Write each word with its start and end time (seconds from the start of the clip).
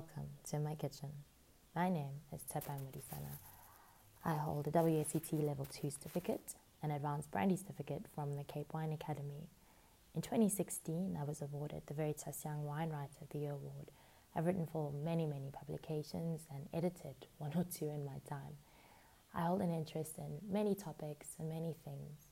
Welcome 0.00 0.30
to 0.48 0.58
my 0.58 0.76
kitchen. 0.76 1.10
My 1.76 1.90
name 1.90 2.22
is 2.32 2.40
Tepai 2.50 2.78
Murisana. 2.80 3.36
I 4.24 4.32
hold 4.32 4.66
a 4.66 4.70
WSET 4.70 5.44
Level 5.44 5.66
2 5.66 5.90
certificate 5.90 6.54
and 6.82 6.90
Advanced 6.90 7.30
Brandy 7.30 7.56
certificate 7.56 8.06
from 8.14 8.34
the 8.34 8.44
Cape 8.44 8.72
Wine 8.72 8.92
Academy. 8.92 9.50
In 10.14 10.22
2016, 10.22 11.18
I 11.20 11.24
was 11.24 11.42
awarded 11.42 11.82
the 11.84 11.92
Veritas 11.92 12.42
Young 12.46 12.64
Wine 12.64 12.88
Writer 12.88 13.20
of 13.20 13.28
the 13.28 13.40
Year 13.40 13.52
award. 13.52 13.90
I've 14.34 14.46
written 14.46 14.66
for 14.72 14.90
many, 14.90 15.26
many 15.26 15.50
publications 15.52 16.46
and 16.50 16.66
edited 16.72 17.26
one 17.36 17.52
or 17.54 17.64
two 17.64 17.90
in 17.90 18.06
my 18.06 18.20
time. 18.26 18.56
I 19.34 19.42
hold 19.42 19.60
an 19.60 19.70
interest 19.70 20.16
in 20.16 20.38
many 20.50 20.74
topics 20.74 21.34
and 21.38 21.46
many 21.50 21.74
things, 21.84 22.28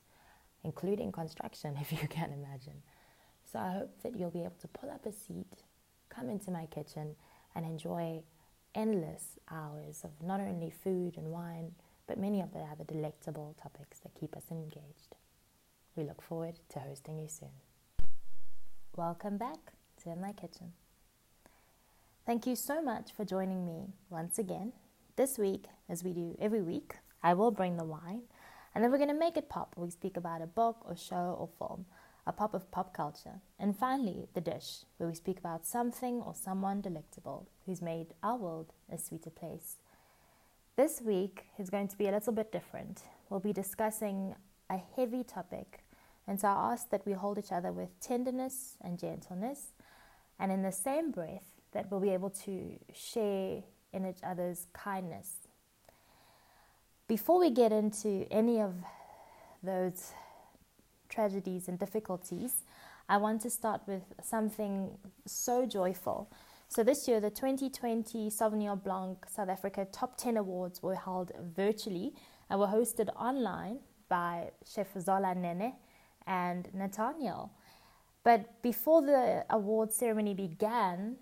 including 0.63 1.11
construction, 1.11 1.77
if 1.81 1.91
you 1.91 2.07
can 2.07 2.33
imagine. 2.33 2.81
So 3.51 3.59
I 3.59 3.73
hope 3.73 4.01
that 4.01 4.17
you'll 4.17 4.31
be 4.31 4.41
able 4.41 4.57
to 4.61 4.67
pull 4.69 4.89
up 4.89 5.05
a 5.05 5.11
seat, 5.11 5.65
come 6.09 6.31
into 6.31 6.49
my 6.49 6.65
kitchen, 6.65 7.15
and 7.59 7.69
enjoy 7.69 8.21
endless 8.73 9.37
hours 9.51 10.05
of 10.05 10.11
not 10.25 10.39
only 10.39 10.69
food 10.69 11.17
and 11.17 11.27
wine, 11.27 11.73
but 12.07 12.17
many 12.17 12.39
of 12.39 12.53
the 12.53 12.59
other 12.59 12.85
delectable 12.85 13.53
topics 13.61 13.99
that 13.99 14.15
keep 14.17 14.33
us 14.37 14.45
engaged. 14.49 15.17
We 15.97 16.05
look 16.05 16.21
forward 16.21 16.59
to 16.69 16.79
hosting 16.79 17.19
you 17.19 17.27
soon. 17.27 17.49
Welcome 18.95 19.37
back 19.37 19.73
to 20.03 20.15
my 20.15 20.31
kitchen. 20.31 20.71
Thank 22.25 22.47
you 22.47 22.55
so 22.55 22.81
much 22.81 23.11
for 23.11 23.25
joining 23.25 23.65
me 23.65 23.87
once 24.09 24.39
again. 24.39 24.71
This 25.17 25.37
week, 25.37 25.65
as 25.89 26.01
we 26.01 26.13
do 26.13 26.37
every 26.39 26.61
week, 26.61 26.95
I 27.21 27.33
will 27.33 27.51
bring 27.51 27.75
the 27.75 27.83
wine 27.83 28.21
and 28.73 28.81
then 28.81 28.89
we're 28.89 28.97
going 28.97 29.09
to 29.09 29.19
make 29.19 29.35
it 29.35 29.49
pop. 29.49 29.75
We 29.75 29.89
speak 29.89 30.15
about 30.15 30.41
a 30.41 30.47
book 30.47 30.77
or 30.85 30.95
show 30.95 31.35
or 31.37 31.49
film 31.57 31.87
a 32.29 32.31
pop 32.31 32.53
of 32.53 32.69
pop 32.69 32.93
culture. 32.93 33.41
And 33.59 33.75
finally, 33.75 34.27
the 34.35 34.39
dish, 34.39 34.85
where 34.97 35.09
we 35.09 35.15
speak 35.15 35.39
about 35.39 35.65
something 35.65 36.21
or 36.21 36.35
someone 36.35 36.79
delectable 36.79 37.49
who's 37.65 37.81
made 37.81 38.13
our 38.21 38.37
world 38.37 38.71
a 38.93 38.99
sweeter 38.99 39.31
place. 39.31 39.77
This 40.75 41.01
week 41.01 41.45
is 41.57 41.71
going 41.71 41.87
to 41.87 41.97
be 41.97 42.07
a 42.07 42.11
little 42.11 42.31
bit 42.31 42.51
different. 42.51 43.01
We'll 43.29 43.39
be 43.39 43.51
discussing 43.51 44.35
a 44.69 44.79
heavy 44.95 45.23
topic, 45.23 45.79
and 46.27 46.39
so 46.39 46.47
I 46.49 46.73
ask 46.73 46.91
that 46.91 47.05
we 47.07 47.13
hold 47.13 47.39
each 47.39 47.51
other 47.51 47.71
with 47.71 47.99
tenderness 47.99 48.77
and 48.79 48.99
gentleness, 48.99 49.73
and 50.37 50.51
in 50.51 50.61
the 50.61 50.71
same 50.71 51.09
breath, 51.09 51.47
that 51.71 51.89
we'll 51.89 51.99
be 51.99 52.13
able 52.13 52.29
to 52.29 52.79
share 52.93 53.63
in 53.91 54.05
each 54.05 54.19
other's 54.23 54.67
kindness. 54.73 55.47
Before 57.07 57.39
we 57.39 57.49
get 57.49 57.71
into 57.71 58.27
any 58.29 58.61
of 58.61 58.75
those 59.63 60.13
tragedies 61.09 61.67
and 61.67 61.77
difficulties, 61.77 62.63
I 63.07 63.17
want 63.17 63.41
to 63.41 63.49
start 63.49 63.81
with 63.87 64.03
something 64.21 64.97
so 65.25 65.65
joyful. 65.65 66.31
So, 66.67 66.83
this 66.83 67.07
year, 67.07 67.19
the 67.19 67.31
2020 67.31 68.29
Sauvignon 68.29 68.83
Blanc 68.83 69.25
South 69.27 69.49
Africa 69.49 69.87
Top 69.91 70.17
10 70.17 70.37
Awards 70.37 70.83
were 70.83 70.95
held 70.95 71.31
virtually 71.55 72.13
and 72.49 72.59
were 72.59 72.67
hosted 72.67 73.09
online 73.15 73.79
by 74.07 74.51
Chef 74.63 74.87
Zola 74.99 75.33
Nene 75.33 75.73
and 76.27 76.69
Nathaniel. 76.73 77.51
But 78.23 78.61
before 78.61 79.01
the 79.01 79.45
award 79.49 79.91
ceremony 79.91 80.35
began, 80.35 81.15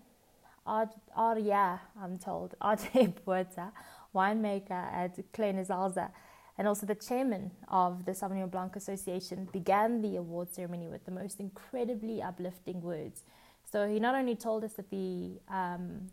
Arya, 0.65 1.79
I'm 2.01 2.17
told, 2.17 2.55
RJ 2.61 3.23
Botha, 3.23 3.71
winemaker 4.13 4.71
at 4.71 5.15
Kleine 5.31 5.65
Zalze, 5.65 6.09
and 6.57 6.67
also 6.67 6.85
the 6.85 6.95
chairman 6.95 7.51
of 7.67 8.05
the 8.05 8.13
Sauvignon 8.13 8.49
Blanc 8.49 8.75
Association, 8.75 9.47
began 9.51 10.01
the 10.01 10.15
award 10.15 10.53
ceremony 10.53 10.87
with 10.87 11.05
the 11.05 11.11
most 11.11 11.39
incredibly 11.39 12.21
uplifting 12.21 12.81
words. 12.81 13.23
So 13.71 13.87
he 13.87 13.99
not 13.99 14.15
only 14.15 14.35
told 14.35 14.63
us 14.63 14.73
that 14.73 14.89
the 14.89 15.39
um, 15.49 16.09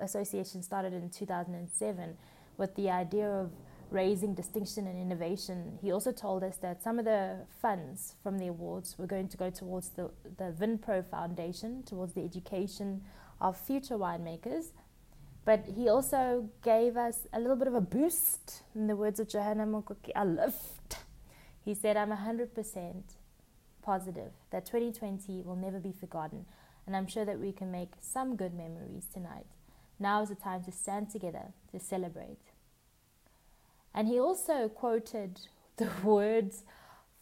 association 0.00 0.62
started 0.62 0.92
in 0.92 1.10
2007 1.10 2.16
with 2.56 2.74
the 2.74 2.90
idea 2.90 3.28
of 3.28 3.52
raising 3.90 4.34
distinction 4.34 4.88
and 4.88 5.00
innovation, 5.00 5.78
he 5.80 5.92
also 5.92 6.10
told 6.10 6.42
us 6.42 6.56
that 6.56 6.82
some 6.82 6.98
of 6.98 7.04
the 7.04 7.36
funds 7.62 8.16
from 8.22 8.38
the 8.38 8.48
awards 8.48 8.96
were 8.98 9.06
going 9.06 9.28
to 9.28 9.36
go 9.36 9.50
towards 9.50 9.90
the, 9.90 10.10
the 10.38 10.52
VinPro 10.58 11.04
Foundation, 11.08 11.84
towards 11.84 12.14
the 12.14 12.24
education 12.24 13.02
of 13.40 13.56
future 13.56 13.96
winemakers 13.96 14.72
but 15.46 15.64
he 15.76 15.88
also 15.88 16.50
gave 16.62 16.96
us 16.96 17.20
a 17.32 17.38
little 17.38 17.54
bit 17.54 17.68
of 17.68 17.74
a 17.74 17.80
boost, 17.80 18.62
in 18.74 18.88
the 18.88 18.96
words 18.96 19.20
of 19.20 19.28
Johanna 19.28 19.64
Mokoki, 19.64 20.10
a 20.16 20.24
lift. 20.24 20.98
He 21.64 21.72
said, 21.72 21.96
I'm 21.96 22.10
100% 22.10 22.94
positive 23.80 24.32
that 24.50 24.66
2020 24.66 25.42
will 25.42 25.54
never 25.54 25.78
be 25.78 25.92
forgotten, 25.92 26.46
and 26.84 26.96
I'm 26.96 27.06
sure 27.06 27.24
that 27.24 27.38
we 27.38 27.52
can 27.52 27.70
make 27.70 27.92
some 28.00 28.34
good 28.34 28.54
memories 28.54 29.06
tonight. 29.14 29.46
Now 30.00 30.20
is 30.22 30.30
the 30.30 30.34
time 30.34 30.64
to 30.64 30.72
stand 30.72 31.10
together 31.10 31.52
to 31.70 31.78
celebrate. 31.78 32.38
And 33.94 34.08
he 34.08 34.18
also 34.18 34.68
quoted 34.68 35.40
the 35.76 35.88
words 36.02 36.64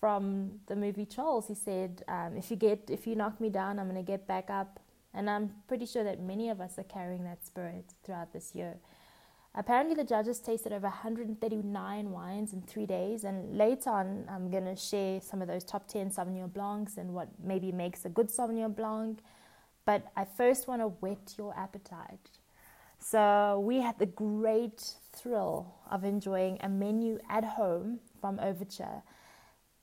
from 0.00 0.60
the 0.66 0.76
movie 0.76 1.04
Trolls. 1.06 1.48
He 1.48 1.54
said, 1.54 2.02
um, 2.08 2.36
"If 2.36 2.50
you 2.50 2.56
get, 2.56 2.88
if 2.88 3.06
you 3.06 3.16
knock 3.16 3.40
me 3.40 3.50
down, 3.50 3.78
I'm 3.78 3.88
going 3.88 4.02
to 4.02 4.10
get 4.10 4.26
back 4.26 4.48
up 4.48 4.80
and 5.14 5.30
I'm 5.30 5.50
pretty 5.68 5.86
sure 5.86 6.04
that 6.04 6.20
many 6.20 6.48
of 6.48 6.60
us 6.60 6.78
are 6.78 6.84
carrying 6.84 7.24
that 7.24 7.46
spirit 7.46 7.92
throughout 8.02 8.32
this 8.32 8.54
year. 8.54 8.76
Apparently, 9.56 9.94
the 9.94 10.02
judges 10.02 10.40
tasted 10.40 10.72
over 10.72 10.88
139 10.88 12.10
wines 12.10 12.52
in 12.52 12.62
three 12.62 12.86
days, 12.86 13.22
and 13.22 13.56
later 13.56 13.90
on, 13.90 14.24
I'm 14.28 14.50
going 14.50 14.64
to 14.64 14.74
share 14.74 15.20
some 15.20 15.40
of 15.40 15.46
those 15.46 15.62
top 15.62 15.86
10 15.86 16.10
Sauvignon 16.10 16.52
Blancs 16.52 16.96
and 16.96 17.14
what 17.14 17.28
maybe 17.40 17.70
makes 17.70 18.04
a 18.04 18.08
good 18.08 18.30
Sauvignon 18.30 18.74
Blanc. 18.74 19.20
But 19.84 20.10
I 20.16 20.24
first 20.24 20.66
want 20.66 20.82
to 20.82 20.88
whet 20.88 21.34
your 21.38 21.56
appetite. 21.56 22.30
So, 22.98 23.62
we 23.64 23.80
had 23.80 23.98
the 24.00 24.06
great 24.06 24.94
thrill 25.12 25.72
of 25.88 26.02
enjoying 26.02 26.58
a 26.60 26.68
menu 26.68 27.20
at 27.30 27.44
home 27.44 28.00
from 28.20 28.40
Overture. 28.40 29.02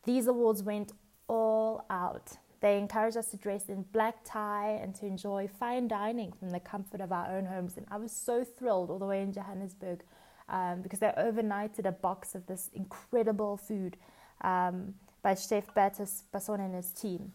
These 0.03 0.27
awards 0.27 0.63
went 0.63 0.91
all 1.27 1.85
out. 1.89 2.33
They 2.61 2.77
encouraged 2.77 3.17
us 3.17 3.31
to 3.31 3.37
dress 3.37 3.69
in 3.69 3.83
black 3.91 4.17
tie 4.23 4.79
and 4.81 4.93
to 4.95 5.07
enjoy 5.07 5.47
fine 5.47 5.87
dining 5.87 6.31
from 6.31 6.51
the 6.51 6.59
comfort 6.59 7.01
of 7.01 7.11
our 7.11 7.27
own 7.35 7.45
homes. 7.45 7.75
And 7.75 7.87
I 7.89 7.97
was 7.97 8.11
so 8.11 8.43
thrilled 8.43 8.91
all 8.91 8.99
the 8.99 9.05
way 9.05 9.21
in 9.21 9.33
Johannesburg 9.33 10.03
um, 10.47 10.81
because 10.81 10.99
they 10.99 11.11
overnighted 11.17 11.85
a 11.85 11.91
box 11.91 12.35
of 12.35 12.45
this 12.45 12.69
incredible 12.73 13.57
food 13.57 13.97
um, 14.41 14.93
by 15.23 15.33
Chef 15.33 15.73
Bertus 15.73 16.23
Basson 16.31 16.59
and 16.59 16.75
his 16.75 16.91
team. 16.91 17.31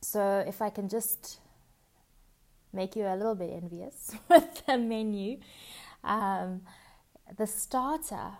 So 0.00 0.44
if 0.46 0.62
I 0.62 0.70
can 0.70 0.88
just 0.88 1.40
make 2.72 2.96
you 2.96 3.04
a 3.04 3.16
little 3.16 3.34
bit 3.34 3.50
envious 3.52 4.14
with 4.30 4.64
the 4.66 4.78
menu, 4.78 5.38
um, 6.04 6.62
the 7.36 7.46
starter 7.46 8.38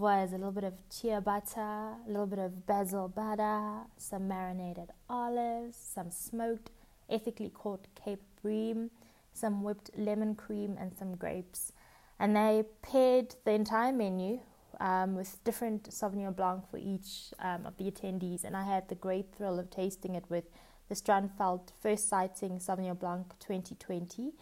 was 0.00 0.32
a 0.32 0.36
little 0.36 0.50
bit 0.50 0.64
of 0.64 0.72
chia 0.88 1.20
butter, 1.20 1.60
a 1.60 2.08
little 2.08 2.26
bit 2.26 2.38
of 2.38 2.66
basil 2.66 3.06
butter, 3.06 3.82
some 3.98 4.26
marinated 4.26 4.88
olives, 5.10 5.76
some 5.76 6.10
smoked, 6.10 6.70
ethically 7.10 7.50
caught 7.50 7.86
Cape 7.94 8.22
bream, 8.42 8.90
some 9.34 9.62
whipped 9.62 9.90
lemon 9.96 10.34
cream, 10.34 10.76
and 10.80 10.96
some 10.96 11.16
grapes. 11.16 11.72
And 12.18 12.34
they 12.34 12.64
paired 12.80 13.36
the 13.44 13.52
entire 13.52 13.92
menu 13.92 14.40
um, 14.80 15.14
with 15.14 15.42
different 15.44 15.90
Sauvignon 15.90 16.34
Blanc 16.34 16.68
for 16.70 16.78
each 16.78 17.34
um, 17.38 17.66
of 17.66 17.76
the 17.76 17.90
attendees. 17.90 18.42
And 18.44 18.56
I 18.56 18.64
had 18.64 18.88
the 18.88 18.94
great 18.94 19.34
thrill 19.36 19.58
of 19.58 19.68
tasting 19.68 20.14
it 20.14 20.24
with 20.30 20.44
the 20.88 20.94
Strandveld 20.94 21.72
First 21.78 22.08
Sighting 22.08 22.58
Sauvignon 22.58 22.98
Blanc 22.98 23.34
2020. 23.38 24.32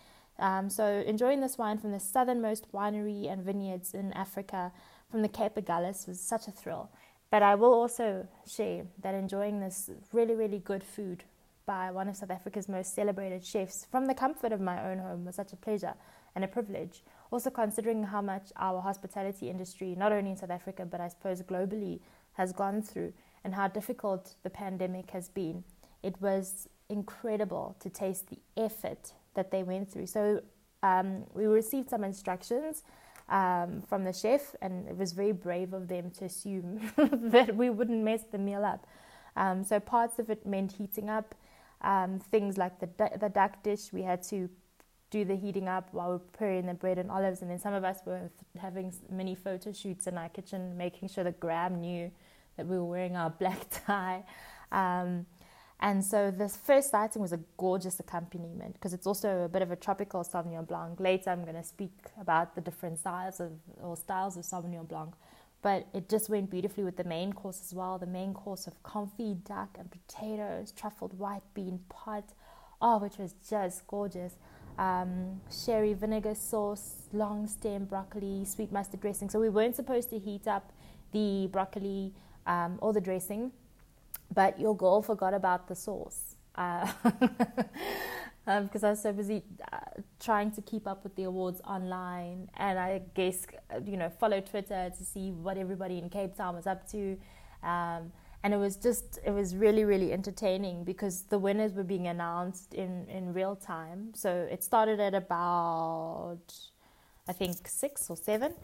Um, 0.41 0.71
so, 0.71 1.03
enjoying 1.05 1.41
this 1.41 1.59
wine 1.59 1.79
from 1.79 1.91
the 1.91 1.99
southernmost 1.99 2.71
winery 2.71 3.31
and 3.31 3.43
vineyards 3.43 3.93
in 3.93 4.13
Africa 4.13 4.71
from 5.11 5.23
the 5.23 5.29
Cape 5.29 5.57
of 5.57 5.65
Agulhas 5.65 6.07
was 6.07 6.21
such 6.21 6.49
a 6.49 6.51
thrill. 6.51 6.91
But 7.31 7.43
I 7.43 7.55
will 7.55 7.73
also 7.73 8.27
share 8.47 8.85
that 9.03 9.15
enjoying 9.15 9.61
this 9.61 9.91
really, 10.13 10.35
really 10.35 10.59
good 10.59 10.83
food 10.83 11.25
by 11.67 11.91
one 11.91 12.09
of 12.09 12.17
South 12.17 12.31
Africa's 12.31 12.69
most 12.69 12.95
celebrated 12.95 13.45
chefs 13.45 13.87
from 13.91 14.07
the 14.07 14.15
comfort 14.15 14.53
of 14.53 14.61
my 14.61 14.91
own 14.91 14.99
home 14.99 15.27
was 15.27 15.35
such 15.35 15.53
a 15.53 15.57
pleasure 15.57 15.95
and 16.35 16.43
a 16.43 16.49
privilege. 16.49 17.03
Also, 17.31 17.51
considering 17.51 18.03
how 18.05 18.23
much 18.23 18.51
our 18.57 18.81
hospitality 18.81 19.51
industry, 19.51 19.95
not 19.95 20.11
only 20.11 20.31
in 20.31 20.37
South 20.37 20.51
Africa 20.51 20.87
but 20.87 21.01
I 21.01 21.09
suppose 21.09 21.43
globally, 21.43 22.01
has 22.33 22.53
gone 22.53 22.81
through 22.81 23.13
and 23.45 23.55
how 23.55 23.69
difficult 23.69 24.35
the 24.43 24.51
pandemic 24.51 25.11
has 25.11 25.29
been, 25.29 25.65
it 26.03 26.15
was 26.23 26.69
incredible 26.89 27.77
to 27.81 27.91
taste 27.91 28.31
the 28.31 28.39
effort 28.57 29.13
that 29.35 29.51
they 29.51 29.63
went 29.63 29.91
through. 29.91 30.07
So, 30.07 30.41
um, 30.83 31.25
we 31.35 31.47
received 31.47 31.91
some 31.91 32.05
instructions 32.05 32.83
um, 33.29 33.83
from 33.83 34.05
the 34.05 34.13
chef, 34.13 34.55
and 34.63 34.89
it 34.89 34.97
was 34.97 35.13
very 35.13 35.33
brave 35.33 35.73
of 35.73 35.89
them 35.89 36.11
to 36.13 36.25
assume 36.25 36.81
that 36.97 37.55
we 37.55 37.71
wouldn't 37.71 38.03
mess 38.03 38.23
the 38.31 38.39
meal 38.39 38.65
up. 38.65 38.87
Um, 39.37 39.65
so 39.65 39.79
parts 39.81 40.19
of 40.19 40.31
it 40.31 40.47
meant 40.47 40.73
heating 40.73 41.09
up. 41.11 41.35
Um, 41.81 42.19
things 42.19 42.59
like 42.59 42.81
the 42.81 42.89
the 43.19 43.29
duck 43.29 43.63
dish, 43.63 43.93
we 43.93 44.03
had 44.03 44.23
to 44.25 44.49
do 45.11 45.25
the 45.25 45.37
heating 45.37 45.69
up 45.69 45.89
while 45.93 46.11
we 46.11 46.17
are 46.17 46.19
preparing 46.19 46.67
the 46.67 46.75
bread 46.75 46.99
and 46.99 47.11
olives, 47.11 47.43
and 47.43 47.51
then 47.51 47.59
some 47.59 47.75
of 47.75 47.85
us 47.85 47.99
were 48.05 48.31
having 48.59 48.93
mini 49.11 49.35
photo 49.35 49.73
shoots 49.73 50.07
in 50.07 50.19
our 50.19 50.29
kitchen, 50.29 50.77
making 50.77 51.09
sure 51.09 51.25
that 51.25 51.39
Graham 51.41 51.81
knew 51.81 52.11
that 52.57 52.67
we 52.67 52.77
were 52.77 52.85
wearing 52.85 53.17
our 53.17 53.31
black 53.39 53.67
tie. 53.71 54.25
Um, 54.73 55.27
And 55.81 56.05
so 56.05 56.33
this 56.33 56.57
first 56.57 56.91
sighting 56.91 57.23
was 57.23 57.33
a 57.33 57.39
gorgeous 57.57 58.01
accompaniment 58.01 58.75
because 58.75 58.93
it's 58.93 59.07
also 59.07 59.45
a 59.45 59.49
bit 59.49 59.63
of 59.63 59.71
a 59.71 59.77
tropical 59.77 60.25
Sauvignon 60.25 60.67
Blanc. 60.67 60.99
Later, 60.99 61.31
I'm 61.31 61.45
going 61.45 61.55
to 61.55 61.63
speak 61.63 61.93
about 62.21 62.57
the 62.57 62.61
different 62.61 62.99
styles 62.99 63.39
of 63.39 63.53
or 63.81 63.97
styles 63.97 64.37
of 64.37 64.45
Sauvignon 64.45 64.89
Blanc, 64.89 65.15
but 65.63 65.87
it 65.95 66.09
just 66.09 66.29
went 66.29 66.51
beautifully 66.51 66.83
with 66.83 66.97
the 66.97 67.05
main 67.05 67.33
course 67.33 67.63
as 67.65 67.75
well. 67.75 67.97
The 67.97 68.07
main 68.07 68.35
course 68.35 68.67
of 68.67 68.83
confit 68.83 69.45
duck 69.45 69.77
and 69.79 69.89
potatoes, 69.89 70.73
truffled 70.73 71.17
white 71.17 71.43
bean 71.55 71.79
pot, 71.89 72.25
oh, 72.83 72.99
which 72.99 73.17
was 73.17 73.35
just 73.49 73.87
gorgeous. 73.87 74.35
Um, 74.79 75.41
sherry 75.51 75.95
vinegar 75.95 76.35
sauce, 76.35 77.09
long 77.13 77.47
stem 77.47 77.85
broccoli, 77.85 78.45
sweet 78.45 78.73
mustard 78.73 79.01
dressing. 79.01 79.31
So 79.31 79.39
we 79.39 79.49
weren't 79.49 79.77
supposed 79.77 80.11
to 80.11 80.19
heat 80.19 80.49
up 80.49 80.73
the 81.13 81.49
broccoli 81.53 82.13
um, 82.47 82.79
or 82.81 82.93
the 82.93 83.01
dressing 83.01 83.53
but 84.35 84.59
your 84.61 84.77
girl 84.77 85.03
forgot 85.03 85.35
about 85.35 85.69
the 85.69 85.75
sauce 85.75 86.37
uh, 86.59 86.91
um, 88.47 88.65
because 88.65 88.85
I 88.85 88.91
was 88.91 89.01
so 89.01 89.13
busy 89.13 89.43
uh, 89.73 89.79
trying 90.21 90.51
to 90.53 90.61
keep 90.63 90.87
up 90.87 91.05
with 91.05 91.15
the 91.15 91.23
awards 91.25 91.61
online, 91.65 92.51
and 92.57 92.79
I 92.79 93.03
guess 93.15 93.47
you 93.87 93.97
know 93.97 94.11
follow 94.11 94.41
Twitter 94.41 94.93
to 94.97 95.05
see 95.05 95.31
what 95.31 95.57
everybody 95.57 95.99
in 95.99 96.11
Cape 96.11 96.37
Town 96.37 96.57
was 96.57 96.67
up 96.67 96.91
to. 96.91 97.17
Um, 97.63 98.13
and 98.45 98.55
it 98.55 98.57
was 98.57 98.77
just 98.77 99.19
it 99.25 99.31
was 99.31 99.57
really 99.57 99.85
really 99.85 100.13
entertaining 100.13 100.85
because 100.85 101.23
the 101.23 101.39
winners 101.39 101.73
were 101.73 101.85
being 101.85 102.07
announced 102.09 102.75
in 102.75 103.07
in 103.09 103.33
real 103.33 103.57
time. 103.57 104.13
So 104.15 104.49
it 104.51 104.63
started 104.63 105.01
at 105.01 105.15
about 105.15 106.55
i 107.29 107.33
think 107.33 107.69
6 107.69 108.09
or 108.09 108.17
7 108.17 108.55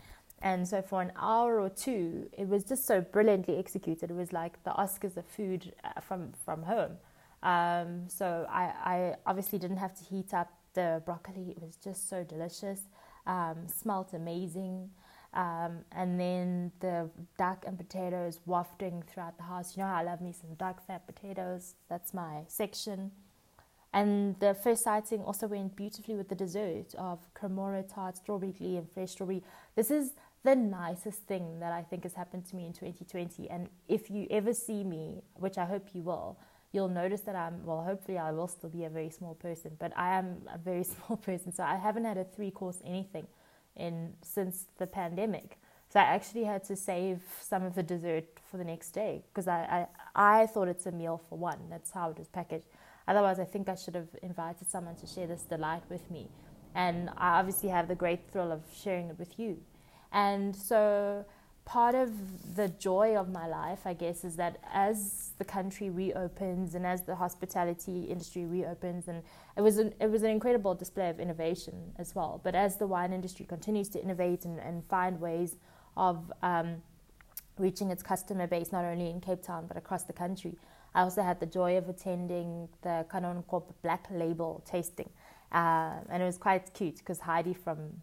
and 0.44 0.68
so 0.68 0.82
for 0.82 1.00
an 1.00 1.10
hour 1.16 1.58
or 1.58 1.70
two, 1.70 2.28
it 2.36 2.46
was 2.46 2.64
just 2.64 2.86
so 2.86 3.00
brilliantly 3.00 3.56
executed. 3.56 4.10
It 4.10 4.14
was 4.14 4.30
like 4.30 4.62
the 4.62 4.72
Oscars 4.72 5.16
of 5.16 5.24
food 5.24 5.72
uh, 5.82 6.00
from 6.02 6.32
from 6.44 6.62
home. 6.62 6.98
Um, 7.42 8.08
so 8.08 8.46
I, 8.50 8.64
I 8.84 9.14
obviously 9.26 9.58
didn't 9.58 9.78
have 9.78 9.94
to 9.94 10.04
heat 10.04 10.34
up 10.34 10.52
the 10.74 11.02
broccoli. 11.06 11.54
It 11.56 11.62
was 11.62 11.76
just 11.76 12.10
so 12.10 12.24
delicious. 12.24 12.82
Um, 13.26 13.66
smelt 13.68 14.12
amazing. 14.12 14.90
Um, 15.32 15.78
and 15.92 16.20
then 16.20 16.72
the 16.80 17.08
duck 17.38 17.64
and 17.66 17.78
potatoes 17.78 18.38
wafting 18.44 19.02
throughout 19.06 19.38
the 19.38 19.44
house. 19.44 19.76
You 19.76 19.82
know, 19.82 19.88
how 19.88 19.96
I 19.96 20.02
love 20.02 20.20
me 20.20 20.32
some 20.32 20.54
duck 20.54 20.86
fat 20.86 21.06
potatoes. 21.06 21.74
That's 21.88 22.12
my 22.12 22.42
section. 22.48 23.12
And 23.94 24.38
the 24.40 24.54
first 24.54 24.84
sighting 24.84 25.22
also 25.22 25.46
went 25.46 25.74
beautifully 25.74 26.16
with 26.16 26.28
the 26.28 26.34
dessert 26.34 26.94
of 26.98 27.20
Cremora 27.34 27.84
tart, 27.90 28.16
strawberry 28.16 28.52
glee, 28.52 28.76
and 28.76 28.90
fresh 28.90 29.12
strawberry. 29.12 29.42
This 29.76 29.90
is 29.90 30.12
the 30.44 30.54
nicest 30.54 31.20
thing 31.20 31.58
that 31.60 31.72
I 31.72 31.82
think 31.82 32.02
has 32.02 32.14
happened 32.14 32.44
to 32.50 32.56
me 32.56 32.66
in 32.66 32.72
2020. 32.72 33.48
And 33.50 33.68
if 33.88 34.10
you 34.10 34.26
ever 34.30 34.52
see 34.52 34.84
me, 34.84 35.22
which 35.34 35.56
I 35.56 35.64
hope 35.64 35.88
you 35.94 36.02
will, 36.02 36.38
you'll 36.72 36.88
notice 36.88 37.22
that 37.22 37.34
I'm, 37.34 37.64
well, 37.64 37.82
hopefully 37.82 38.18
I 38.18 38.30
will 38.30 38.48
still 38.48 38.68
be 38.68 38.84
a 38.84 38.90
very 38.90 39.08
small 39.08 39.34
person, 39.34 39.72
but 39.78 39.92
I 39.96 40.18
am 40.18 40.42
a 40.52 40.58
very 40.58 40.84
small 40.92 41.16
person. 41.16 41.52
So 41.52 41.62
I 41.62 41.76
haven't 41.76 42.04
had 42.04 42.18
a 42.18 42.24
three 42.24 42.50
course 42.50 42.78
anything 42.84 43.26
in 43.76 44.12
since 44.22 44.66
the 44.78 44.86
pandemic. 44.86 45.58
So 45.88 46.00
I 46.00 46.04
actually 46.04 46.44
had 46.44 46.64
to 46.64 46.76
save 46.76 47.20
some 47.40 47.64
of 47.64 47.74
the 47.74 47.82
dessert 47.82 48.24
for 48.50 48.56
the 48.56 48.64
next 48.64 48.90
day 48.90 49.22
because 49.32 49.48
I, 49.48 49.86
I, 50.14 50.40
I 50.42 50.46
thought 50.46 50.68
it's 50.68 50.86
a 50.86 50.92
meal 50.92 51.22
for 51.28 51.38
one. 51.38 51.58
That's 51.70 51.90
how 51.92 52.10
it 52.10 52.18
was 52.18 52.28
packaged. 52.28 52.66
Otherwise, 53.06 53.38
I 53.38 53.44
think 53.44 53.68
I 53.68 53.76
should 53.76 53.94
have 53.94 54.08
invited 54.22 54.68
someone 54.68 54.96
to 54.96 55.06
share 55.06 55.26
this 55.26 55.42
delight 55.42 55.82
with 55.88 56.10
me. 56.10 56.28
And 56.74 57.10
I 57.16 57.38
obviously 57.38 57.68
have 57.68 57.86
the 57.86 57.94
great 57.94 58.30
thrill 58.32 58.50
of 58.50 58.62
sharing 58.74 59.08
it 59.08 59.18
with 59.18 59.38
you. 59.38 59.58
And 60.14 60.54
so 60.54 61.26
part 61.64 61.94
of 61.96 62.54
the 62.54 62.68
joy 62.68 63.16
of 63.16 63.30
my 63.30 63.48
life, 63.48 63.80
I 63.84 63.94
guess, 63.94 64.24
is 64.24 64.36
that 64.36 64.58
as 64.72 65.32
the 65.38 65.44
country 65.44 65.90
reopens 65.90 66.74
and 66.74 66.86
as 66.86 67.02
the 67.02 67.16
hospitality 67.16 68.04
industry 68.04 68.44
reopens, 68.44 69.08
and 69.08 69.22
it 69.56 69.60
was 69.60 69.78
an, 69.78 69.92
it 70.00 70.08
was 70.10 70.22
an 70.22 70.30
incredible 70.30 70.74
display 70.74 71.10
of 71.10 71.18
innovation 71.18 71.92
as 71.98 72.14
well. 72.14 72.40
But 72.44 72.54
as 72.54 72.76
the 72.76 72.86
wine 72.86 73.12
industry 73.12 73.44
continues 73.44 73.88
to 73.90 74.02
innovate 74.02 74.44
and, 74.44 74.60
and 74.60 74.84
find 74.86 75.20
ways 75.20 75.56
of 75.96 76.32
um, 76.42 76.76
reaching 77.58 77.90
its 77.90 78.02
customer 78.02 78.46
base, 78.46 78.70
not 78.70 78.84
only 78.84 79.10
in 79.10 79.20
Cape 79.20 79.42
Town 79.42 79.66
but 79.66 79.76
across 79.76 80.04
the 80.04 80.12
country, 80.12 80.56
I 80.94 81.00
also 81.02 81.22
had 81.22 81.40
the 81.40 81.46
joy 81.46 81.76
of 81.76 81.88
attending 81.88 82.68
the 82.82 83.04
Kanonkop 83.10 83.64
Black 83.82 84.06
Label 84.12 84.62
tasting. 84.64 85.10
Uh, 85.50 85.94
and 86.08 86.22
it 86.22 86.26
was 86.26 86.38
quite 86.38 86.72
cute 86.72 86.98
because 86.98 87.20
Heidi 87.20 87.54
from 87.54 88.00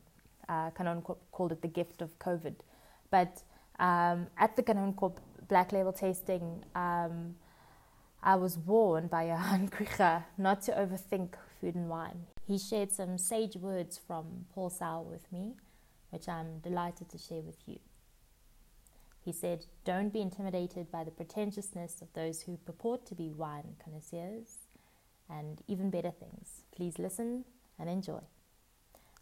uh, 0.52 0.70
Canon 0.72 1.02
called 1.32 1.52
it 1.54 1.62
the 1.62 1.68
gift 1.68 2.02
of 2.02 2.20
COVID. 2.20 2.56
But 3.10 3.44
um, 3.80 4.28
at 4.38 4.56
the 4.56 4.64
Kanonkop 4.64 5.18
Black 5.48 5.72
Label 5.72 5.94
tasting, 5.94 6.64
um, 6.76 7.36
I 8.22 8.36
was 8.36 8.58
warned 8.58 9.10
by 9.10 9.28
Johan 9.28 9.70
Krige 9.74 10.24
not 10.38 10.62
to 10.64 10.72
overthink 10.74 11.36
food 11.60 11.76
and 11.76 11.90
wine. 11.90 12.26
He 12.46 12.58
shared 12.58 12.92
some 12.92 13.18
sage 13.18 13.56
words 13.56 13.98
from 14.06 14.46
Paul 14.54 14.70
Sauer 14.70 15.04
with 15.04 15.32
me, 15.32 15.56
which 16.10 16.28
I'm 16.28 16.60
delighted 16.60 17.10
to 17.10 17.18
share 17.18 17.42
with 17.42 17.58
you. 17.66 17.80
He 19.24 19.32
said, 19.32 19.66
Don't 19.86 20.12
be 20.12 20.22
intimidated 20.22 20.92
by 20.92 21.04
the 21.04 21.12
pretentiousness 21.12 22.02
of 22.02 22.12
those 22.14 22.42
who 22.42 22.58
purport 22.58 23.06
to 23.06 23.16
be 23.16 23.30
wine 23.30 23.76
connoisseurs, 23.84 24.58
and 25.30 25.62
even 25.68 25.90
better 25.90 26.12
things. 26.12 26.64
Please 26.76 27.00
listen 27.00 27.46
and 27.80 27.90
enjoy. 27.90 28.22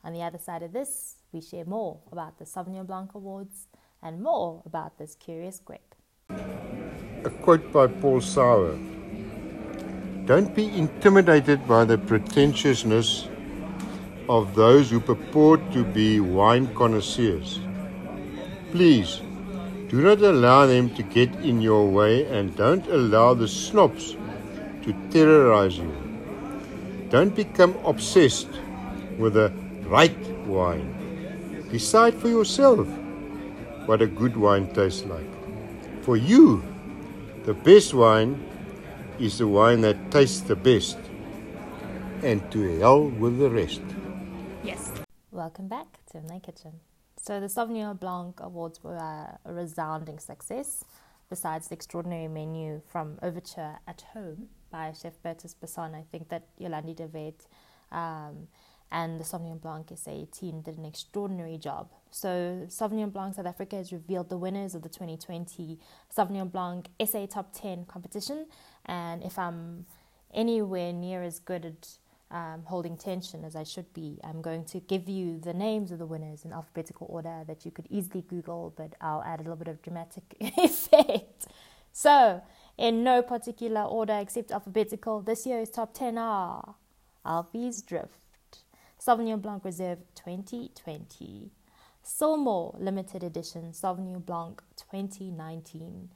On 0.04 0.14
the 0.14 0.24
other 0.24 0.40
side 0.40 0.64
of 0.64 0.72
this, 0.72 1.18
we 1.32 1.42
share 1.42 1.66
more 1.66 2.00
about 2.12 2.40
the 2.40 2.46
Sauvignon 2.46 2.88
Blanc 2.88 3.14
Awards 3.14 3.68
and 4.02 4.22
more 4.22 4.64
about 4.66 4.98
this 4.98 5.16
curious 5.16 5.60
grape. 5.60 5.96
A 6.30 7.30
quote 7.42 7.72
by 7.72 7.88
Paul 7.88 8.22
Sauer 8.22 8.78
Don't 10.26 10.56
be 10.56 10.66
intimidated 10.78 11.68
by 11.68 11.86
the 11.86 11.98
pretentiousness 11.98 13.28
of 14.28 14.56
those 14.56 14.90
who 14.90 15.00
purport 15.00 15.72
to 15.72 15.84
be 15.84 16.20
wine 16.20 16.74
connoisseurs. 16.76 17.60
Please 18.72 19.22
do 19.88 20.02
not 20.02 20.22
allow 20.22 20.68
them 20.68 20.90
to 20.96 21.04
get 21.04 21.34
in 21.38 21.62
your 21.62 21.90
way 21.90 22.26
and 22.26 22.56
don't 22.56 22.86
allow 22.88 23.34
the 23.34 23.48
snobs 23.48 24.16
to 24.84 24.94
terrorize 25.10 25.78
you. 25.78 25.92
Don't 27.10 27.36
become 27.36 27.76
obsessed 27.84 28.50
with 29.18 29.34
the 29.34 29.52
right 29.88 30.16
wine. 30.46 30.99
Decide 31.72 32.16
for 32.16 32.30
yourself 32.30 32.88
what 33.86 34.02
a 34.02 34.08
good 34.08 34.36
wine 34.36 34.74
tastes 34.74 35.06
like. 35.06 35.30
For 36.02 36.18
you, 36.18 36.64
the 37.46 37.54
best 37.54 37.94
wine 37.94 38.44
is 39.20 39.38
the 39.38 39.48
wine 39.48 39.82
that 39.82 40.10
tastes 40.10 40.42
the 40.42 40.56
best. 40.56 40.98
And 42.24 42.42
to 42.52 42.80
hell 42.80 43.10
with 43.10 43.38
the 43.38 43.52
rest. 43.52 43.82
Yes. 44.64 44.92
Welcome 45.30 45.68
back 45.68 46.00
to 46.12 46.22
my 46.22 46.40
kitchen. 46.40 46.80
So 47.22 47.40
the 47.40 47.46
Sauvignon 47.46 48.00
Blanc 48.00 48.40
Awards 48.40 48.84
were 48.84 48.96
a 48.96 49.38
resounding 49.46 50.18
success. 50.18 50.84
Besides 51.30 51.68
the 51.68 51.76
extraordinary 51.76 52.28
menu 52.28 52.82
from 52.88 53.20
Overture 53.22 53.78
at 53.88 54.02
Home 54.14 54.48
by 54.72 54.92
Chef 55.00 55.22
Bertus 55.24 55.54
Basson, 55.54 55.94
I 55.94 56.04
think 56.12 56.30
that 56.30 56.48
Yolandi 56.60 56.96
de 56.96 57.06
Wet 57.06 57.46
um, 57.92 58.48
and 58.92 59.20
the 59.20 59.24
Sauvignon 59.24 59.62
Blanc 59.62 59.92
SA 59.96 60.26
team 60.32 60.62
did 60.62 60.78
an 60.78 60.86
extraordinary 60.86 61.58
job. 61.58 61.90
So, 62.12 62.66
Sauvignon 62.68 63.14
Blanc 63.14 63.36
South 63.36 63.46
Africa 63.46 63.76
has 63.76 63.92
revealed 63.92 64.30
the 64.30 64.38
winners 64.38 64.74
of 64.74 64.82
the 64.82 64.90
2020 64.90 65.80
Sauvignon 66.16 66.52
Blanc 66.52 66.88
SA 67.06 67.28
Top 67.28 67.54
10 67.54 67.86
competition. 67.86 68.48
And 68.86 69.24
if 69.24 69.38
I'm 69.38 69.86
anywhere 70.34 70.92
near 70.92 71.22
as 71.22 71.40
good 71.40 71.66
at 71.66 71.88
um, 72.32 72.64
holding 72.66 72.98
tension 72.98 73.44
as 73.44 73.56
I 73.56 73.64
should 73.64 73.94
be, 73.94 74.20
I'm 74.24 74.42
going 74.42 74.66
to 74.66 74.80
give 74.80 75.08
you 75.08 75.40
the 75.40 75.54
names 75.54 75.92
of 75.92 76.00
the 76.00 76.06
winners 76.06 76.46
in 76.46 76.54
alphabetical 76.54 77.08
order 77.10 77.44
that 77.48 77.66
you 77.66 77.72
could 77.72 77.88
easily 77.90 78.24
Google, 78.28 78.74
but 78.76 78.96
I'll 79.02 79.24
add 79.24 79.40
a 79.40 79.44
little 79.44 79.56
bit 79.56 79.68
of 79.68 79.82
dramatic 79.82 80.24
effect. 80.40 81.48
So, 81.92 82.42
in 82.78 83.04
no 83.04 83.22
particular 83.22 83.82
order 83.82 84.18
except 84.20 84.52
alphabetical, 84.52 85.22
this 85.22 85.46
year's 85.46 85.70
top 85.70 85.94
10 85.94 86.18
are 86.18 86.76
Alvi's 87.26 87.82
Drift. 87.82 88.20
Sauvignon 89.00 89.42
Blanc 89.42 89.64
Reserve 89.64 90.00
2020. 90.16 91.52
Cilmor 92.04 92.76
Limited 92.78 93.24
Edition 93.24 93.72
Sauvignon 93.72 94.26
Blanc 94.26 94.62
2019. 94.76 96.10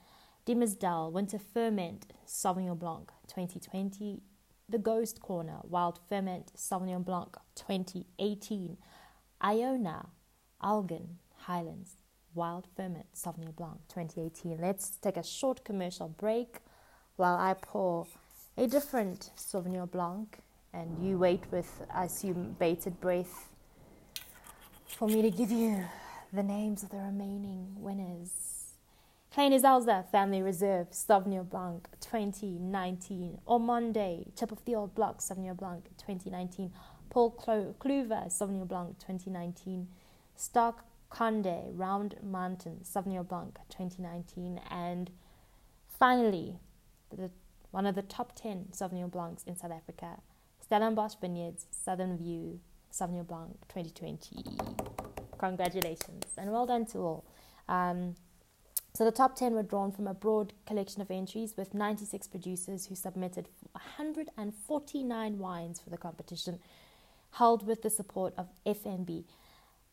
Diemersdal 0.46 1.14
Winter 1.14 1.40
Ferment 1.40 2.08
Sauvignon 2.28 2.78
Blanc 2.78 3.14
2020. 3.28 4.22
The 4.68 4.78
Ghost 4.78 5.22
Corner 5.22 5.60
Wild 5.64 5.98
Ferment 6.10 6.52
Sauvignon 6.58 7.06
Blanc 7.06 7.38
2018. 7.56 8.76
Iona 9.42 10.10
Elgin 10.62 11.20
Highlands 11.38 11.96
Wild 12.36 12.68
Ferment 12.76 13.08
Sauvignon 13.16 13.56
Blanc 13.56 13.80
2018. 13.88 14.58
Let's 14.60 14.90
take 14.98 15.16
a 15.16 15.24
short 15.24 15.64
commercial 15.64 16.10
break 16.10 16.58
while 17.16 17.38
I 17.38 17.54
pour 17.54 18.08
a 18.58 18.68
different 18.68 19.32
Sauvignon 19.38 19.90
Blanc 19.90 20.38
and 20.74 21.06
you 21.06 21.18
wait 21.18 21.44
with, 21.52 21.82
I 21.94 22.06
assume, 22.06 22.56
bated 22.60 23.00
breath 23.00 23.50
for 24.88 25.08
me 25.08 25.22
to 25.22 25.32
give 25.32 25.52
you 25.52 25.86
the 26.32 26.44
names 26.44 26.84
of 26.84 26.90
the 26.90 26.98
remaining 26.98 27.76
winners. 27.78 28.54
Kleine 29.34 29.60
Zalze 29.60 30.08
Family 30.12 30.42
Reserve 30.42 30.92
Sauvignon 30.92 31.50
Blanc 31.50 31.88
2019. 32.02 33.40
Ormonde 33.48 34.28
Chip 34.38 34.52
of 34.52 34.64
the 34.66 34.76
Old 34.76 34.94
Block 34.94 35.22
Sauvignon 35.22 35.58
Blanc 35.58 35.86
2019. 35.98 36.72
Paul 37.10 37.32
Cluver 37.32 38.28
Sauvignon 38.28 38.68
Blanc 38.68 39.00
2019. 39.00 39.88
Stark 40.36 40.84
Conde 41.10 41.76
Round 41.76 42.16
Mountain 42.22 42.82
Sauvignon 42.84 43.28
Blanc 43.28 43.58
2019. 43.70 44.60
And 44.70 45.10
finally, 45.88 46.60
the, 47.16 47.32
one 47.72 47.88
of 47.88 47.96
the 47.96 48.04
top 48.04 48.34
10 48.36 48.68
Sauvignon 48.72 49.10
Blancs 49.10 49.44
in 49.46 49.56
South 49.56 49.72
Africa, 49.72 50.20
Stellenbosch 50.74 51.14
Vineyards 51.22 51.68
Southern 51.70 52.18
View 52.18 52.60
Sauvignon 52.92 53.28
Blanc 53.28 53.52
2020. 53.68 54.44
Congratulations 55.38 56.24
and 56.36 56.52
well 56.52 56.66
done 56.66 56.84
to 56.88 56.98
all. 56.98 57.26
Um, 57.70 58.16
so 58.96 59.06
the 59.06 59.12
top 59.12 59.36
10 59.36 59.54
were 59.54 59.62
drawn 59.62 59.92
from 59.92 60.08
a 60.08 60.16
broad 60.16 60.54
collection 60.66 61.00
of 61.04 61.12
entries 61.12 61.54
with 61.56 61.76
96 61.76 62.26
producers 62.26 62.88
who 62.88 62.96
submitted 62.96 63.50
149 63.74 65.38
wines 65.38 65.80
for 65.80 65.92
the 65.92 65.98
competition, 65.98 66.58
held 67.34 67.68
with 67.68 67.84
the 67.84 67.92
support 67.92 68.34
of 68.36 68.48
FNB. 68.66 69.26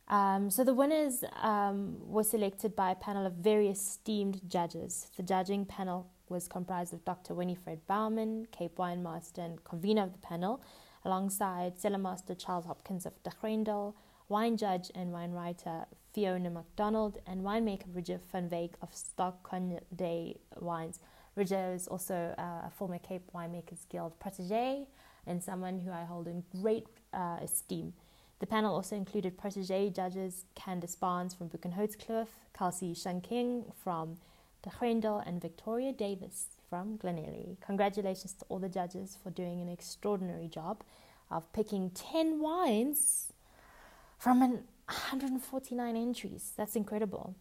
Um, 0.08 0.50
so 0.50 0.64
the 0.64 0.72
winners 0.72 1.22
um, 1.42 1.98
were 2.08 2.24
selected 2.24 2.74
by 2.74 2.92
a 2.92 2.94
panel 2.94 3.26
of 3.26 3.34
very 3.34 3.68
esteemed 3.68 4.40
judges. 4.48 5.10
The 5.18 5.24
judging 5.24 5.66
panel 5.66 6.08
was 6.30 6.48
comprised 6.48 6.94
of 6.94 7.04
Dr. 7.04 7.34
Winifred 7.34 7.86
Bowman, 7.86 8.46
Cape 8.52 8.78
Wine 8.78 9.02
Master 9.02 9.42
and 9.42 9.62
convener 9.64 10.02
of 10.02 10.12
the 10.12 10.18
panel, 10.18 10.62
alongside 11.04 11.78
Cellar 11.78 11.98
Master 11.98 12.34
Charles 12.34 12.66
Hopkins 12.66 13.06
of 13.06 13.20
De 13.22 13.30
Grendel, 13.40 13.96
wine 14.28 14.56
judge 14.56 14.90
and 14.94 15.12
wine 15.12 15.32
writer 15.32 15.86
Fiona 16.12 16.50
MacDonald, 16.50 17.18
and 17.26 17.42
winemaker 17.42 17.94
Roger 17.94 18.20
van 18.32 18.48
Wyk 18.48 18.74
of 18.82 18.94
Stark-Condé 18.94 20.36
Wines. 20.60 21.00
Roger 21.36 21.72
is 21.74 21.86
also 21.88 22.34
uh, 22.38 22.66
a 22.66 22.70
former 22.70 22.98
Cape 22.98 23.30
Winemakers 23.34 23.88
Guild 23.88 24.18
protege 24.18 24.86
and 25.26 25.42
someone 25.42 25.78
who 25.78 25.90
I 25.90 26.04
hold 26.04 26.26
in 26.26 26.42
great 26.60 26.86
uh, 27.12 27.38
esteem. 27.42 27.92
The 28.40 28.46
panel 28.46 28.74
also 28.74 28.96
included 28.96 29.36
protege 29.36 29.90
judges 29.90 30.46
Candice 30.56 30.98
Barnes 30.98 31.34
from 31.34 31.50
Boekenhoutskloof, 31.50 32.26
Kelsey 32.56 32.94
Shanking 32.94 33.64
from 33.84 34.16
De 34.62 34.70
Grendel, 34.78 35.22
and 35.24 35.40
Victoria 35.40 35.92
Davis 35.92 36.46
from 36.68 36.98
Glenelly. 36.98 37.56
Congratulations 37.64 38.34
to 38.34 38.44
all 38.48 38.58
the 38.58 38.68
judges 38.68 39.16
for 39.22 39.30
doing 39.30 39.60
an 39.60 39.68
extraordinary 39.68 40.48
job 40.48 40.82
of 41.30 41.50
picking 41.52 41.90
10 41.90 42.40
wines 42.40 43.32
from 44.18 44.42
an 44.42 44.64
149 44.86 45.96
entries. 45.96 46.52
That's 46.56 46.76
incredible. 46.76 47.34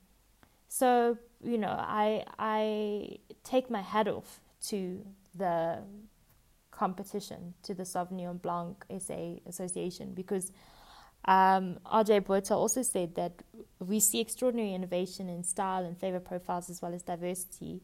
So, 0.68 1.18
you 1.44 1.58
know, 1.58 1.76
I 1.78 2.24
I 2.38 3.18
take 3.44 3.70
my 3.70 3.82
hat 3.82 4.08
off 4.08 4.40
to 4.68 5.06
the 5.36 5.80
competition, 6.72 7.56
to 7.64 7.74
the 7.74 7.84
Sauvignon 7.84 8.42
Blanc 8.42 8.86
SA 9.00 9.40
Association, 9.46 10.14
because 10.14 10.52
um, 11.26 11.80
RJ 11.86 12.26
Botha 12.26 12.54
also 12.54 12.82
said 12.82 13.16
that 13.16 13.34
we 13.80 14.00
see 14.00 14.20
extraordinary 14.20 14.74
innovation 14.74 15.30
in 15.30 15.44
style 15.44 15.86
and 15.86 15.98
flavor 15.98 16.20
profiles 16.20 16.70
as 16.70 16.82
well 16.82 16.94
as 16.94 17.04
diversity 17.04 17.82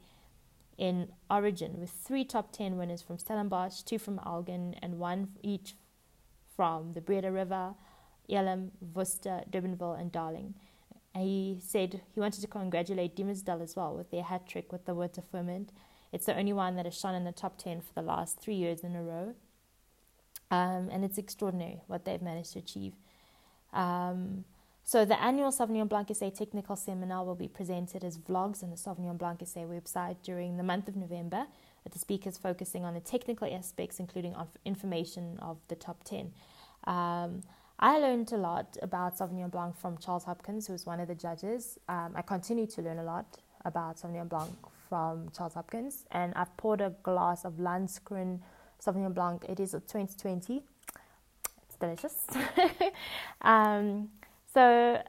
in 0.77 1.08
origin, 1.30 1.80
with 1.80 1.89
three 1.89 2.25
top 2.25 2.51
10 2.51 2.77
winners 2.77 3.01
from 3.01 3.18
Stellenbosch, 3.18 3.82
two 3.84 3.98
from 3.98 4.20
Elgin, 4.25 4.75
and 4.82 5.00
one 5.00 5.30
each 5.42 5.75
from 6.56 6.94
the 6.94 7.01
Breede 7.01 7.25
River, 7.25 7.75
Elim, 8.27 8.72
Worcester, 8.94 9.44
Durbanville, 9.50 10.00
and 10.00 10.12
Darling. 10.12 10.56
And 11.13 11.24
he 11.24 11.60
said 11.62 12.01
he 12.13 12.20
wanted 12.20 12.42
to 12.42 12.48
congratulate 12.48 13.15
Diemersdal 13.15 13.62
as 13.62 13.75
well 13.75 13.96
with 13.96 14.12
their 14.12 14.24
hat 14.24 14.48
trick 14.48 14.72
with 14.72 14.86
the 14.86 14.94
water 14.94 15.22
ferment. 15.22 15.72
It's 16.12 16.25
the 16.25 16.38
only 16.38 16.54
one 16.54 16.75
that 16.75 16.86
has 16.86 16.98
shone 16.98 17.15
in 17.15 17.24
the 17.24 17.32
top 17.32 17.58
10 17.58 17.82
for 17.82 17.94
the 17.94 18.01
last 18.01 18.39
three 18.39 18.56
years 18.56 18.82
in 18.82 18.96
a 18.96 19.04
row. 19.04 19.34
Um, 20.51 20.89
and 20.92 21.04
it's 21.04 21.18
extraordinary 21.18 21.82
what 21.88 22.06
they've 22.06 22.22
managed 22.22 22.54
to 22.54 22.60
achieve. 22.60 22.94
Um, 23.75 24.46
so 24.84 25.03
the 25.03 25.20
annual 25.22 25.51
Sauvignon 25.51 25.89
Blanc 25.89 26.10
SA 26.15 26.29
technical 26.29 26.75
seminar 26.75 27.25
will 27.25 27.36
be 27.36 27.48
presented 27.48 28.03
as 28.03 28.17
vlogs 28.17 28.63
on 28.63 28.70
the 28.70 28.75
Sauvignon 28.75 29.17
Blanc 29.17 29.41
SA 29.46 29.62
website 29.62 30.17
during 30.24 30.58
the 30.58 30.63
month 30.63 30.88
of 30.88 30.96
November, 30.96 31.48
with 31.84 31.94
the 31.94 32.00
speakers 32.00 32.38
focusing 32.38 32.86
on 32.86 32.94
the 32.94 33.00
technical 33.00 33.51
aspects, 33.51 34.00
including 34.00 34.36
information 34.63 35.39
of 35.41 35.58
the 35.70 35.75
top 35.75 36.03
10. 36.03 36.32
Um, 36.86 37.41
I 37.79 37.98
learned 37.98 38.32
a 38.32 38.38
lot 38.38 38.77
about 38.82 39.17
Sauvignon 39.17 39.50
Blanc 39.51 39.75
from 39.75 39.98
Charles 39.98 40.24
Hopkins, 40.24 40.67
who 40.67 40.74
was 40.74 40.86
one 40.86 41.00
of 41.00 41.08
the 41.08 41.15
judges. 41.15 41.79
Um, 41.89 42.13
I 42.15 42.22
continue 42.22 42.67
to 42.67 42.82
learn 42.82 43.00
a 43.00 43.03
lot 43.03 43.39
about 43.65 43.98
Sauvignon 43.98 44.29
Blanc 44.29 44.55
from 44.88 45.29
Charles 45.36 45.55
Hopkins, 45.55 46.05
and 46.12 46.32
I've 46.36 46.55
poured 46.58 46.82
a 46.82 46.94
glass 47.01 47.44
of 47.44 47.53
Landskroon 47.53 48.39
Sauvignon 48.79 49.15
Blanc. 49.15 49.46
It 49.50 49.60
is 49.60 49.74
a 49.74 49.79
2020. 49.79 50.63
It's 51.75 51.79
delicious. 51.79 52.25
um, 53.41 54.10
so 54.53 55.01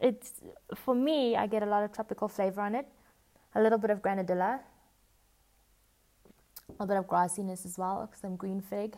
it's 0.00 0.32
for 0.74 0.94
me, 0.94 1.36
I 1.36 1.46
get 1.46 1.62
a 1.62 1.66
lot 1.66 1.82
of 1.82 1.92
tropical 1.92 2.28
flavor 2.28 2.60
on 2.60 2.74
it, 2.74 2.86
a 3.54 3.62
little 3.62 3.78
bit 3.78 3.90
of 3.90 4.02
granadilla, 4.02 4.60
a 6.68 6.72
little 6.72 6.86
bit 6.86 6.96
of 6.96 7.06
grassiness 7.06 7.64
as 7.64 7.78
well, 7.78 8.10
some 8.20 8.36
green 8.36 8.60
fig. 8.60 8.96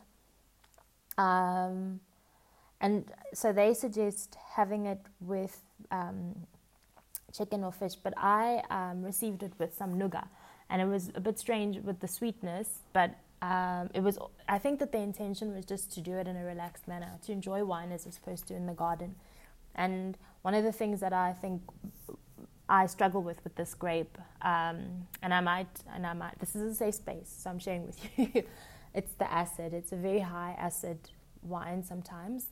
Um, 1.19 2.01
and 2.81 3.11
so 3.33 3.53
they 3.53 3.73
suggest 3.75 4.37
having 4.55 4.87
it 4.87 5.01
with 5.21 5.63
um, 5.91 6.47
chicken 7.33 7.65
or 7.65 7.73
fish, 7.73 7.95
but 7.95 8.15
I 8.17 8.63
um, 8.71 9.03
received 9.03 9.43
it 9.43 9.53
with 9.59 9.75
some 9.75 9.97
nougat, 9.97 10.29
and 10.69 10.83
it 10.83 10.87
was 10.87 11.11
a 11.15 11.21
bit 11.21 11.39
strange 11.39 11.79
with 11.79 12.01
the 12.01 12.09
sweetness, 12.09 12.81
but 12.93 13.17
um, 13.43 13.91
it 13.95 14.03
was. 14.03 14.19
I 14.49 14.59
think 14.59 14.79
that 14.81 14.93
the 14.93 14.99
intention 14.99 15.55
was 15.55 15.65
just 15.65 15.93
to 15.93 16.01
do 16.01 16.15
it 16.17 16.27
in 16.27 16.37
a 16.37 16.45
relaxed 16.45 16.89
manner, 16.89 17.19
to 17.27 17.33
enjoy 17.33 17.65
wine 17.65 17.93
as 17.93 18.07
we're 18.07 18.13
supposed 18.13 18.47
to 18.49 18.55
in 18.55 18.67
the 18.67 18.73
garden. 18.73 19.15
And 19.75 20.17
one 20.43 20.55
of 20.55 20.65
the 20.65 20.73
things 20.73 21.01
that 21.01 21.13
I 21.13 21.33
think 21.35 21.63
I 22.69 22.87
struggle 22.87 23.23
with 23.23 23.43
with 23.45 23.55
this 23.57 23.75
grape, 23.75 24.19
um, 24.43 25.07
and 25.23 25.33
I 25.35 25.41
might, 25.41 25.69
and 25.95 26.07
I 26.07 26.15
might. 26.15 26.39
This 26.39 26.57
is 26.57 26.73
a 26.73 26.75
safe 26.75 26.95
space, 26.95 27.35
so 27.43 27.51
I'm 27.51 27.59
sharing 27.59 27.87
with 27.87 27.99
you. 28.17 28.43
it's 28.95 29.13
the 29.15 29.31
acid. 29.31 29.75
It's 29.75 29.93
a 29.93 29.97
very 29.97 30.21
high 30.21 30.57
acid 30.59 30.99
wine 31.43 31.85
sometimes, 31.85 32.47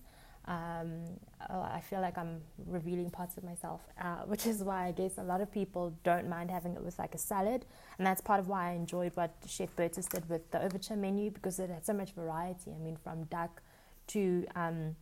um, 0.46 1.04
oh, 1.48 1.62
I 1.62 1.80
feel 1.80 2.00
like 2.00 2.18
I'm 2.18 2.42
revealing 2.66 3.10
parts 3.10 3.36
of 3.36 3.44
myself, 3.44 3.80
uh, 4.00 4.16
which 4.26 4.46
is 4.46 4.62
why 4.62 4.86
I 4.86 4.92
guess 4.92 5.18
a 5.18 5.22
lot 5.22 5.40
of 5.40 5.50
people 5.50 5.94
don't 6.04 6.28
mind 6.28 6.50
having 6.50 6.74
it 6.74 6.82
with 6.82 6.98
like 6.98 7.14
a 7.14 7.18
salad, 7.18 7.64
and 7.98 8.06
that's 8.06 8.20
part 8.20 8.40
of 8.40 8.48
why 8.48 8.70
I 8.70 8.72
enjoyed 8.72 9.12
what 9.14 9.34
Chef 9.46 9.74
Bertus 9.76 10.08
did 10.08 10.28
with 10.28 10.50
the 10.50 10.62
overture 10.62 10.96
menu 10.96 11.30
because 11.30 11.58
it 11.58 11.70
had 11.70 11.84
so 11.84 11.92
much 11.92 12.12
variety. 12.12 12.72
I 12.72 12.78
mean, 12.78 12.96
from 13.02 13.24
duck 13.24 13.62
to 14.08 14.46
um, 14.54 14.96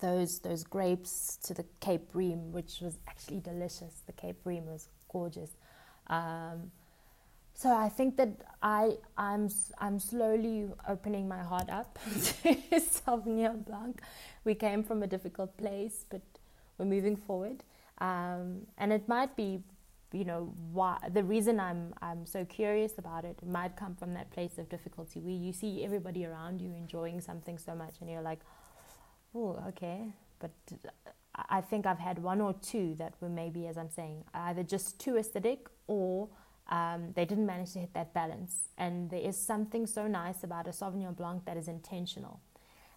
those 0.00 0.40
those 0.40 0.64
grapes 0.64 1.38
to 1.44 1.54
the 1.54 1.64
Cape 1.80 2.12
Bream, 2.12 2.52
which 2.52 2.80
was 2.80 2.98
actually 3.08 3.40
delicious. 3.40 4.02
The 4.06 4.12
Cape 4.12 4.42
Bream 4.44 4.66
was 4.66 4.88
gorgeous. 5.10 5.50
Um, 6.08 6.72
so 7.58 7.74
I 7.74 7.88
think 7.88 8.16
that 8.18 8.28
I 8.62 8.98
I'm 9.16 9.48
I'm 9.78 9.98
slowly 9.98 10.68
opening 10.88 11.26
my 11.26 11.42
heart 11.42 11.68
up 11.68 11.98
to 12.04 12.54
Sauvignon 12.78 13.66
Blanc. 13.66 14.00
We 14.44 14.54
came 14.54 14.84
from 14.84 15.02
a 15.02 15.08
difficult 15.08 15.56
place, 15.56 16.04
but 16.08 16.22
we're 16.78 16.84
moving 16.84 17.16
forward. 17.16 17.64
Um, 18.00 18.68
and 18.78 18.92
it 18.92 19.08
might 19.08 19.34
be, 19.34 19.64
you 20.12 20.24
know, 20.24 20.54
why 20.72 20.98
the 21.12 21.24
reason 21.24 21.58
I'm 21.58 21.94
I'm 22.00 22.26
so 22.26 22.44
curious 22.44 22.96
about 22.96 23.24
it, 23.24 23.40
it 23.42 23.48
might 23.48 23.74
come 23.76 23.96
from 23.96 24.14
that 24.14 24.30
place 24.30 24.56
of 24.58 24.68
difficulty 24.68 25.18
where 25.18 25.34
you 25.34 25.52
see 25.52 25.84
everybody 25.84 26.24
around 26.26 26.60
you 26.60 26.72
enjoying 26.72 27.20
something 27.20 27.58
so 27.58 27.74
much, 27.74 27.96
and 28.00 28.08
you're 28.08 28.22
like, 28.22 28.38
oh, 29.34 29.60
okay. 29.66 30.12
But 30.38 30.52
I 31.34 31.60
think 31.60 31.86
I've 31.86 31.98
had 31.98 32.20
one 32.20 32.40
or 32.40 32.52
two 32.52 32.94
that 32.98 33.14
were 33.20 33.28
maybe, 33.28 33.66
as 33.66 33.76
I'm 33.76 33.90
saying, 33.90 34.22
either 34.32 34.62
just 34.62 35.00
too 35.00 35.14
acidic 35.14 35.58
or 35.88 36.28
um, 36.68 37.12
they 37.14 37.24
didn't 37.24 37.46
manage 37.46 37.72
to 37.72 37.80
hit 37.80 37.94
that 37.94 38.12
balance. 38.12 38.68
And 38.76 39.10
there 39.10 39.20
is 39.20 39.36
something 39.36 39.86
so 39.86 40.06
nice 40.06 40.44
about 40.44 40.66
a 40.66 40.70
Sauvignon 40.70 41.16
Blanc 41.16 41.44
that 41.46 41.56
is 41.56 41.68
intentional. 41.68 42.40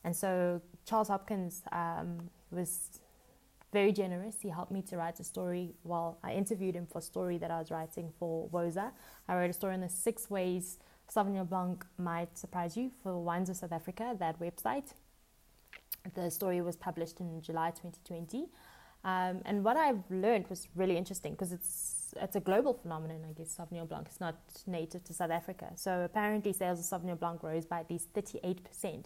And 0.03 0.15
so 0.15 0.61
Charles 0.85 1.07
Hopkins 1.07 1.63
um, 1.71 2.29
was 2.49 2.99
very 3.71 3.93
generous. 3.93 4.35
He 4.41 4.49
helped 4.49 4.71
me 4.71 4.81
to 4.83 4.97
write 4.97 5.19
a 5.19 5.23
story 5.23 5.75
while 5.83 6.17
I 6.23 6.33
interviewed 6.33 6.75
him 6.75 6.85
for 6.85 6.99
a 6.99 7.01
story 7.01 7.37
that 7.37 7.51
I 7.51 7.59
was 7.59 7.71
writing 7.71 8.11
for 8.19 8.49
WOSA. 8.49 8.91
I 9.27 9.35
wrote 9.35 9.49
a 9.49 9.53
story 9.53 9.75
on 9.75 9.81
the 9.81 9.89
six 9.89 10.29
ways 10.29 10.77
Sauvignon 11.13 11.47
Blanc 11.47 11.85
might 11.97 12.37
surprise 12.37 12.77
you 12.77 12.91
for 13.03 13.19
Wines 13.19 13.49
of 13.49 13.57
South 13.57 13.71
Africa, 13.71 14.15
that 14.19 14.39
website. 14.39 14.93
The 16.15 16.31
story 16.31 16.61
was 16.61 16.75
published 16.75 17.19
in 17.19 17.41
July 17.41 17.71
2020. 17.71 18.47
Um, 19.03 19.41
and 19.45 19.63
what 19.63 19.77
I've 19.77 20.03
learned 20.09 20.47
was 20.47 20.67
really 20.75 20.95
interesting 20.95 21.33
because 21.33 21.51
it's 21.51 22.00
it's 22.19 22.35
a 22.35 22.39
global 22.39 22.73
phenomenon, 22.73 23.21
I 23.29 23.33
guess, 23.33 23.55
Sauvignon 23.57 23.87
Blanc. 23.87 24.07
It's 24.07 24.19
not 24.19 24.35
native 24.67 25.03
to 25.05 25.13
South 25.13 25.31
Africa. 25.31 25.71
So 25.75 26.01
apparently 26.01 26.53
sales 26.53 26.79
of 26.79 26.85
Sauvignon 27.01 27.19
Blanc 27.19 27.43
rose 27.43 27.65
by 27.65 27.79
at 27.79 27.89
least 27.89 28.13
38% 28.13 28.57
in 28.83 29.03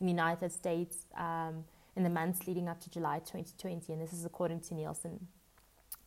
the 0.00 0.08
United 0.08 0.52
States 0.52 1.06
um, 1.16 1.64
in 1.96 2.02
the 2.02 2.10
months 2.10 2.46
leading 2.46 2.68
up 2.68 2.80
to 2.80 2.90
July 2.90 3.18
2020, 3.20 3.92
and 3.92 4.02
this 4.02 4.12
is 4.12 4.24
according 4.24 4.60
to 4.60 4.74
Nielsen. 4.74 5.26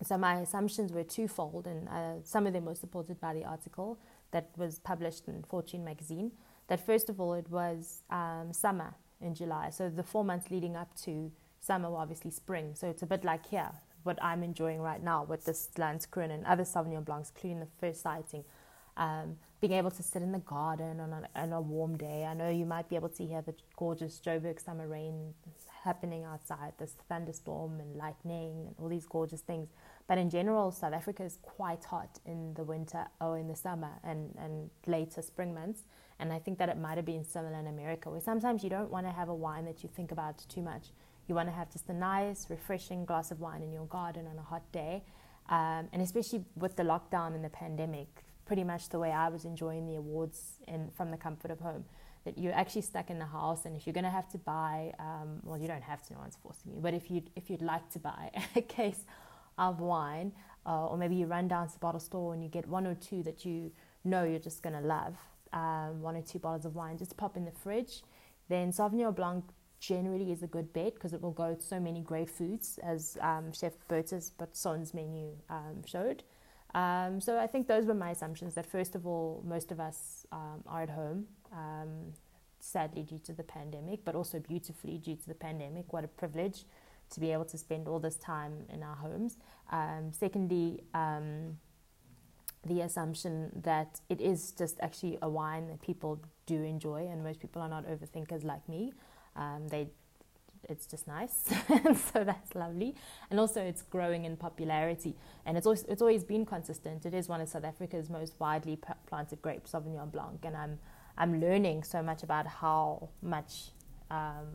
so 0.03 0.17
my 0.17 0.35
assumptions 0.39 0.93
were 0.93 1.03
twofold, 1.03 1.65
and 1.65 1.89
uh, 1.89 2.23
some 2.23 2.45
of 2.45 2.53
them 2.53 2.65
were 2.65 2.75
supported 2.75 3.19
by 3.19 3.33
the 3.33 3.43
article 3.43 3.97
that 4.31 4.49
was 4.55 4.79
published 4.79 5.27
in 5.27 5.43
Fortune 5.43 5.83
magazine. 5.83 6.31
That 6.67 6.85
first 6.85 7.09
of 7.09 7.19
all, 7.19 7.33
it 7.33 7.49
was 7.49 8.03
um, 8.11 8.53
summer 8.53 8.93
in 9.19 9.33
July, 9.33 9.71
so 9.71 9.89
the 9.89 10.03
four 10.03 10.23
months 10.23 10.51
leading 10.51 10.75
up 10.75 10.95
to 11.05 11.31
summer 11.59 11.89
were 11.89 11.97
obviously 11.97 12.31
spring. 12.31 12.75
So 12.75 12.87
it's 12.87 13.01
a 13.01 13.07
bit 13.07 13.23
like 13.23 13.47
here, 13.47 13.71
what 14.03 14.21
I'm 14.23 14.43
enjoying 14.43 14.81
right 14.81 15.01
now 15.01 15.23
with 15.23 15.45
this 15.45 15.69
Landskroon 15.77 16.31
and 16.31 16.45
other 16.45 16.63
Sauvignon 16.63 17.05
Blancs, 17.05 17.31
including 17.35 17.59
the 17.59 17.67
first 17.79 18.01
sighting. 18.01 18.43
Um, 18.97 19.37
being 19.61 19.73
able 19.73 19.91
to 19.91 20.03
sit 20.03 20.21
in 20.21 20.31
the 20.31 20.39
garden 20.39 20.99
on 20.99 21.13
a, 21.13 21.39
on 21.39 21.53
a, 21.53 21.61
warm 21.61 21.97
day. 21.97 22.25
I 22.25 22.33
know 22.33 22.49
you 22.49 22.65
might 22.65 22.89
be 22.89 22.95
able 22.95 23.09
to 23.09 23.25
hear 23.25 23.41
the 23.41 23.53
gorgeous 23.77 24.21
Joburg 24.25 24.61
summer 24.63 24.87
rain 24.87 25.33
happening 25.83 26.23
outside, 26.23 26.73
this 26.77 26.95
thunderstorm 27.07 27.79
and 27.79 27.95
lightning 27.95 28.65
and 28.67 28.75
all 28.77 28.89
these 28.89 29.05
gorgeous 29.05 29.41
things. 29.41 29.69
But 30.07 30.17
in 30.17 30.29
general, 30.29 30.71
South 30.71 30.93
Africa 30.93 31.23
is 31.23 31.37
quite 31.41 31.83
hot 31.85 32.19
in 32.25 32.53
the 32.55 32.63
winter 32.63 33.05
or 33.19 33.37
in 33.37 33.47
the 33.47 33.55
summer 33.55 33.91
and, 34.03 34.35
and 34.37 34.69
later 34.87 35.21
spring 35.21 35.53
months. 35.53 35.83
And 36.19 36.33
I 36.33 36.39
think 36.39 36.57
that 36.57 36.69
it 36.69 36.77
might 36.77 36.97
have 36.97 37.05
been 37.05 37.23
similar 37.23 37.57
in 37.57 37.67
America, 37.67 38.09
where 38.09 38.19
sometimes 38.19 38.63
you 38.63 38.69
don't 38.69 38.91
want 38.91 39.05
to 39.05 39.11
have 39.11 39.29
a 39.29 39.35
wine 39.35 39.65
that 39.65 39.83
you 39.83 39.89
think 39.93 40.11
about 40.11 40.37
too 40.49 40.61
much. 40.61 40.87
You 41.29 41.35
want 41.35 41.47
to 41.47 41.53
have 41.53 41.71
just 41.71 41.87
a 41.89 41.93
nice, 41.93 42.49
refreshing 42.49 43.05
glass 43.05 43.29
of 43.29 43.39
wine 43.39 43.61
in 43.61 43.71
your 43.71 43.85
garden 43.85 44.25
on 44.25 44.39
a 44.39 44.41
hot 44.41 44.63
day. 44.71 45.03
Um, 45.47 45.87
and 45.93 46.01
especially 46.01 46.43
with 46.55 46.75
the 46.75 46.83
lockdown 46.83 47.35
and 47.35 47.45
the 47.45 47.49
pandemic, 47.49 48.25
pretty 48.45 48.63
much 48.63 48.89
the 48.89 48.97
way 48.97 49.11
I 49.11 49.29
was 49.29 49.45
enjoying 49.45 49.85
the 49.85 49.95
awards 49.95 50.57
in, 50.67 50.89
from 50.97 51.11
the 51.11 51.17
comfort 51.17 51.51
of 51.51 51.59
home. 51.59 51.85
That 52.25 52.37
you're 52.37 52.53
actually 52.53 52.81
stuck 52.81 53.09
in 53.11 53.19
the 53.19 53.25
house, 53.25 53.65
and 53.65 53.77
if 53.77 53.87
you're 53.87 53.93
going 53.93 54.03
to 54.05 54.09
have 54.09 54.27
to 54.29 54.37
buy, 54.39 54.91
um, 54.99 55.39
well, 55.43 55.57
you 55.57 55.67
don't 55.67 55.83
have 55.83 56.01
to. 56.07 56.13
No 56.13 56.19
one's 56.19 56.35
forcing 56.35 56.73
you. 56.73 56.81
But 56.81 56.93
if 56.93 57.09
you 57.09 57.23
if 57.35 57.49
you'd 57.49 57.61
like 57.61 57.89
to 57.91 57.99
buy 57.99 58.29
a 58.55 58.61
case 58.61 59.05
of 59.57 59.79
wine, 59.79 60.33
uh, 60.65 60.87
or 60.87 60.97
maybe 60.97 61.15
you 61.15 61.27
run 61.27 61.47
down 61.47 61.67
to 61.67 61.73
the 61.73 61.79
bottle 61.79 61.99
store 61.99 62.33
and 62.33 62.43
you 62.43 62.49
get 62.49 62.67
one 62.67 62.85
or 62.85 62.95
two 62.95 63.23
that 63.23 63.45
you 63.45 63.71
know 64.03 64.23
you're 64.23 64.39
just 64.39 64.61
going 64.63 64.75
to 64.75 64.81
love, 64.81 65.15
um, 65.53 66.01
one 66.01 66.15
or 66.15 66.21
two 66.21 66.39
bottles 66.39 66.65
of 66.65 66.75
wine, 66.75 66.97
just 66.97 67.15
pop 67.15 67.37
in 67.37 67.45
the 67.45 67.51
fridge. 67.51 68.01
Then 68.49 68.73
Sauvignon 68.73 69.15
Blanc 69.15 69.45
generally 69.79 70.31
is 70.31 70.43
a 70.43 70.47
good 70.47 70.71
bet 70.73 70.93
because 70.93 71.13
it 71.13 71.21
will 71.21 71.31
go 71.31 71.49
with 71.49 71.63
so 71.63 71.79
many 71.79 72.01
great 72.01 72.29
foods, 72.29 72.79
as 72.83 73.17
um, 73.21 73.51
Chef 73.53 73.73
Bertus 73.87 74.31
Basson's 74.37 74.93
menu 74.93 75.31
um, 75.49 75.83
showed. 75.85 76.23
Um, 76.75 77.19
so 77.19 77.39
I 77.39 77.47
think 77.47 77.67
those 77.67 77.85
were 77.85 77.95
my 77.95 78.11
assumptions 78.11 78.53
that 78.55 78.65
first 78.65 78.95
of 78.95 79.07
all, 79.07 79.43
most 79.45 79.71
of 79.71 79.79
us 79.79 80.25
um, 80.31 80.63
are 80.67 80.83
at 80.83 80.89
home, 80.89 81.25
um, 81.51 82.13
sadly 82.59 83.03
due 83.03 83.19
to 83.19 83.33
the 83.33 83.43
pandemic, 83.43 84.05
but 84.05 84.15
also 84.15 84.39
beautifully 84.39 84.97
due 84.97 85.15
to 85.15 85.27
the 85.27 85.33
pandemic. 85.33 85.91
What 85.93 86.03
a 86.03 86.07
privilege 86.07 86.65
to 87.11 87.19
be 87.19 87.31
able 87.31 87.45
to 87.45 87.57
spend 87.57 87.87
all 87.87 87.99
this 87.99 88.17
time 88.17 88.65
in 88.69 88.83
our 88.83 88.95
homes. 88.95 89.37
Um, 89.71 90.11
secondly, 90.11 90.83
the 92.65 92.81
assumption 92.81 93.49
that 93.63 94.01
it 94.09 94.19
is 94.21 94.51
just 94.51 94.79
actually 94.81 95.17
a 95.21 95.29
wine 95.29 95.67
that 95.67 95.81
people 95.81 96.19
do 96.45 96.61
enjoy, 96.63 97.07
and 97.07 97.23
most 97.23 97.39
people 97.39 97.61
are 97.61 97.69
not 97.69 97.85
overthinkers 97.87 98.43
like 98.43 98.67
me. 98.67 98.93
Um, 99.35 99.67
they 99.69 99.89
it's 100.67 100.85
just 100.85 101.07
nice. 101.07 101.43
so 102.13 102.23
that's 102.23 102.55
lovely. 102.55 102.95
And 103.29 103.39
also, 103.39 103.61
it's 103.61 103.81
growing 103.81 104.25
in 104.25 104.35
popularity. 104.35 105.15
And 105.45 105.57
it's 105.57 105.65
always, 105.65 105.83
it's 105.83 106.01
always 106.01 106.23
been 106.23 106.45
consistent. 106.45 107.05
It 107.05 107.13
is 107.13 107.27
one 107.27 107.41
of 107.41 107.49
South 107.49 107.63
Africa's 107.63 108.09
most 108.09 108.33
widely 108.39 108.79
planted 109.07 109.41
grapes, 109.41 109.71
Sauvignon 109.71 110.11
Blanc. 110.11 110.43
And 110.43 110.55
I'm, 110.55 110.79
I'm 111.17 111.39
learning 111.39 111.83
so 111.83 112.01
much 112.03 112.23
about 112.23 112.45
how 112.47 113.09
much 113.21 113.71
um, 114.11 114.47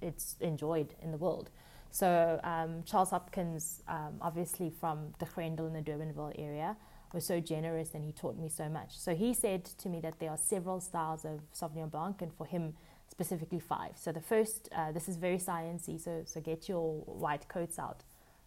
it's 0.00 0.36
enjoyed 0.40 0.94
in 1.00 1.10
the 1.12 1.18
world. 1.18 1.50
So, 1.90 2.40
um, 2.42 2.82
Charles 2.84 3.10
Hopkins, 3.10 3.82
um, 3.86 4.16
obviously 4.22 4.70
from 4.70 5.12
the 5.18 5.26
Grendel 5.26 5.66
in 5.66 5.74
the 5.74 5.82
Durbanville 5.82 6.32
area, 6.38 6.76
was 7.12 7.26
so 7.26 7.38
generous 7.38 7.92
and 7.92 8.02
he 8.02 8.12
taught 8.12 8.38
me 8.38 8.48
so 8.48 8.70
much. 8.70 8.98
So, 8.98 9.14
he 9.14 9.34
said 9.34 9.66
to 9.66 9.90
me 9.90 10.00
that 10.00 10.18
there 10.18 10.30
are 10.30 10.38
several 10.38 10.80
styles 10.80 11.26
of 11.26 11.40
Sauvignon 11.52 11.90
Blanc, 11.90 12.22
and 12.22 12.32
for 12.32 12.46
him, 12.46 12.74
specifically 13.12 13.60
five. 13.60 13.92
So 13.94 14.10
the 14.10 14.22
first, 14.22 14.70
uh, 14.74 14.90
this 14.90 15.06
is 15.06 15.16
very 15.16 15.36
sciencey, 15.36 16.00
so, 16.00 16.22
so 16.24 16.40
get 16.40 16.68
your 16.68 17.02
white 17.24 17.46
coats 17.46 17.78
out. 17.78 18.00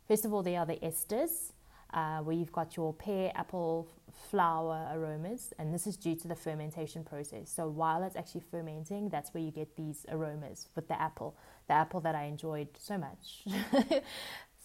First 0.08 0.26
of 0.26 0.34
all, 0.34 0.44
there 0.44 0.60
are 0.60 0.66
the 0.66 0.78
esters, 0.78 1.54
uh, 1.94 2.20
where 2.26 2.36
you've 2.36 2.52
got 2.52 2.76
your 2.76 2.92
pear, 2.92 3.32
apple, 3.36 3.88
flower 4.32 4.90
aromas, 4.92 5.54
and 5.60 5.72
this 5.74 5.86
is 5.86 5.96
due 5.96 6.16
to 6.16 6.28
the 6.28 6.36
fermentation 6.36 7.04
process. 7.04 7.50
So 7.50 7.68
while 7.68 8.02
it's 8.04 8.16
actually 8.16 8.44
fermenting, 8.52 9.10
that's 9.10 9.34
where 9.36 9.44
you 9.44 9.52
get 9.52 9.76
these 9.76 10.06
aromas 10.10 10.68
with 10.76 10.88
the 10.88 11.00
apple. 11.00 11.38
The 11.68 11.74
apple 11.74 12.02
that 12.02 12.16
I 12.16 12.24
enjoyed 12.24 12.70
so 12.80 12.98
much, 12.98 13.46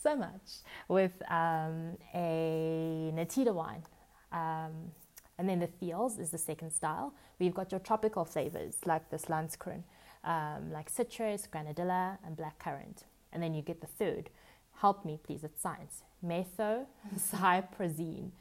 so 0.03 0.17
much, 0.17 0.49
with 0.89 1.13
um, 1.31 1.99
a 2.15 3.13
Nitida 3.15 3.53
wine. 3.53 3.83
Um, 4.33 4.93
and 5.41 5.49
then 5.49 5.59
the 5.59 5.69
thiols 5.69 6.21
is 6.21 6.29
the 6.29 6.37
second 6.37 6.71
style, 6.71 7.15
you've 7.39 7.55
got 7.55 7.73
your 7.73 7.81
tropical 7.81 8.27
flavors 8.27 8.77
like 8.85 9.09
this 9.09 9.25
Landskroon, 9.25 9.85
um, 10.23 10.71
like 10.71 10.91
citrus, 10.91 11.49
granadilla, 11.51 12.19
and 12.27 12.37
blackcurrant. 12.37 13.05
And 13.33 13.43
then 13.43 13.55
you 13.55 13.63
get 13.63 13.81
the 13.81 13.87
third. 13.87 14.29
Help 14.83 15.03
me, 15.03 15.19
please, 15.23 15.43
it's 15.43 15.63
science. 15.63 16.03
Metho 16.23 16.85
cyprosine. 17.17 18.33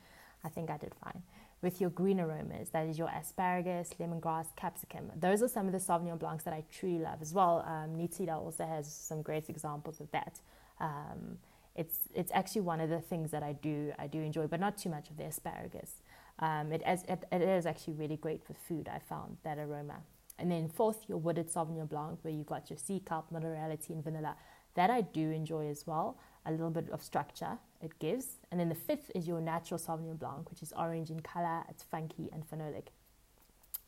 I 0.44 0.50
think 0.50 0.70
I 0.70 0.76
did 0.76 0.94
fine. 1.02 1.24
With 1.62 1.80
your 1.80 1.90
green 1.90 2.20
aromas, 2.20 2.68
that 2.72 2.86
is 2.86 2.98
your 2.98 3.08
asparagus, 3.08 3.92
lemongrass, 3.98 4.48
capsicum. 4.58 5.10
Those 5.18 5.42
are 5.42 5.48
some 5.48 5.68
of 5.68 5.72
the 5.72 5.80
Sauvignon 5.80 6.20
Blancs 6.20 6.44
that 6.44 6.54
I 6.54 6.66
truly 6.70 7.00
love 7.00 7.22
as 7.22 7.34
well. 7.34 7.64
Um, 7.66 7.96
Nitida 7.98 8.36
also 8.36 8.66
has 8.66 8.92
some 8.92 9.22
great 9.22 9.50
examples 9.50 10.02
of 10.02 10.12
that. 10.12 10.42
Um, 10.82 11.38
it's 11.76 12.00
it's 12.14 12.32
actually 12.34 12.62
one 12.62 12.82
of 12.82 12.90
the 12.90 13.00
things 13.00 13.32
that 13.32 13.42
I 13.42 13.54
do 13.54 13.94
I 13.98 14.08
do 14.08 14.20
enjoy, 14.20 14.48
but 14.48 14.60
not 14.60 14.78
too 14.78 14.90
much 14.90 15.10
of 15.10 15.16
the 15.16 15.24
asparagus. 15.24 16.02
Um, 16.40 16.72
it, 16.72 16.82
is, 16.88 17.04
it, 17.08 17.24
it 17.32 17.42
is 17.42 17.66
actually 17.66 17.94
really 17.94 18.18
great 18.18 18.44
for 18.44 18.54
food, 18.54 18.90
I 18.92 19.00
found, 19.00 19.38
that 19.44 19.58
aroma. 19.58 19.98
And 20.38 20.50
then 20.50 20.70
fourth, 20.70 21.04
your 21.08 21.18
wooded 21.18 21.50
Sauvignon 21.52 21.90
Blanc, 21.90 22.20
where 22.22 22.34
you've 22.34 22.46
got 22.48 22.70
your 22.70 22.78
sea 22.78 23.02
kelp, 23.06 23.32
minerality, 23.32 23.90
and 23.90 24.04
vanilla. 24.04 24.36
That 24.76 24.90
I 24.90 25.02
do 25.02 25.32
enjoy 25.32 25.68
as 25.68 25.86
well. 25.86 26.18
A 26.46 26.52
little 26.52 26.70
bit 26.70 26.90
of 26.92 27.04
structure 27.04 27.58
it 27.82 27.98
gives. 28.00 28.38
And 28.52 28.60
then 28.60 28.70
the 28.70 28.76
fifth 28.76 29.12
is 29.14 29.28
your 29.28 29.42
natural 29.42 29.80
Sauvignon 29.80 30.18
Blanc, 30.18 30.50
which 30.50 30.62
is 30.62 30.74
orange 30.78 31.10
in 31.10 31.20
color, 31.20 31.64
it's 31.70 31.84
funky 31.84 32.30
and 32.32 32.50
phenolic. 32.50 32.88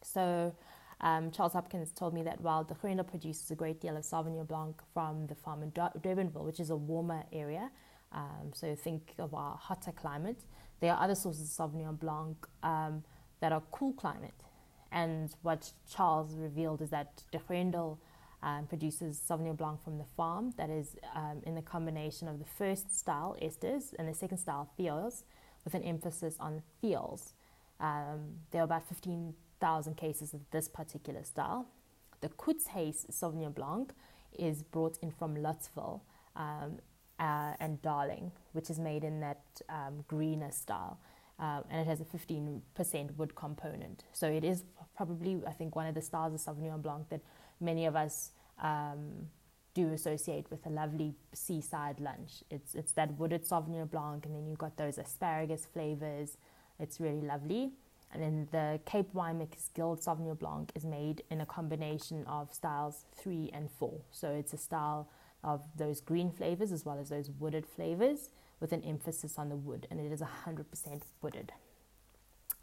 So 0.01 0.53
um, 1.01 1.31
Charles 1.31 1.53
Hopkins 1.53 1.91
told 1.91 2.13
me 2.13 2.23
that 2.23 2.41
while 2.41 2.63
De 2.63 2.73
Grendel 2.73 3.05
produces 3.05 3.49
a 3.51 3.55
great 3.55 3.79
deal 3.81 3.97
of 3.97 4.03
Sauvignon 4.03 4.47
Blanc 4.47 4.81
from 4.93 5.27
the 5.27 5.35
farm 5.35 5.63
in 5.63 5.71
Durbanville, 5.71 6.43
which 6.43 6.59
is 6.59 6.69
a 6.69 6.75
warmer 6.75 7.23
area, 7.31 7.71
um, 8.11 8.51
so 8.53 8.75
think 8.75 9.13
of 9.19 9.33
our 9.33 9.55
hotter 9.55 9.91
climate, 9.91 10.41
there 10.79 10.93
are 10.93 11.03
other 11.03 11.15
sources 11.15 11.59
of 11.59 11.71
Sauvignon 11.71 11.99
Blanc 11.99 12.37
um, 12.63 13.03
that 13.39 13.51
are 13.51 13.61
cool 13.71 13.93
climate. 13.93 14.33
And 14.91 15.33
what 15.41 15.71
Charles 15.89 16.35
revealed 16.35 16.81
is 16.81 16.89
that 16.89 17.23
De 17.31 17.39
Grendel 17.39 17.99
um, 18.43 18.65
produces 18.67 19.21
Sauvignon 19.27 19.55
Blanc 19.55 19.81
from 19.83 19.97
the 19.97 20.05
farm 20.17 20.53
that 20.57 20.69
is 20.69 20.97
um, 21.15 21.41
in 21.45 21.55
the 21.55 21.61
combination 21.61 22.27
of 22.27 22.39
the 22.39 22.45
first 22.45 22.97
style 22.97 23.37
esters 23.41 23.93
and 23.97 24.07
the 24.07 24.13
second 24.13 24.37
style 24.37 24.69
thiols, 24.77 25.23
with 25.63 25.75
an 25.75 25.83
emphasis 25.83 26.35
on 26.39 26.63
thiols. 26.83 27.33
Um, 27.79 28.37
there 28.51 28.61
are 28.61 28.65
about 28.65 28.87
15,000 28.87 29.95
cases 29.95 30.33
of 30.33 30.41
this 30.51 30.67
particular 30.67 31.23
style. 31.23 31.67
The 32.21 32.29
Koetshuis 32.29 33.11
Sauvignon 33.11 33.53
Blanc 33.53 33.93
is 34.37 34.63
brought 34.63 34.97
in 35.01 35.11
from 35.11 35.35
Lutzville 35.35 36.01
um, 36.35 36.79
uh, 37.21 37.53
and 37.59 37.81
Darling, 37.81 38.31
which 38.53 38.69
is 38.69 38.79
made 38.79 39.03
in 39.03 39.19
that 39.21 39.41
um, 39.69 40.03
greener 40.07 40.51
style. 40.51 40.97
Um, 41.39 41.63
and 41.69 41.81
it 41.81 41.87
has 41.87 42.01
a 42.01 42.05
15% 42.05 43.15
wood 43.17 43.35
component. 43.35 44.03
So 44.13 44.27
it 44.27 44.43
is 44.43 44.63
probably, 44.95 45.41
I 45.47 45.51
think, 45.51 45.75
one 45.75 45.87
of 45.87 45.95
the 45.95 46.01
styles 46.01 46.33
of 46.33 46.55
Sauvignon 46.55 46.81
Blanc 46.81 47.09
that 47.09 47.21
many 47.59 47.85
of 47.85 47.95
us 47.95 48.31
um, 48.61 49.27
do 49.73 49.93
associate 49.93 50.47
with 50.51 50.65
a 50.65 50.69
lovely 50.69 51.15
seaside 51.33 51.99
lunch. 51.99 52.43
It's, 52.49 52.75
it's 52.75 52.91
that 52.93 53.17
wooded 53.17 53.47
Sauvignon 53.47 53.89
Blanc, 53.89 54.25
and 54.25 54.35
then 54.35 54.47
you've 54.47 54.59
got 54.59 54.77
those 54.77 54.97
asparagus 54.97 55.65
flavors. 55.65 56.37
It's 56.79 56.99
really 56.99 57.21
lovely. 57.21 57.71
And 58.13 58.21
then 58.21 58.47
the 58.51 58.79
Cape 58.85 59.13
Winemakers 59.15 59.73
Guild 59.73 60.01
Sauvignon 60.01 60.37
Blanc 60.37 60.71
is 60.75 60.85
made 60.85 61.23
in 61.31 61.41
a 61.41 61.45
combination 61.45 62.25
of 62.25 62.53
styles 62.53 63.05
three 63.15 63.49
and 63.53 63.71
four. 63.71 64.01
So 64.11 64.29
it's 64.31 64.53
a 64.53 64.57
style 64.57 65.07
of 65.43 65.63
those 65.75 66.01
green 66.01 66.31
flavors 66.31 66.71
as 66.71 66.85
well 66.85 66.99
as 66.99 67.09
those 67.09 67.29
wooded 67.39 67.65
flavors 67.65 68.29
with 68.59 68.71
an 68.71 68.83
emphasis 68.83 69.37
on 69.37 69.49
the 69.49 69.55
wood, 69.55 69.87
and 69.89 69.99
it 69.99 70.11
is 70.11 70.21
100% 70.21 71.01
wooded. 71.21 71.51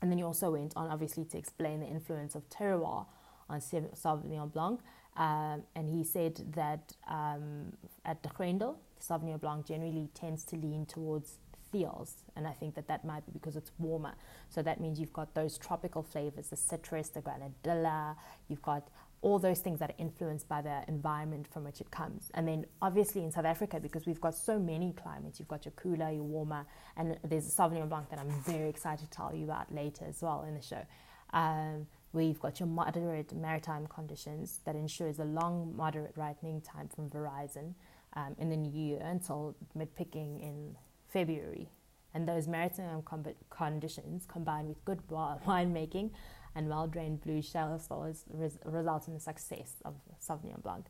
And 0.01 0.11
then 0.11 0.19
he 0.19 0.25
also 0.25 0.53
went 0.53 0.73
on, 0.77 0.89
obviously, 0.89 1.25
to 1.27 1.39
explain 1.39 1.81
the 1.81 1.87
influence 1.87 2.35
of 2.35 2.49
terroir 2.49 3.07
on 3.51 3.61
Sauvignon 3.61 4.53
Blanc. 4.53 4.81
Um, 5.17 5.65
and 5.75 5.89
he 5.89 6.05
said 6.05 6.53
that 6.55 6.93
um, 7.09 7.73
at 8.05 8.23
De 8.23 8.29
Grendel, 8.29 8.79
Sauvignon 9.01 9.41
Blanc 9.41 9.67
generally 9.67 10.09
tends 10.15 10.45
to 10.45 10.57
lean 10.57 10.87
towards 10.87 11.39
thiols, 11.75 12.13
and 12.37 12.47
I 12.47 12.53
think 12.53 12.75
that 12.77 12.89
that 12.89 13.05
might 13.05 13.27
be 13.27 13.33
because 13.33 13.57
it's 13.57 13.73
warmer. 13.79 14.15
So 14.49 14.63
that 14.63 14.81
means 14.81 14.99
you've 14.99 15.13
got 15.13 15.35
those 15.35 15.59
tropical 15.59 16.03
flavors, 16.03 16.49
the 16.49 16.57
citrus, 16.57 17.09
the 17.09 17.21
granadilla, 17.21 18.17
you've 18.49 18.63
got 18.63 18.89
all 19.21 19.39
those 19.39 19.59
things 19.59 19.81
that 19.81 19.91
are 19.91 19.97
influenced 19.99 20.49
by 20.49 20.63
the 20.63 20.83
environment 20.87 21.47
from 21.53 21.65
which 21.65 21.81
it 21.81 21.91
comes. 21.91 22.31
And 22.35 22.47
then 22.47 22.67
obviously 22.81 23.25
in 23.25 23.33
South 23.33 23.45
Africa, 23.45 23.81
because 23.81 24.07
we've 24.07 24.21
got 24.21 24.35
so 24.35 24.59
many 24.59 24.93
climates, 24.93 25.39
you've 25.39 25.49
got 25.49 25.65
your 25.65 25.73
cooler, 25.73 26.11
your 26.11 26.23
warmer, 26.23 26.65
and 26.97 27.19
there's 27.25 27.47
a 27.47 27.51
Sauvignon 27.51 27.89
Blanc 27.89 28.09
that 28.11 28.21
I'm 28.21 28.31
very 28.43 28.69
excited 28.69 29.11
to 29.11 29.17
tell 29.17 29.35
you 29.35 29.45
about 29.45 29.75
later 29.75 30.05
as 30.09 30.23
well 30.23 30.45
in 30.47 30.55
the 30.55 30.63
show. 30.63 30.87
Um, 31.33 31.87
you've 32.15 32.41
got 32.41 32.59
your 32.61 32.69
moderate 32.69 33.35
maritime 33.35 33.87
conditions 33.87 34.61
that 34.65 34.75
ensures 34.75 35.19
a 35.19 35.25
long, 35.25 35.75
moderate 35.77 36.13
ripening 36.17 36.61
time 36.61 36.89
from 36.89 37.11
véraison 37.11 37.75
um, 38.15 38.35
in 38.39 38.49
the 38.51 38.57
new 38.57 38.71
year 38.71 39.01
until 39.03 39.55
mid 39.75 39.95
picking 39.95 40.41
in 40.41 40.77
February. 41.09 41.69
And 42.15 42.27
those 42.27 42.49
maritime 42.49 43.03
conditions 43.51 44.27
combined 44.27 44.69
with 44.69 44.85
good 44.85 45.07
winemaking 45.09 46.11
and 46.59 46.69
well 46.69 46.89
drained 46.89 47.21
blue 47.23 47.41
shell 47.41 47.79
soils 47.79 48.25
res- 48.31 48.59
result 48.65 49.07
in 49.07 49.15
the 49.15 49.21
success 49.21 49.77
of 49.85 49.95
Sauvignon 50.21 50.61
Blanc. 50.63 50.85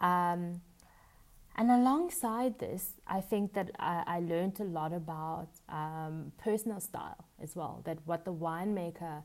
Um, 0.00 0.60
and 1.58 1.70
alongside 1.70 2.58
this, 2.58 2.92
I 3.06 3.22
think 3.22 3.54
that 3.54 3.70
I, 3.78 4.04
I 4.06 4.20
learned 4.20 4.60
a 4.60 4.64
lot 4.64 4.92
about 4.92 5.48
um, 5.70 6.32
personal 6.36 6.80
style 6.80 7.24
as 7.42 7.56
well. 7.56 7.80
That 7.86 7.98
what 8.04 8.26
the 8.26 8.34
winemaker 8.34 9.22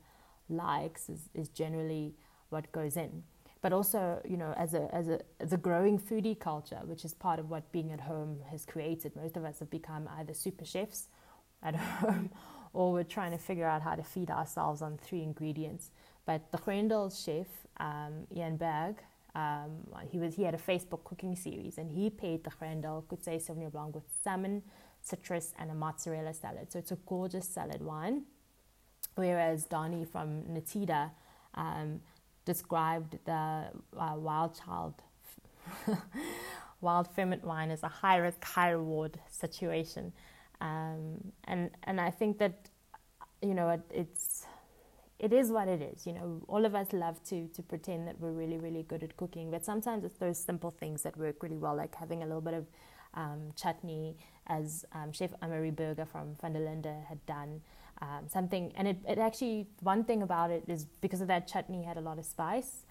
likes 0.47 1.10
is, 1.10 1.27
is 1.34 1.49
generally 1.49 2.15
what 2.49 2.71
goes 2.71 2.95
in. 2.95 3.23
But 3.62 3.73
also, 3.73 4.21
you 4.27 4.38
know, 4.38 4.54
as 4.58 4.73
a, 4.73 4.88
as 4.95 5.10
a 5.10 5.19
a 5.39 5.58
growing 5.58 5.99
foodie 5.99 6.39
culture, 6.39 6.80
which 6.86 7.04
is 7.04 7.13
part 7.13 7.38
of 7.38 7.49
what 7.49 7.69
being 7.73 7.91
at 7.91 7.99
home 7.99 8.39
has 8.49 8.65
created, 8.65 9.13
most 9.15 9.36
of 9.36 9.43
us 9.43 9.60
have 9.60 9.69
become 9.69 10.10
either 10.17 10.34
super 10.34 10.65
chefs 10.65 11.10
at 11.62 11.75
home 12.01 12.32
or 12.73 12.91
we're 12.93 13.03
trying 13.03 13.31
to 13.31 13.38
figure 13.38 13.67
out 13.67 13.81
how 13.81 13.95
to 13.95 14.03
feed 14.03 14.29
ourselves 14.29 14.81
on 14.81 14.97
three 14.97 15.23
ingredients. 15.23 15.91
But 16.25 16.51
the 16.51 16.57
Grendel 16.57 17.10
chef, 17.10 17.47
um, 17.77 18.27
Ian 18.36 18.57
Berg, 18.57 18.95
um, 19.34 19.86
he 20.10 20.19
was 20.19 20.36
he 20.36 20.43
had 20.43 20.53
a 20.53 20.57
Facebook 20.57 21.03
cooking 21.03 21.36
series, 21.36 21.77
and 21.77 21.89
he 21.91 22.10
paired 22.10 22.43
the 22.43 22.51
Grendel 22.51 23.05
Koetshuis 23.10 23.47
Sauvignon 23.47 23.71
Blanc 23.71 23.95
with 23.95 24.03
salmon, 24.23 24.62
citrus, 25.01 25.53
and 25.57 25.71
a 25.71 25.73
mozzarella 25.73 26.34
salad. 26.34 26.71
So 26.71 26.79
it's 26.79 26.91
a 26.91 26.97
gorgeous 27.05 27.47
salad 27.47 27.81
wine. 27.81 28.23
Whereas 29.15 29.65
Donnie 29.65 30.05
from 30.05 30.43
Nitida 30.43 31.12
um, 31.55 32.01
described 32.45 33.17
the 33.25 33.69
uh, 33.97 34.15
wild 34.15 34.57
child. 34.63 34.95
wild 36.81 37.07
ferment 37.13 37.43
wine 37.43 37.71
as 37.71 37.84
a 37.84 37.88
high 37.88 38.17
risk, 38.17 38.43
high 38.43 38.71
reward 38.71 39.19
situation. 39.29 40.12
Um, 40.62 41.34
and 41.45 41.71
and 41.84 42.00
I 42.00 42.12
think 42.12 42.38
that 42.38 42.69
you 43.41 43.54
know 43.54 43.69
it, 43.69 43.82
it's 43.89 44.45
it 45.19 45.34
is 45.34 45.52
what 45.52 45.67
it 45.67 45.82
is. 45.82 46.06
You 46.06 46.13
know, 46.13 46.41
all 46.47 46.65
of 46.65 46.76
us 46.76 46.93
love 46.93 47.21
to 47.26 47.47
to 47.47 47.63
pretend 47.63 48.08
that 48.08 48.19
we're 48.19 48.32
really 48.32 48.58
really 48.58 48.84
good 48.84 49.04
at 49.04 49.17
cooking, 49.17 49.52
but 49.52 49.65
sometimes 49.65 50.06
it's 50.06 50.17
those 50.17 50.38
simple 50.38 50.71
things 50.71 51.02
that 51.02 51.17
work 51.17 51.43
really 51.43 51.58
well, 51.58 51.76
like 51.76 51.95
having 51.95 52.24
a 52.24 52.26
little 52.26 52.41
bit 52.41 52.54
of 52.54 52.67
um, 53.15 53.52
chutney, 53.56 54.15
as 54.47 54.86
um, 54.93 55.12
Chef 55.12 55.32
Amory 55.41 55.71
Berger 55.71 56.06
from 56.06 56.36
Van 56.41 56.56
had 57.10 57.26
done. 57.26 57.62
Um, 58.04 58.28
something, 58.28 58.74
and 58.76 58.88
it, 58.88 58.97
it 59.08 59.19
actually 59.19 59.67
one 59.82 60.04
thing 60.04 60.24
about 60.24 60.50
it 60.50 60.63
is 60.67 60.86
because 61.02 61.21
of 61.21 61.28
that 61.28 61.47
chutney 61.47 61.84
had 61.84 61.97
a 61.97 62.02
lot 62.02 62.17
of 62.17 62.26
spice. 62.26 62.86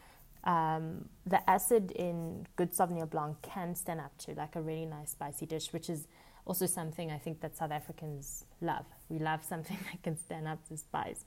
Um, 0.45 1.09
the 1.27 1.49
acid 1.51 1.91
in 1.91 2.47
good 2.55 2.73
Sauvignon 2.73 3.11
Blanc 3.11 3.43
can 3.43 3.75
stand 3.75 4.01
up 4.01 4.17
to 4.19 4.35
like 4.35 4.55
a 4.55 4.61
really 4.63 4.87
nice 4.87 5.11
spicy 5.11 5.47
dish, 5.47 5.73
which 5.73 5.91
is 5.91 6.07
also 6.47 6.67
something 6.67 7.11
I 7.11 7.19
think 7.19 7.41
that 7.41 7.57
South 7.57 7.71
Africans 7.71 8.45
love. 8.61 8.87
We 9.09 9.19
love 9.19 9.45
something 9.45 9.79
that 9.93 10.03
can 10.03 10.17
stand 10.17 10.49
up 10.49 10.67
to 10.69 10.77
spice. 10.77 11.25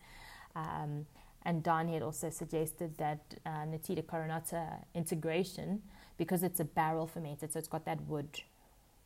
Um, 0.55 1.05
and 1.45 1.61
Don 1.61 1.87
had 1.87 2.01
also 2.01 2.29
suggested 2.29 2.97
that 2.97 3.35
uh, 3.45 3.65
Nitida 3.65 4.03
Coronata 4.03 4.83
integration, 4.93 5.81
because 6.17 6.43
it's 6.43 6.59
a 6.59 6.65
barrel 6.65 7.07
fermented, 7.07 7.51
so 7.51 7.59
it's 7.59 7.67
got 7.67 7.85
that 7.85 8.01
wood 8.07 8.41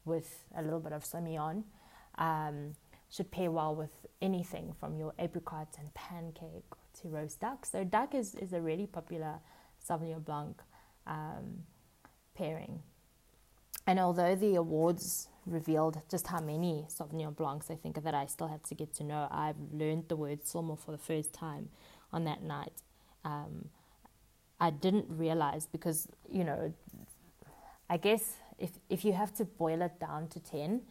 with 0.06 0.46
a 0.56 0.62
little 0.62 0.80
bit 0.80 0.94
of 0.94 1.04
Semillon, 1.04 1.64
um, 2.18 2.76
should 3.10 3.32
pair 3.32 3.50
well 3.50 3.74
with 3.74 3.92
anything 4.22 4.74
from 4.80 4.98
your 4.98 5.14
apricots 5.18 5.78
and 5.78 5.94
pancake 5.94 6.66
to 7.02 7.08
roast 7.08 7.40
duck. 7.40 7.66
So 7.66 7.84
duck 7.84 8.14
is, 8.14 8.36
is 8.36 8.54
a 8.54 8.62
really 8.62 8.86
popular 8.86 9.36
Sauvignon 9.88 10.24
Blanc 10.24 10.62
um, 11.06 11.64
pairing. 12.36 12.82
And 13.86 14.00
although 14.00 14.36
the 14.36 14.56
awards 14.56 15.30
revealed 15.48 16.02
just 16.10 16.28
how 16.28 16.40
many 16.40 16.86
Sauvignon 16.90 17.36
Blancs 17.36 17.72
I 17.72 17.76
think 17.76 18.04
that 18.04 18.14
I 18.14 18.26
still 18.26 18.48
have 18.48 18.64
to 18.64 18.76
get 18.76 18.94
to 18.96 19.04
know, 19.04 19.28
I've 19.32 19.56
learned 19.72 20.06
the 20.10 20.16
word 20.16 20.44
Cilmor 20.44 20.78
for 20.78 20.92
the 20.92 20.98
first 20.98 21.34
time 21.34 21.70
on 22.12 22.26
that 22.26 22.44
night. 22.44 22.74
Um, 23.24 23.70
I 24.60 24.72
didn't 24.72 25.06
realize 25.10 25.68
because, 25.68 26.08
you 26.30 26.44
know, 26.44 26.74
I 27.90 27.98
guess 27.98 28.36
if, 28.58 28.72
if 28.90 29.06
you 29.06 29.14
have 29.14 29.34
to 29.36 29.46
boil 29.46 29.82
it 29.82 30.00
down 30.00 30.28
to 30.30 30.40
10, 30.40 30.82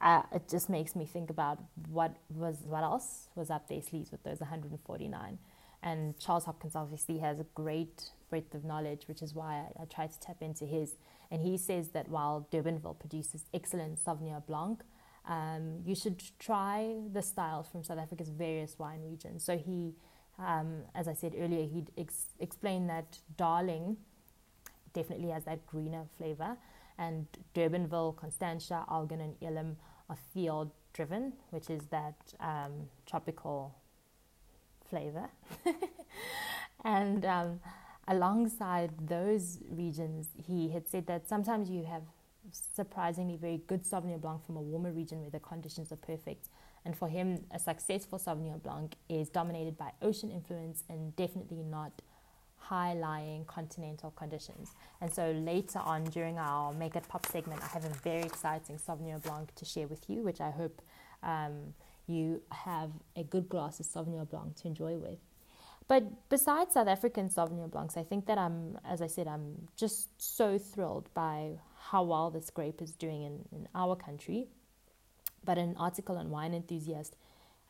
uh, 0.00 0.22
it 0.32 0.48
just 0.48 0.68
makes 0.68 0.94
me 0.94 1.04
think 1.04 1.30
about 1.30 1.58
what 1.88 2.14
was 2.32 2.58
what 2.64 2.84
else 2.84 3.28
was 3.34 3.50
up 3.50 3.68
their 3.68 3.82
sleeves 3.82 4.12
with 4.12 4.22
those 4.22 4.38
149. 4.40 5.38
And 5.82 6.18
Charles 6.18 6.44
Hopkins 6.44 6.76
obviously 6.76 7.18
has 7.18 7.40
a 7.40 7.46
great 7.54 8.10
breadth 8.30 8.54
of 8.54 8.64
knowledge, 8.64 9.08
which 9.08 9.22
is 9.22 9.34
why 9.34 9.66
I, 9.78 9.82
I 9.82 9.84
try 9.86 10.06
to 10.06 10.20
tap 10.20 10.36
into 10.40 10.66
his. 10.66 10.96
And 11.30 11.42
he 11.42 11.58
says 11.58 11.90
that 11.90 12.08
while 12.08 12.48
Durbanville 12.50 12.98
produces 12.98 13.44
excellent 13.52 14.02
Sauvignon 14.02 14.46
Blanc, 14.46 14.82
um, 15.26 15.82
you 15.84 15.94
should 15.94 16.22
try 16.38 16.94
the 17.12 17.22
styles 17.22 17.68
from 17.68 17.84
South 17.84 17.98
Africa's 17.98 18.30
various 18.30 18.78
wine 18.78 19.02
regions. 19.02 19.44
So 19.44 19.58
he, 19.58 19.94
um, 20.38 20.84
as 20.94 21.06
I 21.06 21.12
said 21.12 21.34
earlier, 21.38 21.66
he 21.66 21.84
ex- 21.98 22.32
explained 22.40 22.88
that 22.88 23.18
Darling 23.36 23.98
definitely 24.94 25.28
has 25.28 25.44
that 25.44 25.66
greener 25.66 26.04
flavor, 26.16 26.56
and 26.98 27.26
Durbanville, 27.54 28.16
Constantia, 28.16 28.84
Elgin, 28.90 29.20
and 29.20 29.34
Elim 29.42 29.76
are 30.08 30.16
field 30.32 30.70
driven, 30.92 31.34
which 31.50 31.70
is 31.70 31.86
that 31.90 32.16
um, 32.40 32.88
tropical 33.06 33.76
flavor. 34.88 35.28
and 36.84 37.24
um, 37.24 37.60
alongside 38.08 38.90
those 39.06 39.58
regions, 39.70 40.28
he 40.34 40.70
had 40.70 40.88
said 40.88 41.06
that 41.06 41.28
sometimes 41.28 41.70
you 41.70 41.84
have 41.84 42.02
surprisingly 42.50 43.36
very 43.36 43.60
good 43.66 43.84
Sauvignon 43.84 44.20
Blanc 44.20 44.44
from 44.44 44.56
a 44.56 44.62
warmer 44.62 44.90
region 44.90 45.20
where 45.20 45.30
the 45.30 45.38
conditions 45.40 45.92
are 45.92 45.96
perfect. 45.96 46.48
And 46.84 46.96
for 46.96 47.08
him, 47.08 47.44
a 47.50 47.58
successful 47.58 48.18
Sauvignon 48.18 48.62
Blanc 48.62 48.94
is 49.08 49.28
dominated 49.28 49.76
by 49.76 49.90
ocean 50.00 50.30
influence 50.30 50.84
and 50.88 51.14
definitely 51.16 51.62
not 51.62 51.92
high 52.56 52.94
lying 52.94 53.44
continental 53.44 54.10
conditions. 54.12 54.74
And 55.00 55.12
so 55.12 55.30
later 55.32 55.78
on 55.78 56.04
during 56.04 56.38
our 56.38 56.72
Make 56.72 56.96
It 56.96 57.06
Pop 57.08 57.26
segment, 57.26 57.62
I 57.62 57.66
have 57.68 57.84
a 57.84 57.94
very 58.02 58.22
exciting 58.22 58.78
Sauvignon 58.78 59.22
Blanc 59.22 59.54
to 59.54 59.64
share 59.64 59.86
with 59.86 60.08
you, 60.08 60.22
which 60.22 60.40
I 60.40 60.50
hope 60.50 60.80
um, 61.22 61.74
you 62.06 62.40
have 62.50 62.90
a 63.16 63.22
good 63.22 63.48
glass 63.48 63.80
of 63.80 63.86
Sauvignon 63.86 64.28
Blanc 64.28 64.56
to 64.56 64.68
enjoy 64.68 64.94
with. 64.94 65.18
But 65.88 66.28
besides 66.28 66.74
South 66.74 66.86
African 66.86 67.30
Sauvignon 67.30 67.70
Blancs, 67.70 67.96
I 67.96 68.04
think 68.04 68.26
that 68.26 68.36
I'm, 68.36 68.78
as 68.84 69.00
I 69.00 69.06
said, 69.06 69.26
I'm 69.26 69.68
just 69.74 70.10
so 70.20 70.58
thrilled 70.58 71.08
by 71.14 71.52
how 71.78 72.02
well 72.02 72.30
this 72.30 72.50
grape 72.50 72.82
is 72.82 72.92
doing 72.92 73.22
in, 73.22 73.44
in 73.50 73.68
our 73.74 73.96
country. 73.96 74.48
But 75.44 75.56
an 75.56 75.74
article 75.78 76.18
on 76.18 76.28
Wine 76.28 76.52
Enthusiast 76.52 77.16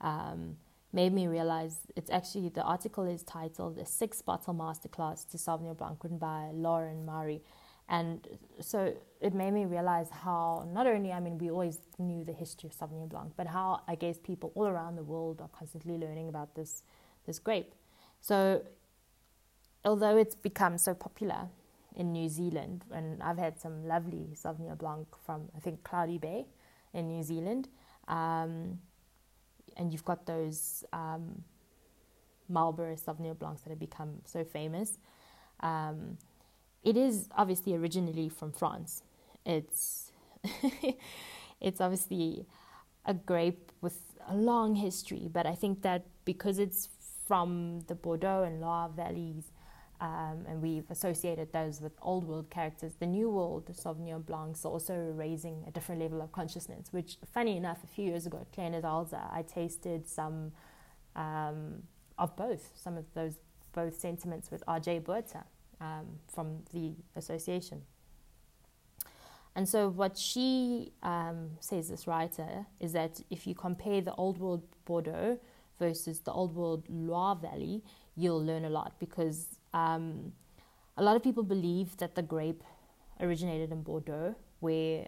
um, 0.01 0.57
made 0.93 1.13
me 1.13 1.29
realize 1.29 1.79
it's 1.95 2.11
actually 2.11 2.49
the 2.49 2.63
article 2.63 3.05
is 3.05 3.23
titled 3.23 3.79
"A 3.79 3.87
Six 3.87 4.21
Bottle 4.21 4.55
Masterclass 4.55 5.29
to 5.31 5.37
Sauvignon 5.37 5.77
Blanc," 5.77 6.03
written 6.03 6.19
by 6.19 6.51
Lauren 6.53 7.05
Mowery, 7.07 7.41
and 7.89 8.27
so 8.59 8.95
it 9.21 9.33
made 9.33 9.53
me 9.53 9.65
realize 9.65 10.11
how 10.11 10.69
not 10.73 10.89
only 10.89 11.13
I 11.13 11.21
mean 11.21 11.39
we 11.39 11.51
always 11.51 11.79
knew 11.99 12.25
the 12.25 12.33
history 12.33 12.69
of 12.69 12.75
Sauvignon 12.75 13.09
Blanc, 13.09 13.33
but 13.37 13.47
how 13.47 13.83
I 13.87 13.95
guess 13.95 14.19
people 14.19 14.51
all 14.57 14.67
around 14.67 14.97
the 14.97 15.05
world 15.05 15.41
are 15.41 15.49
constantly 15.49 15.99
learning 15.99 16.29
about 16.29 16.57
this 16.57 16.83
this 17.27 17.39
grape. 17.39 17.75
So 18.21 18.63
although 19.85 20.17
it's 20.17 20.35
become 20.35 20.79
so 20.79 20.95
popular 20.95 21.49
in 21.97 22.13
New 22.13 22.29
Zealand, 22.29 22.85
and 22.93 23.23
I've 23.23 23.39
had 23.39 23.61
some 23.61 23.87
lovely 23.87 24.29
Sauvignon 24.35 24.79
Blanc 24.79 25.07
from 25.25 25.49
I 25.57 25.61
think 25.61 25.85
Cloudy 25.85 26.19
Bay 26.19 26.47
in 26.95 27.09
New 27.09 27.23
Zealand. 27.23 27.69
Um, 28.07 28.79
and 29.77 29.93
you've 29.93 30.05
got 30.05 30.27
those 30.27 30.85
um, 30.93 31.43
Marlborough 32.49 32.97
Sauvignon 32.97 33.39
Blancs 33.39 33.63
that 33.63 33.71
have 33.71 33.79
become 33.79 34.21
so 34.25 34.45
famous. 34.45 34.99
Um, 35.61 36.19
it 36.83 36.97
is 36.97 37.29
obviously 37.37 37.75
originally 37.75 38.29
from 38.29 38.53
France. 38.53 39.03
It's 39.45 40.13
it's 41.61 41.81
obviously 41.81 42.47
a 43.05 43.15
grape 43.15 43.73
with 43.81 44.01
a 44.29 44.35
long 44.35 44.75
history, 44.75 45.29
but 45.33 45.47
I 45.47 45.55
think 45.55 45.83
that 45.83 46.05
because 46.25 46.59
it's 46.59 46.89
from 47.29 47.83
the 47.87 47.95
Bordeaux 47.95 48.43
and 48.43 48.61
Loire 48.61 48.89
valleys, 48.89 49.53
um, 50.01 50.47
and 50.49 50.63
we've 50.63 50.91
associated 50.91 51.53
those 51.53 51.81
with 51.81 51.93
old 52.03 52.25
world 52.25 52.51
characters. 52.51 52.95
The 52.99 53.07
new 53.07 53.31
world 53.31 53.67
Sauvignon 53.67 54.25
Blancs 54.25 54.65
are 54.65 54.73
also 54.73 54.95
raising 55.15 55.65
a 55.69 55.71
different 55.71 56.01
level 56.01 56.23
of 56.23 56.33
consciousness, 56.33 56.89
which, 56.91 57.19
funny 57.33 57.57
enough, 57.57 57.85
a 57.85 57.87
few 57.87 58.07
years 58.07 58.27
ago 58.27 58.39
at 58.41 58.53
Kleine 58.53 58.81
Zalze, 58.83 59.15
I 59.15 59.43
tasted 59.43 60.09
some 60.09 60.53
um, 61.15 61.83
of 62.19 62.35
both, 62.37 62.73
some 62.75 62.97
of 62.97 63.05
those 63.15 63.35
both 63.73 64.01
sentiments 64.01 64.51
with 64.51 64.65
RJ 64.67 65.05
Botha. 65.05 65.45
um, 65.81 66.19
from 66.33 66.63
the 66.73 66.95
association. 67.17 67.83
And 69.55 69.69
so, 69.69 69.89
what 69.89 70.17
she 70.17 70.93
um, 71.03 71.51
says, 71.61 71.89
this 71.89 72.07
writer, 72.07 72.67
is 72.81 72.93
that 72.93 73.21
if 73.31 73.47
you 73.47 73.55
compare 73.55 74.01
the 74.01 74.15
Old 74.15 74.39
World 74.39 74.63
Bordeaux 74.85 75.39
versus 75.79 76.21
the 76.21 76.33
Old 76.33 76.55
World 76.55 76.85
Loire 76.89 77.37
Valley, 77.37 77.83
you'll 78.17 78.45
learn 78.45 78.65
a 78.65 78.71
lot 78.71 78.95
because 78.99 79.47
um, 79.73 80.33
a 80.97 81.03
lot 81.03 81.17
of 81.17 81.23
people 81.23 81.43
believe 81.43 81.97
that 81.99 82.15
the 82.15 82.23
grape 82.23 82.63
originated 83.21 83.71
in 83.73 83.83
Bordeaux, 83.83 84.35
where 84.61 85.07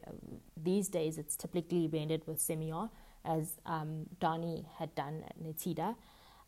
these 0.57 0.89
days 0.89 1.19
it's 1.19 1.37
typically 1.37 1.89
blended 1.89 2.23
with 2.27 2.39
Semillon, 2.39 2.91
as 3.25 3.55
um, 3.67 4.07
Dani 4.21 4.65
had 4.79 4.95
done 4.95 5.25
at 5.27 5.43
Nitida. 5.43 5.97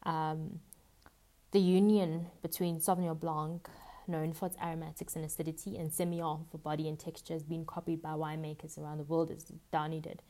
Um, 0.05 0.61
the 1.51 1.61
union 1.61 2.27
between 2.43 2.81
Sauvignon 2.81 3.19
Blanc, 3.19 3.69
known 4.09 4.33
for 4.33 4.47
its 4.47 4.57
aromatics 4.63 5.17
and 5.17 5.25
acidity, 5.25 5.77
and 5.77 5.91
Semillon 5.91 6.47
for 6.51 6.59
body 6.59 6.89
and 6.89 6.99
texture 6.99 7.35
has 7.35 7.43
been 7.43 7.65
copied 7.65 8.03
by 8.03 8.11
winemakers 8.11 8.79
around 8.79 8.99
the 8.99 9.05
world, 9.05 9.31
as 9.31 9.53
Dani 9.73 10.01
did. 10.01 10.23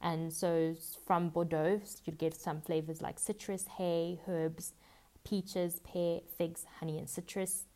And 0.00 0.32
so 0.32 0.74
from 1.06 1.30
Bordeaux, 1.30 1.80
you'd 2.04 2.18
get 2.18 2.34
some 2.34 2.60
flavors 2.60 3.00
like 3.00 3.18
citrus, 3.18 3.66
hay, 3.78 4.20
herbs, 4.28 4.72
peaches, 5.24 5.80
pear, 5.80 6.20
figs, 6.36 6.66
honey, 6.78 6.98
and 6.98 7.08
citrus. 7.08 7.66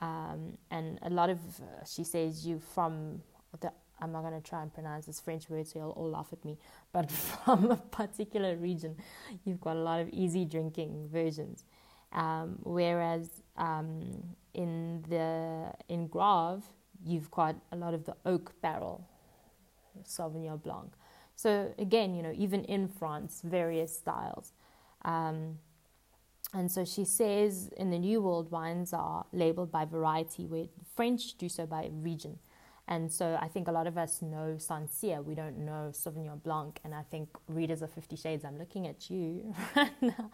Um, 0.00 0.58
and 0.70 0.98
a 1.02 1.10
lot 1.10 1.30
of, 1.30 1.38
uh, 1.60 1.84
she 1.84 2.04
says, 2.04 2.46
you 2.46 2.60
from 2.74 3.22
the, 3.60 3.72
I'm 4.00 4.12
not 4.12 4.22
going 4.22 4.40
to 4.40 4.46
try 4.46 4.62
and 4.62 4.72
pronounce 4.72 5.06
this 5.06 5.20
French 5.20 5.48
word, 5.48 5.66
so 5.66 5.78
you'll 5.78 5.90
all 5.90 6.10
laugh 6.10 6.28
at 6.32 6.44
me, 6.44 6.58
but 6.92 7.10
from 7.44 7.70
a 7.70 7.76
particular 7.76 8.56
region, 8.56 8.96
you've 9.44 9.60
got 9.60 9.76
a 9.76 9.80
lot 9.80 10.00
of 10.00 10.08
easy 10.10 10.44
drinking 10.44 11.08
versions. 11.10 11.64
Um, 12.12 12.58
whereas 12.62 13.42
um, 13.56 14.02
in 14.54 15.04
the 15.08 15.72
in 15.88 16.06
Graves, 16.08 16.64
you've 17.04 17.30
got 17.30 17.56
a 17.72 17.76
lot 17.76 17.94
of 17.94 18.04
the 18.04 18.16
oak 18.24 18.54
barrel 18.62 19.06
Sauvignon 20.04 20.62
Blanc. 20.62 20.92
So 21.36 21.72
again, 21.78 22.14
you 22.14 22.22
know, 22.22 22.32
even 22.34 22.64
in 22.64 22.88
France, 22.88 23.42
various 23.44 23.96
styles. 23.96 24.52
Um, 25.04 25.58
and 26.54 26.72
so 26.72 26.84
she 26.84 27.04
says 27.04 27.68
in 27.76 27.90
the 27.90 27.98
New 27.98 28.22
World, 28.22 28.50
wines 28.50 28.94
are 28.94 29.26
labeled 29.32 29.70
by 29.70 29.84
variety, 29.84 30.46
where 30.46 30.66
French 30.94 31.36
do 31.36 31.48
so 31.48 31.66
by 31.66 31.90
region. 31.92 32.38
And 32.88 33.12
so 33.12 33.36
I 33.40 33.48
think 33.48 33.68
a 33.68 33.72
lot 33.72 33.86
of 33.86 33.98
us 33.98 34.22
know 34.22 34.56
Sancerre, 34.58 35.20
we 35.20 35.34
don't 35.34 35.58
know 35.58 35.90
Sauvignon 35.92 36.42
Blanc. 36.42 36.78
And 36.84 36.94
I 36.94 37.02
think 37.02 37.28
readers 37.48 37.82
of 37.82 37.90
Fifty 37.92 38.16
Shades, 38.16 38.44
I'm 38.44 38.58
looking 38.58 38.86
at 38.86 39.10
you 39.10 39.54
right 39.76 40.00
now. 40.00 40.30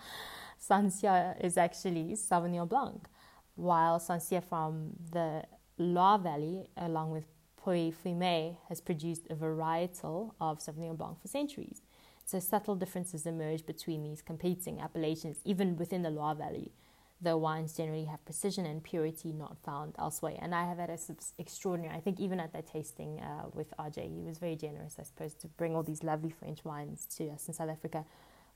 Sancerre 0.58 1.34
is 1.40 1.56
actually 1.56 2.12
Sauvignon 2.12 2.68
Blanc, 2.68 3.08
while 3.56 3.98
Sancerre 3.98 4.42
from 4.42 4.92
the 5.10 5.42
Loire 5.78 6.18
Valley, 6.18 6.68
along 6.76 7.10
with 7.10 7.24
Pouilly-Fumé, 7.64 8.56
has 8.68 8.80
produced 8.80 9.26
a 9.30 9.34
varietal 9.34 10.32
of 10.40 10.58
Sauvignon 10.58 10.96
Blanc 10.96 11.20
for 11.20 11.28
centuries. 11.28 11.82
So 12.24 12.38
subtle 12.38 12.76
differences 12.76 13.26
emerge 13.26 13.66
between 13.66 14.02
these 14.02 14.22
competing 14.22 14.80
appellations, 14.80 15.38
even 15.44 15.76
within 15.76 16.02
the 16.02 16.10
Loire 16.10 16.34
Valley. 16.34 16.72
The 17.20 17.36
wines 17.36 17.76
generally 17.76 18.06
have 18.06 18.24
precision 18.24 18.66
and 18.66 18.82
purity 18.82 19.32
not 19.32 19.56
found 19.64 19.94
elsewhere. 19.96 20.36
And 20.40 20.54
I 20.54 20.66
have 20.66 20.78
had 20.78 20.90
a 20.90 20.98
extraordinary, 21.38 21.94
I 21.94 22.00
think 22.00 22.18
even 22.18 22.40
at 22.40 22.52
that 22.52 22.66
tasting 22.66 23.20
uh, 23.20 23.44
with 23.52 23.72
RJ, 23.78 24.12
he 24.12 24.22
was 24.22 24.38
very 24.38 24.56
generous, 24.56 24.96
I 24.98 25.04
suppose, 25.04 25.34
to 25.34 25.46
bring 25.46 25.76
all 25.76 25.84
these 25.84 26.02
lovely 26.02 26.30
French 26.30 26.64
wines 26.64 27.06
to 27.16 27.28
us 27.28 27.46
in 27.46 27.54
South 27.54 27.70
Africa. 27.70 28.04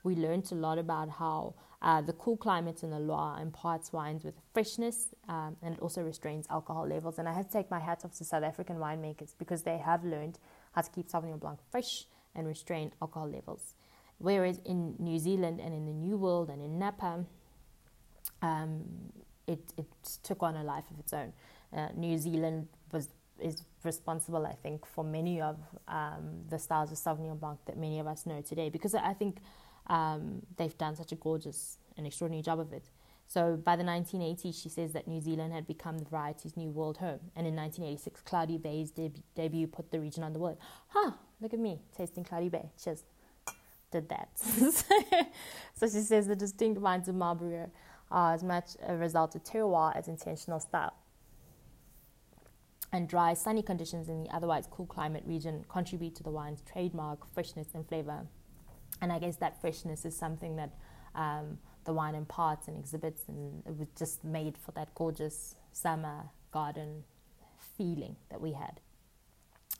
We 0.07 0.15
learned 0.15 0.49
a 0.53 0.55
lot 0.55 0.77
about 0.77 1.09
how 1.09 1.55
uh, 1.81 1.99
the 1.99 2.13
cool 2.13 2.37
climate 2.37 2.81
in 2.81 2.91
the 2.91 2.99
Loire 2.99 3.41
imparts 3.41 3.91
wines 3.91 4.23
with 4.23 4.35
freshness 4.53 5.13
um, 5.27 5.57
and 5.61 5.73
it 5.75 5.81
also 5.81 6.01
restrains 6.01 6.47
alcohol 6.49 6.87
levels. 6.87 7.19
And 7.19 7.27
I 7.27 7.33
had 7.33 7.47
to 7.47 7.51
take 7.51 7.69
my 7.69 7.81
hat 7.81 8.05
off 8.05 8.13
to 8.19 8.23
South 8.23 8.43
African 8.43 8.77
winemakers 8.77 9.35
because 9.37 9.63
they 9.63 9.77
have 9.77 10.05
learned 10.05 10.39
how 10.71 10.83
to 10.83 10.89
keep 10.89 11.09
Sauvignon 11.09 11.41
Blanc 11.41 11.59
fresh 11.69 12.05
and 12.35 12.47
restrain 12.47 12.93
alcohol 13.01 13.29
levels. 13.29 13.75
Whereas 14.17 14.61
in 14.63 14.95
New 14.97 15.19
Zealand 15.19 15.59
and 15.59 15.73
in 15.73 15.85
the 15.85 15.91
New 15.91 16.15
World 16.15 16.49
and 16.49 16.61
in 16.61 16.79
Napa, 16.79 17.25
um, 18.41 18.83
it, 19.45 19.73
it 19.75 19.87
took 20.23 20.41
on 20.41 20.55
a 20.55 20.63
life 20.63 20.85
of 20.89 20.99
its 20.99 21.11
own. 21.11 21.33
Uh, 21.75 21.89
New 21.97 22.17
Zealand 22.17 22.69
was 22.93 23.09
is 23.39 23.61
responsible, 23.83 24.47
I 24.47 24.53
think, 24.53 24.85
for 24.85 25.03
many 25.03 25.41
of 25.41 25.57
um, 25.87 26.45
the 26.49 26.57
styles 26.57 26.91
of 26.91 26.97
Sauvignon 26.97 27.39
Blanc 27.39 27.59
that 27.65 27.77
many 27.77 27.99
of 27.99 28.07
us 28.07 28.25
know 28.25 28.41
today, 28.41 28.69
because 28.69 28.95
I 28.95 29.13
think 29.13 29.37
um, 29.87 30.41
they've 30.57 30.77
done 30.77 30.95
such 30.95 31.11
a 31.11 31.15
gorgeous 31.15 31.77
and 31.97 32.05
extraordinary 32.05 32.43
job 32.43 32.59
of 32.59 32.73
it. 32.73 32.89
So 33.27 33.57
by 33.57 33.75
the 33.75 33.83
1980s, 33.83 34.61
she 34.61 34.69
says 34.69 34.93
that 34.93 35.07
New 35.07 35.19
Zealand 35.19 35.53
had 35.53 35.67
become 35.67 35.97
the 35.97 36.05
variety's 36.05 36.55
new 36.55 36.69
world 36.69 36.97
home. 36.97 37.19
And 37.35 37.45
in 37.45 37.55
1986, 37.55 38.21
Cloudy 38.21 38.57
Bay's 38.57 38.91
deb- 38.91 39.17
debut 39.35 39.67
put 39.67 39.91
the 39.91 39.99
region 39.99 40.23
on 40.23 40.31
the 40.31 40.39
world. 40.39 40.57
Huh, 40.87 41.11
look 41.41 41.53
at 41.53 41.59
me 41.59 41.81
tasting 41.95 42.23
Cloudy 42.23 42.47
Bay. 42.47 42.71
Cheers 42.81 43.03
did 43.91 44.09
that. 44.09 44.29
so 45.75 45.87
she 45.87 46.01
says 46.01 46.27
the 46.27 46.35
distinct 46.35 46.79
wines 46.79 47.07
of 47.07 47.15
Marlborough 47.15 47.71
are 48.09 48.33
as 48.33 48.43
much 48.43 48.77
a 48.85 48.95
result 48.95 49.35
of 49.35 49.43
terroir 49.43 49.95
as 49.95 50.07
intentional 50.07 50.59
style. 50.59 50.93
And 52.93 53.09
dry, 53.09 53.33
sunny 53.33 53.61
conditions 53.61 54.07
in 54.07 54.23
the 54.23 54.29
otherwise 54.33 54.67
cool 54.71 54.85
climate 54.85 55.23
region 55.25 55.65
contribute 55.67 56.15
to 56.15 56.23
the 56.23 56.29
wine's 56.29 56.61
trademark 56.61 57.25
freshness 57.33 57.67
and 57.73 57.85
flavor. 57.85 58.25
And 59.01 59.11
I 59.11 59.19
guess 59.19 59.37
that 59.37 59.59
freshness 59.61 60.05
is 60.05 60.15
something 60.15 60.55
that 60.55 60.71
um, 61.15 61.59
the 61.85 61.93
wine 61.93 62.15
imparts 62.15 62.67
and 62.67 62.77
exhibits, 62.77 63.23
and 63.27 63.63
it 63.65 63.77
was 63.77 63.87
just 63.97 64.23
made 64.23 64.57
for 64.57 64.71
that 64.71 64.93
gorgeous 64.95 65.55
summer 65.71 66.29
garden 66.51 67.03
feeling 67.77 68.15
that 68.29 68.41
we 68.41 68.53
had. 68.53 68.79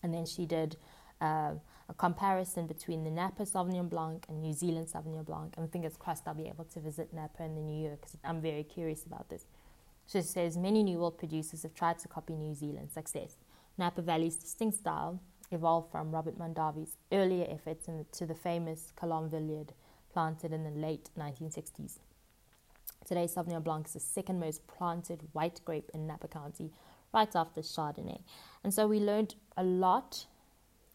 And 0.04 0.14
then 0.14 0.26
she 0.26 0.46
did 0.46 0.78
uh, 1.22 1.54
a 1.90 1.94
comparison 1.98 2.68
between 2.68 3.04
the 3.04 3.12
Napa 3.12 3.44
Sauvignon 3.44 3.90
Blanc 3.90 4.26
and 4.30 4.42
New 4.42 4.54
Zealand 4.54 4.88
Sauvignon 4.88 5.26
Blanc. 5.26 5.54
And 5.58 5.72
fingers 5.72 5.98
crossed 5.98 6.28
I'll 6.28 6.34
be 6.34 6.48
able 6.48 6.66
to 6.66 6.80
visit 6.80 7.14
Napa 7.14 7.44
in 7.44 7.56
the 7.56 7.62
new 7.62 7.82
year 7.82 7.98
because 8.00 8.18
I'm 8.24 8.42
very 8.42 8.64
curious 8.64 9.06
about 9.06 9.30
this. 9.30 9.46
She 10.06 10.22
says 10.22 10.58
many 10.58 10.84
New 10.84 11.00
World 11.00 11.18
producers 11.18 11.64
have 11.64 11.74
tried 11.74 12.00
to 12.00 12.08
copy 12.08 12.36
New 12.36 12.54
Zealand's 12.54 12.94
success. 12.94 13.36
Napa 13.78 14.02
Valley's 14.02 14.36
distinct 14.36 14.78
style 14.78 15.20
evolved 15.52 15.92
from 15.92 16.12
Robert 16.12 16.38
Mondavi's 16.38 16.98
earlier 17.12 17.48
efforts 17.50 17.88
to 18.14 18.26
the 18.26 18.36
famous 18.36 18.92
Kalon 18.96 19.30
vineyard 19.30 19.74
planted 20.12 20.52
in 20.52 20.64
the 20.64 20.72
late 20.72 21.10
1960s. 21.18 22.00
Today, 23.06 23.26
Sauvignon 23.26 23.64
Blanc 23.64 23.88
is 23.88 23.94
the 23.94 24.00
second 24.00 24.40
most 24.40 24.68
planted 24.68 25.28
white 25.32 25.62
grape 25.64 25.90
in 25.94 26.08
Napa 26.08 26.28
County, 26.28 26.72
right 27.14 27.34
after 27.36 27.62
Chardonnay. 27.62 28.20
And 28.64 28.74
so 28.74 28.88
we 28.88 29.00
learned 29.00 29.36
a 29.56 29.64
lot 29.64 30.26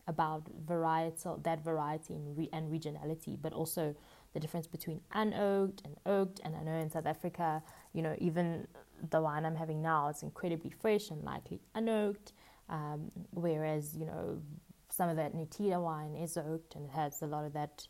about 0.07 0.51
varietal, 0.67 1.43
that 1.45 1.63
variety 1.65 2.15
and, 2.15 2.37
re, 2.37 2.49
and 2.53 2.71
regionality, 2.71 3.39
but 3.41 3.53
also 3.53 3.95
the 4.35 4.41
difference 4.41 4.67
between 4.67 5.01
unoaked 5.15 5.85
and 5.85 5.97
oaked. 6.05 6.41
And 6.45 6.57
I 6.57 6.63
know 6.63 6.77
in 6.79 6.91
South 6.91 7.07
Africa, 7.07 7.63
you 7.93 8.03
know, 8.03 8.15
even 8.19 8.67
the 9.11 9.21
wine 9.21 9.45
I'm 9.45 9.57
having 9.57 9.81
now 9.81 10.09
is 10.09 10.23
incredibly 10.23 10.71
fresh 10.71 11.11
and 11.11 11.23
likely 11.23 11.61
unoaked, 11.75 12.33
um, 12.69 13.11
whereas, 13.31 13.97
you 13.97 14.07
know, 14.07 14.41
some 14.89 15.09
of 15.09 15.17
that 15.17 15.35
Nitida 15.35 15.83
wine 15.83 16.15
is 16.15 16.37
oaked 16.37 16.75
and 16.75 16.87
it 16.87 16.93
has 16.93 17.23
a 17.23 17.27
lot 17.27 17.45
of 17.45 17.53
that 17.55 17.87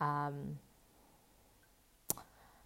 um, 0.00 0.58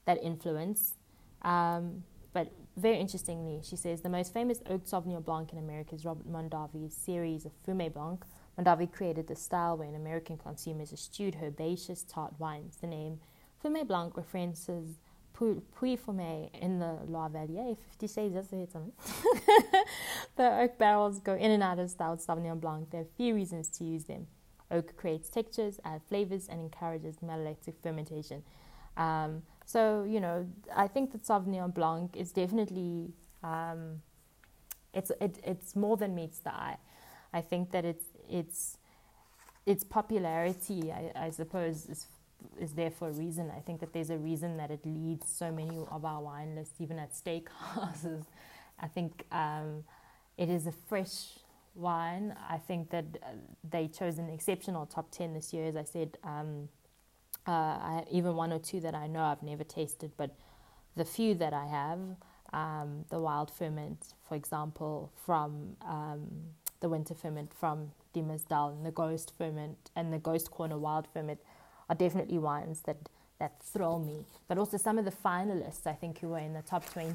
that 0.05 0.23
influence. 0.23 0.95
Um, 1.43 2.05
but 2.33 2.53
very 2.77 2.99
interestingly, 2.99 3.61
she 3.63 3.77
says 3.77 4.01
the 4.01 4.09
most 4.09 4.33
famous 4.33 4.61
oak 4.69 4.85
Sauvignon 4.85 5.25
Blanc 5.25 5.53
in 5.53 5.59
America 5.59 5.95
is 5.95 6.05
Robert 6.05 6.31
Mondavi's 6.31 6.95
series 6.95 7.45
of 7.45 7.53
Fumé 7.67 7.93
Blanc, 7.93 8.25
Mondavi 8.59 8.91
created 8.91 9.29
the 9.29 9.37
style 9.37 9.77
wherein 9.77 9.95
American 9.95 10.37
consumers 10.37 10.93
eschewed 10.93 11.37
herbaceous 11.43 12.03
tart 12.03 12.39
wines. 12.39 12.77
The 12.81 12.87
name 12.87 13.21
Fumé 13.63 13.87
Blanc 13.87 14.17
references 14.17 14.99
Pouilly-Fumé 15.43 16.51
in 16.61 16.79
the 16.79 16.99
Loire 17.07 17.31
Valley. 17.31 17.77
50 17.91 18.07
shades, 18.07 18.35
that's 18.35 18.53
it. 18.53 18.71
the 20.37 20.61
oak 20.61 20.79
barrels 20.79 21.21
go 21.21 21.35
in 21.35 21.51
and 21.51 21.63
out 21.63 21.79
of 21.79 21.91
style 21.91 22.17
Sauvignon 22.17 22.61
Blanc. 22.61 22.91
There 22.91 23.03
are 23.03 23.07
few 23.17 23.35
reasons 23.35 23.69
to 23.79 23.85
use 23.85 24.05
them. 24.05 24.27
Oak 24.71 24.97
creates 24.97 25.29
textures, 25.29 25.81
adds 25.85 26.05
flavors, 26.09 26.49
and 26.49 26.61
encourages 26.61 27.17
malolactic 27.17 27.75
fermentation. 27.83 28.43
Um, 28.97 29.43
so, 29.65 30.05
you 30.09 30.21
know, 30.21 30.47
I 30.75 30.89
think 30.89 31.13
that 31.13 31.23
Sauvignon 31.23 31.75
Blanc 31.75 32.17
is 32.17 32.33
definitely, 32.33 33.13
um, 33.43 34.03
it's, 34.95 35.11
it, 35.21 35.39
it's 35.45 35.77
more 35.77 35.97
than 35.97 36.15
meets 36.15 36.39
the 36.39 36.55
eye. 36.55 36.79
I 37.33 37.41
think 37.41 37.71
that 37.73 37.85
it's 37.85 38.05
its 38.29 38.79
its 39.65 39.85
popularity, 39.85 40.93
I, 40.93 41.13
I 41.15 41.31
suppose, 41.31 41.87
is 41.87 42.07
is 42.61 42.73
there 42.73 42.91
for 42.91 43.09
a 43.09 43.13
reason. 43.13 43.51
I 43.55 43.61
think 43.61 43.81
that 43.81 43.93
there's 43.93 44.11
a 44.11 44.19
reason 44.19 44.57
that 44.57 44.71
it 44.71 44.85
leads 44.85 45.29
so 45.29 45.51
many 45.51 45.79
of 45.91 46.05
our 46.05 46.23
wine 46.23 46.55
lists, 46.55 46.81
even 46.81 46.99
at 46.99 47.13
steakhouses. 47.13 48.25
I 48.81 48.89
think 48.89 49.25
um, 49.33 49.85
it 50.37 50.49
is 50.49 50.67
a 50.67 50.73
fresh 50.73 51.39
wine. 51.75 52.35
I 52.49 52.59
think 52.59 52.91
that 52.91 53.05
uh, 53.23 53.29
they 53.69 53.89
chose 53.89 54.19
an 54.19 54.29
exceptional 54.29 54.87
top 54.87 55.11
10 55.11 55.35
this 55.35 55.53
year. 55.53 55.67
As 55.67 55.77
I 55.77 55.85
said, 55.85 56.19
um, 56.25 56.69
uh, 57.47 57.51
I 57.51 58.05
even 58.11 58.37
one 58.37 58.53
or 58.53 58.59
two 58.59 58.81
that 58.81 58.95
I 58.95 59.07
know 59.07 59.23
I've 59.23 59.43
never 59.43 59.65
tasted, 59.65 60.13
but 60.17 60.35
the 60.97 61.05
few 61.05 61.35
that 61.37 61.53
I 61.53 61.67
have, 61.67 61.99
um, 62.53 63.05
the 63.09 63.19
wild 63.19 63.51
ferment, 63.51 64.15
for 64.29 64.35
example, 64.35 65.11
from 65.25 65.77
um, 65.83 66.29
the 66.81 66.89
winter 66.89 67.15
ferment 67.15 67.53
from 67.55 67.93
Diemersdal 68.15 68.73
and 68.73 68.85
the 68.85 68.91
ghost 68.91 69.33
ferment 69.39 69.91
and 69.97 70.13
the 70.13 70.19
ghost 70.19 70.51
corner 70.51 70.77
wild 70.77 71.09
ferment 71.13 71.41
are 71.93 71.95
definitely 71.95 72.39
wines 72.39 72.81
that, 72.83 72.97
that 73.39 73.63
thrill 73.63 73.99
me. 73.99 74.25
But 74.49 74.57
also 74.57 74.79
some 74.79 74.99
of 74.99 75.05
the 75.05 75.13
finalists, 75.13 75.87
I 75.87 75.93
think, 75.93 76.19
who 76.19 76.29
were 76.29 76.39
in 76.39 76.55
the 76.55 76.63
top 76.63 76.91
20 76.91 77.15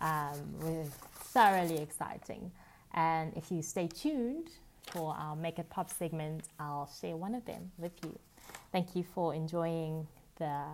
um, 0.00 0.58
were 0.60 0.84
thoroughly 1.32 1.78
exciting. 1.78 2.50
And 2.92 3.32
if 3.36 3.52
you 3.52 3.62
stay 3.62 3.86
tuned 3.86 4.50
for 4.90 5.14
our 5.16 5.36
Make 5.36 5.60
It 5.60 5.70
Pop 5.70 5.90
segment, 5.90 6.42
I'll 6.58 6.90
share 7.00 7.16
one 7.16 7.36
of 7.36 7.44
them 7.44 7.70
with 7.78 7.92
you. 8.02 8.18
Thank 8.72 8.96
you 8.96 9.04
for 9.14 9.32
enjoying 9.32 10.08
the 10.38 10.64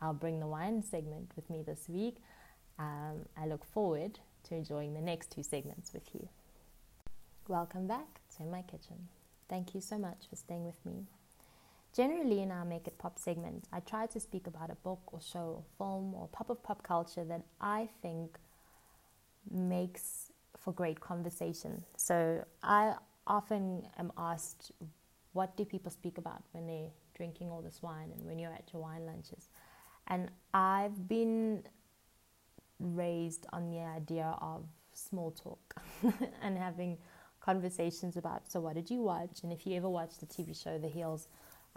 I'll 0.00 0.14
Bring 0.14 0.38
the 0.38 0.46
Wine 0.46 0.84
segment 0.84 1.32
with 1.34 1.50
me 1.50 1.64
this 1.66 1.88
week. 1.88 2.18
Um, 2.78 3.26
I 3.36 3.46
look 3.46 3.64
forward 3.64 4.20
to 4.44 4.54
enjoying 4.54 4.94
the 4.94 5.00
next 5.00 5.32
two 5.32 5.42
segments 5.42 5.92
with 5.92 6.08
you. 6.14 6.28
Welcome 7.48 7.88
back 7.88 8.20
to 8.36 8.44
my 8.44 8.62
kitchen. 8.62 9.08
Thank 9.48 9.74
you 9.74 9.80
so 9.80 9.98
much 9.98 10.28
for 10.30 10.36
staying 10.36 10.64
with 10.64 10.78
me. 10.86 11.06
Generally, 11.94 12.42
in 12.42 12.52
our 12.52 12.64
Make 12.64 12.86
It 12.86 12.98
Pop 12.98 13.18
segment, 13.18 13.64
I 13.72 13.80
try 13.80 14.06
to 14.06 14.20
speak 14.20 14.46
about 14.46 14.70
a 14.70 14.76
book 14.76 15.00
or 15.06 15.20
show 15.20 15.56
or 15.56 15.64
film 15.76 16.14
or 16.14 16.28
pop 16.28 16.50
of 16.50 16.62
pop 16.62 16.82
culture 16.82 17.24
that 17.24 17.42
I 17.60 17.88
think 18.00 18.38
makes 19.50 20.30
for 20.56 20.72
great 20.72 21.00
conversation. 21.00 21.84
So 21.96 22.44
I 22.62 22.94
often 23.26 23.88
am 23.98 24.12
asked, 24.16 24.70
what 25.32 25.56
do 25.56 25.64
people 25.64 25.90
speak 25.90 26.18
about 26.18 26.42
when 26.52 26.66
they're 26.66 26.90
drinking 27.14 27.50
all 27.50 27.60
this 27.60 27.82
wine 27.82 28.12
and 28.16 28.24
when 28.24 28.38
you're 28.38 28.52
at 28.52 28.70
your 28.72 28.82
wine 28.82 29.04
lunches? 29.04 29.48
And 30.06 30.30
I've 30.54 31.08
been 31.08 31.64
raised 32.78 33.46
on 33.52 33.70
the 33.70 33.80
idea 33.80 34.36
of 34.40 34.64
small 34.92 35.30
talk 35.32 35.74
and 36.42 36.56
having 36.56 36.98
conversations 37.40 38.16
about 38.16 38.50
so 38.50 38.60
what 38.60 38.74
did 38.74 38.90
you 38.90 39.00
watch 39.00 39.42
and 39.42 39.52
if 39.52 39.66
you 39.66 39.74
ever 39.76 39.88
watched 39.88 40.20
the 40.20 40.26
tv 40.26 40.60
show 40.60 40.78
the 40.78 40.88
Hills 40.88 41.28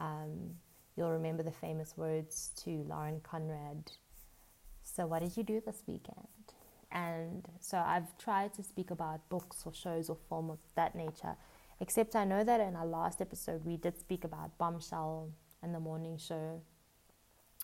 um, 0.03 0.55
you'll 0.95 1.11
remember 1.11 1.43
the 1.43 1.51
famous 1.51 1.95
words 1.97 2.51
to 2.55 2.85
lauren 2.87 3.19
conrad 3.21 3.91
so 4.83 5.07
what 5.07 5.21
did 5.21 5.37
you 5.37 5.43
do 5.43 5.61
this 5.65 5.81
weekend? 5.87 6.27
And 6.91 7.47
so 7.59 7.77
i've 7.77 8.15
tried 8.17 8.53
to 8.55 8.63
speak 8.63 8.91
about 8.91 9.27
books 9.29 9.63
or 9.65 9.73
shows 9.73 10.09
or 10.09 10.17
film 10.29 10.51
of 10.51 10.59
that 10.75 10.93
nature 10.93 11.35
except 11.79 12.15
i 12.15 12.23
know 12.23 12.43
that 12.43 12.59
in 12.61 12.75
our 12.75 12.85
last 12.85 13.19
episode 13.19 13.65
we 13.65 13.77
did 13.77 13.97
speak 13.99 14.23
about 14.23 14.57
bombshell 14.59 15.31
and 15.63 15.73
the 15.73 15.79
morning 15.79 16.17
show 16.17 16.61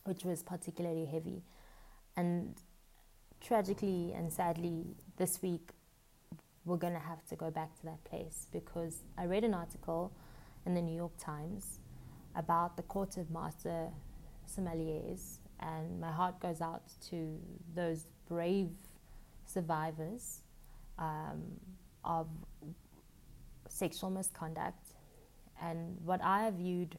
which 0.06 0.24
was 0.24 0.44
particularly 0.44 1.06
heavy. 1.06 1.44
And 2.16 2.56
tragically 3.42 4.14
and 4.14 4.34
sadly 4.34 4.98
this 5.16 5.42
week 5.42 5.72
we're 6.66 6.78
going 6.78 6.94
to 6.94 7.00
have 7.00 7.26
to 7.28 7.38
go 7.38 7.50
back 7.50 7.74
to 7.80 7.86
that 7.86 8.04
place 8.04 8.48
because 8.52 8.98
I 9.18 9.26
read 9.26 9.46
an 9.46 9.54
article 9.54 10.12
in 10.66 10.74
the 10.74 10.82
New 10.82 10.96
York 10.96 11.14
Times 11.18 11.79
about 12.36 12.78
the 12.78 12.84
Court 12.84 13.18
of 13.18 13.30
Master 13.30 13.88
Sommeliers, 14.48 15.38
and 15.60 16.00
my 16.00 16.12
heart 16.12 16.40
goes 16.40 16.62
out 16.62 16.84
to 17.10 17.38
those 17.76 18.08
brave 18.28 18.70
survivors 19.46 20.42
um, 20.98 21.42
of 22.04 22.28
sexual 23.68 24.10
misconduct 24.10 24.94
and 25.62 25.98
what 26.04 26.22
I 26.24 26.44
have 26.44 26.56
viewed 26.56 26.98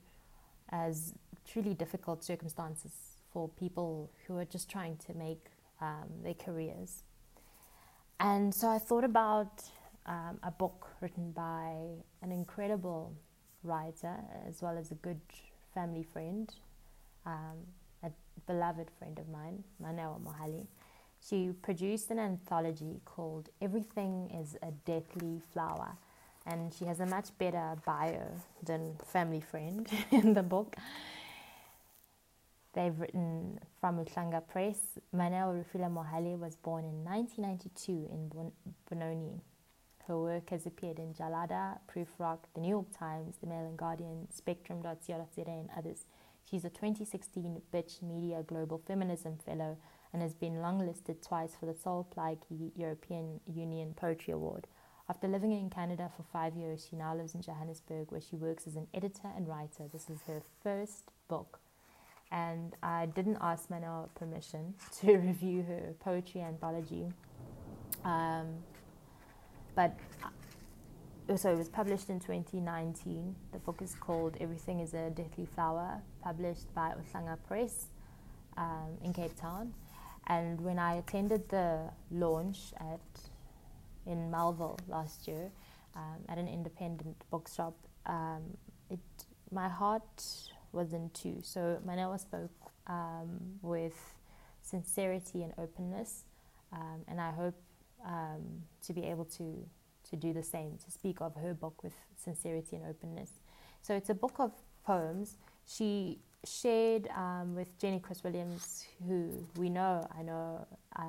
as 0.71 1.15
truly 1.51 1.75
difficult 1.75 2.23
circumstances 2.23 2.93
for 3.33 3.49
people 3.49 4.11
who 4.27 4.37
are 4.39 4.45
just 4.45 4.71
trying 4.71 4.97
to 5.07 5.15
make 5.15 5.47
um, 5.81 6.09
their 6.23 6.35
careers. 6.35 7.03
And 8.19 8.55
so 8.55 8.69
I 8.69 8.79
thought 8.79 9.05
about 9.05 9.63
um, 10.07 10.39
a 10.43 10.51
book 10.51 10.89
written 11.01 11.33
by 11.33 11.75
an 12.23 12.33
incredible 12.33 13.15
writer 13.63 14.17
as 14.49 14.63
well 14.63 14.77
as 14.79 14.91
a 14.91 14.95
good 14.97 15.21
family 15.75 16.03
friend, 16.03 16.53
um, 17.27 17.59
a 18.03 18.11
beloved 18.47 18.91
friend 18.99 19.19
of 19.19 19.29
mine, 19.29 19.65
Maneo 19.83 20.21
Mohale. 20.21 20.67
She 21.23 21.51
produced 21.63 22.11
an 22.11 22.19
anthology 22.19 23.01
called 23.05 23.51
Everything 23.61 24.31
is 24.31 24.57
a 24.63 24.71
Deathly 24.87 25.41
Flower. 25.53 25.97
And 26.47 26.73
she 26.73 26.87
has 26.87 27.01
a 27.01 27.07
much 27.07 27.37
better 27.39 27.77
bio 27.85 28.27
than 28.65 28.97
family 29.05 29.43
friend 29.43 29.87
in 30.11 30.33
the 30.33 30.43
book. 30.43 30.77
They've 32.73 32.99
written 32.99 33.59
from 33.81 33.99
Uhlanga 33.99 34.47
Press. 34.47 34.79
Maneo 35.15 35.53
Refiloe 35.53 35.93
Mohale 35.93 36.39
was 36.39 36.57
born 36.57 36.85
in 36.85 37.05
1992 37.05 38.09
in 38.11 38.53
Benoni. 38.89 39.41
Her 40.11 40.19
work 40.19 40.51
has 40.51 40.67
appeared 40.67 40.99
in 40.99 41.15
Jalada, 41.15 41.79
Prufrock, 41.87 42.39
The 42.55 42.61
New 42.61 42.69
York 42.71 42.89
Times, 42.99 43.37
The 43.41 43.47
Mail 43.47 43.65
and 43.65 43.79
Guardian, 43.79 44.27
Spectrum.co.za, 44.29 45.45
and 45.47 45.71
others. 45.79 46.05
She's 46.45 46.65
a 46.65 46.69
2016 46.69 47.63
Bitch 47.73 48.03
Media 48.03 48.43
Global 48.43 48.83
Feminism 48.85 49.39
Fellow 49.47 49.77
and 50.13 50.21
has 50.21 50.35
been 50.35 50.55
longlisted 50.55 51.25
twice 51.25 51.55
for 51.55 51.67
the 51.67 51.77
Sol 51.77 52.09
Plaatje 52.13 52.73
European 52.75 53.39
Union 53.47 53.95
Poetry 53.95 54.33
Award. 54.33 54.67
After 55.09 55.29
living 55.29 55.53
in 55.53 55.71
Canada 55.71 56.11
for 56.17 56.25
five 56.33 56.57
years, 56.57 56.89
she 56.91 56.97
now 56.97 57.15
lives 57.15 57.37
in 57.37 57.43
Johannesburg 57.43 58.11
where 58.11 58.21
she 58.21 58.35
works 58.35 58.67
as 58.67 58.75
an 58.75 58.89
editor 58.93 59.29
and 59.37 59.47
writer. 59.47 59.85
This 59.93 60.11
is 60.11 60.23
her 60.27 60.43
first 60.61 61.13
book 61.29 61.61
and 62.33 62.75
I 62.83 63.07
didn't 63.07 63.39
ask 63.41 63.69
Maneo 63.69 64.09
permission 64.17 64.75
to 65.03 65.19
review 65.19 65.63
her 65.63 65.95
poetry 66.01 66.41
anthology. 66.41 67.13
Um, 68.05 68.65
but 69.75 69.97
uh, 70.23 71.37
so 71.37 71.53
it 71.53 71.59
was 71.59 71.69
published 71.69 72.11
in 72.11 72.19
2019. 72.19 73.35
The 73.53 73.59
book 73.59 73.83
is 73.83 73.95
called 73.95 74.37
Everything 74.41 74.81
is 74.81 74.95
a 74.95 75.11
Deathly 75.11 75.47
Flower, 75.47 76.03
published 76.23 76.73
by 76.75 76.93
Uhlanga 76.93 77.39
Press 77.47 77.87
um, 78.57 78.99
in 79.05 79.13
Cape 79.13 79.37
Town. 79.37 79.73
And 80.27 80.61
when 80.61 80.79
I 80.79 80.95
attended 80.95 81.49
the 81.49 81.91
launch 82.11 82.73
at 82.79 83.01
in 84.07 84.31
Melville 84.31 84.79
last 84.89 85.29
year 85.29 85.51
um, 85.95 86.19
at 86.29 86.39
an 86.39 86.49
independent 86.49 87.17
bookshop, 87.31 87.75
um, 88.07 88.43
it 88.89 89.01
my 89.53 89.69
heart 89.69 90.25
was 90.73 90.93
in 90.93 91.11
two. 91.11 91.39
So 91.43 91.79
Maneo 91.87 92.19
spoke 92.19 92.73
um, 92.87 93.59
with 93.63 93.97
sincerity 94.63 95.43
and 95.43 95.53
openness, 95.59 96.25
um, 96.73 97.01
and 97.09 97.21
I 97.21 97.31
hope 97.33 97.55
um, 98.05 98.63
to 98.87 98.93
be 98.93 99.05
able 99.05 99.25
to 99.25 99.67
to 100.11 100.17
do 100.17 100.33
the 100.33 100.43
same, 100.43 100.77
to 100.85 100.91
speak 100.91 101.21
of 101.21 101.35
her 101.37 101.55
book 101.55 101.85
with 101.85 101.93
sincerity 102.17 102.77
and 102.77 102.87
openness. 102.87 103.31
So 103.83 103.95
it's 103.95 104.11
a 104.11 104.15
book 104.15 104.35
of 104.39 104.53
poems. 104.85 105.37
She 105.67 106.19
shared 106.45 107.09
um, 107.15 107.55
with 107.55 107.79
Jenny 107.79 108.01
Crwys-Williams, 108.01 108.87
who 109.07 109.47
we 109.57 109.69
know, 109.69 110.07
I 110.19 110.23
know, 110.23 110.67
uh, 110.97 111.03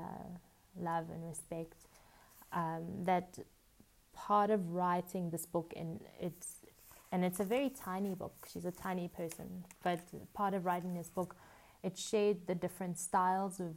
love 0.79 1.05
and 1.09 1.27
respect, 1.27 1.87
um, 2.53 2.83
that 3.05 3.39
part 4.13 4.51
of 4.51 4.71
writing 4.71 5.29
this 5.29 5.45
book 5.45 5.73
and 5.75 6.01
it's 6.19 6.57
and 7.13 7.25
it's 7.25 7.41
a 7.41 7.43
very 7.43 7.69
tiny 7.69 8.15
book. 8.15 8.47
She's 8.51 8.63
a 8.63 8.71
tiny 8.71 9.09
person, 9.09 9.65
but 9.83 9.99
part 10.33 10.53
of 10.53 10.63
writing 10.63 10.93
this 10.93 11.09
book, 11.09 11.35
it 11.83 11.97
shared 11.97 12.47
the 12.47 12.55
different 12.55 12.97
styles 12.97 13.59
of 13.59 13.75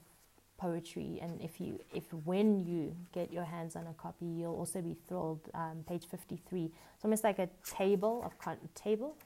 poetry. 0.57 1.19
And 1.21 1.41
if 1.41 1.61
you, 1.61 1.81
if 1.93 2.13
when 2.25 2.61
you 2.61 2.95
get 3.13 3.33
your 3.33 3.45
hands 3.45 3.77
on 3.77 3.87
a 3.87 3.95
copy, 3.95 4.27
you'll 4.27 4.55
also 4.57 4.81
be 4.81 4.97
thrilled. 5.09 5.41
Um, 5.55 5.85
page 5.87 6.07
fifty-three. 6.11 6.71
It's 6.95 7.05
almost 7.05 7.25
like 7.25 7.39
a 7.39 7.49
table 7.65 8.23
of 8.25 8.39
con- 8.39 8.69
table, 8.75 9.17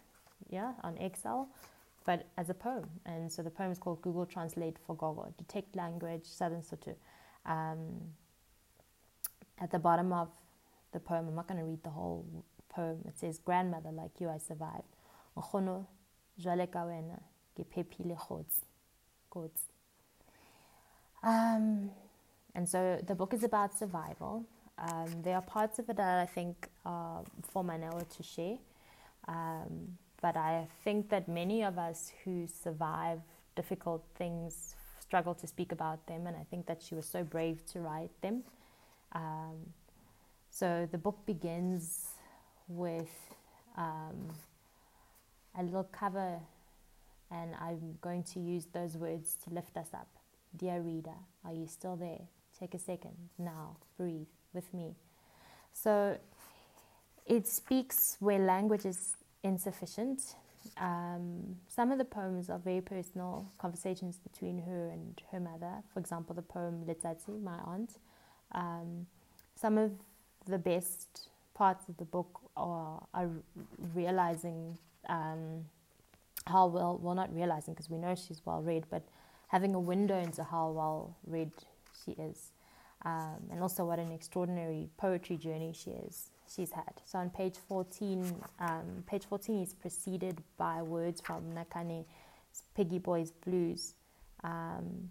yeah, 0.48 0.72
on 0.82 0.96
Excel, 0.98 1.48
but 2.04 2.26
as 2.36 2.50
a 2.50 2.54
poem. 2.54 2.88
And 3.06 3.30
so 3.30 3.42
the 3.42 3.50
poem 3.50 3.70
is 3.70 3.78
called 3.78 4.00
Google 4.02 4.26
Translate 4.26 4.76
for 4.86 4.96
Gogo. 4.96 5.32
Detect 5.36 5.76
language, 5.76 6.24
Southern 6.24 6.62
Sotho. 6.62 6.94
Um, 7.46 8.14
at 9.60 9.70
the 9.70 9.78
bottom 9.78 10.12
of 10.12 10.28
the 10.92 11.00
poem, 11.00 11.28
I'm 11.28 11.34
not 11.34 11.46
going 11.46 11.60
to 11.60 11.66
read 11.66 11.82
the 11.82 11.90
whole 11.90 12.24
poem. 12.68 13.04
It 13.06 13.18
says, 13.18 13.38
Grandmother, 13.38 13.90
like 13.92 14.20
you, 14.20 14.30
I 14.30 14.38
survived. 14.38 14.84
Um, 21.22 21.90
and 22.54 22.68
so 22.68 23.00
the 23.06 23.14
book 23.14 23.34
is 23.34 23.44
about 23.44 23.76
survival. 23.78 24.44
Um, 24.78 25.22
there 25.22 25.34
are 25.34 25.42
parts 25.42 25.78
of 25.78 25.88
it 25.90 25.96
that 25.96 26.18
I 26.20 26.26
think 26.26 26.68
are 26.84 27.22
for 27.42 27.64
Maneo 27.64 28.08
to 28.16 28.22
share. 28.22 28.58
Um, 29.26 29.98
but 30.20 30.36
I 30.36 30.66
think 30.84 31.10
that 31.10 31.28
many 31.28 31.62
of 31.62 31.78
us 31.78 32.12
who 32.24 32.46
survive 32.46 33.20
difficult 33.54 34.04
things 34.16 34.74
struggle 35.00 35.34
to 35.34 35.46
speak 35.46 35.72
about 35.72 36.06
them, 36.06 36.26
and 36.26 36.36
I 36.36 36.44
think 36.50 36.66
that 36.66 36.82
she 36.82 36.94
was 36.94 37.06
so 37.06 37.24
brave 37.24 37.64
to 37.72 37.80
write 37.80 38.10
them. 38.20 38.42
Um, 39.12 39.72
so 40.50 40.88
the 40.90 40.98
book 40.98 41.24
begins 41.24 42.08
with 42.68 43.10
um, 43.76 44.28
a 45.58 45.62
little 45.62 45.84
cover, 45.84 46.40
and 47.30 47.54
I'm 47.60 47.96
going 48.00 48.22
to 48.34 48.40
use 48.40 48.66
those 48.72 48.96
words 48.96 49.36
to 49.44 49.54
lift 49.54 49.76
us 49.76 49.88
up. 49.94 50.17
Dear 50.56 50.80
reader, 50.80 51.18
are 51.44 51.52
you 51.52 51.66
still 51.66 51.96
there? 51.96 52.22
Take 52.58 52.74
a 52.74 52.78
second 52.78 53.14
now, 53.38 53.76
breathe 53.96 54.26
with 54.52 54.72
me. 54.74 54.94
So 55.72 56.18
it 57.26 57.46
speaks 57.46 58.16
where 58.20 58.38
language 58.38 58.84
is 58.84 59.16
insufficient. 59.44 60.34
Um, 60.76 61.56
some 61.68 61.92
of 61.92 61.98
the 61.98 62.04
poems 62.04 62.50
are 62.50 62.58
very 62.58 62.80
personal 62.80 63.46
conversations 63.58 64.18
between 64.18 64.58
her 64.62 64.88
and 64.88 65.20
her 65.30 65.40
mother. 65.40 65.82
For 65.92 66.00
example, 66.00 66.34
the 66.34 66.42
poem 66.42 66.84
Letsatsi, 66.86 67.40
my 67.42 67.58
aunt. 67.64 67.98
Um, 68.52 69.06
some 69.54 69.78
of 69.78 69.92
the 70.46 70.58
best 70.58 71.28
parts 71.54 71.88
of 71.88 71.96
the 71.96 72.04
book 72.04 72.40
are, 72.56 73.04
are 73.14 73.28
realizing 73.94 74.78
um, 75.08 75.64
how 76.46 76.66
well, 76.66 76.98
well, 77.02 77.14
not 77.14 77.34
realizing 77.34 77.74
because 77.74 77.90
we 77.90 77.98
know 77.98 78.14
she's 78.14 78.40
well 78.44 78.62
read, 78.62 78.84
but 78.90 79.02
having 79.48 79.74
a 79.74 79.80
window 79.80 80.18
into 80.18 80.44
how 80.44 80.70
well 80.70 81.16
read 81.26 81.50
she 82.04 82.12
is. 82.12 82.52
Um, 83.04 83.48
and 83.50 83.62
also 83.62 83.84
what 83.84 83.98
an 83.98 84.10
extraordinary 84.12 84.88
poetry 84.96 85.36
journey 85.36 85.72
she 85.72 85.90
is 85.90 86.30
she's 86.54 86.72
had. 86.72 87.00
So 87.04 87.18
on 87.18 87.30
page 87.30 87.56
14, 87.68 88.34
um, 88.60 89.04
page 89.06 89.24
14 89.26 89.62
is 89.62 89.74
preceded 89.74 90.42
by 90.56 90.82
words 90.82 91.20
from 91.20 91.52
Nakhane 91.52 92.04
Piggy 92.74 92.98
Boys 92.98 93.30
Blues. 93.30 93.94
Um, 94.42 95.10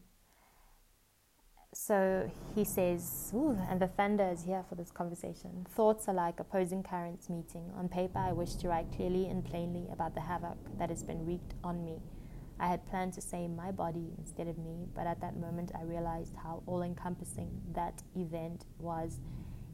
so 1.73 2.29
he 2.55 2.63
says, 2.63 3.31
and 3.69 3.79
the 3.79 3.87
thunder 3.87 4.29
is 4.29 4.43
here 4.43 4.63
for 4.67 4.75
this 4.75 4.89
conversation. 4.89 5.65
Thoughts 5.69 6.07
are 6.07 6.13
like 6.13 6.39
opposing 6.39 6.81
currents 6.81 7.29
meeting. 7.29 7.71
On 7.77 7.87
paper, 7.87 8.17
I 8.17 8.31
wish 8.31 8.55
to 8.55 8.69
write 8.69 8.91
clearly 8.95 9.27
and 9.27 9.45
plainly 9.45 9.85
about 9.91 10.15
the 10.15 10.21
havoc 10.21 10.57
that 10.79 10.89
has 10.89 11.03
been 11.03 11.25
wreaked 11.25 11.53
on 11.63 11.85
me. 11.85 11.99
I 12.59 12.67
had 12.67 12.85
planned 12.87 13.13
to 13.13 13.21
say 13.21 13.47
my 13.47 13.71
body 13.71 14.13
instead 14.17 14.47
of 14.47 14.57
me, 14.57 14.87
but 14.95 15.05
at 15.05 15.21
that 15.21 15.37
moment 15.37 15.71
I 15.77 15.83
realized 15.83 16.35
how 16.35 16.63
all 16.65 16.81
encompassing 16.81 17.49
that 17.73 18.01
event 18.15 18.65
was. 18.79 19.19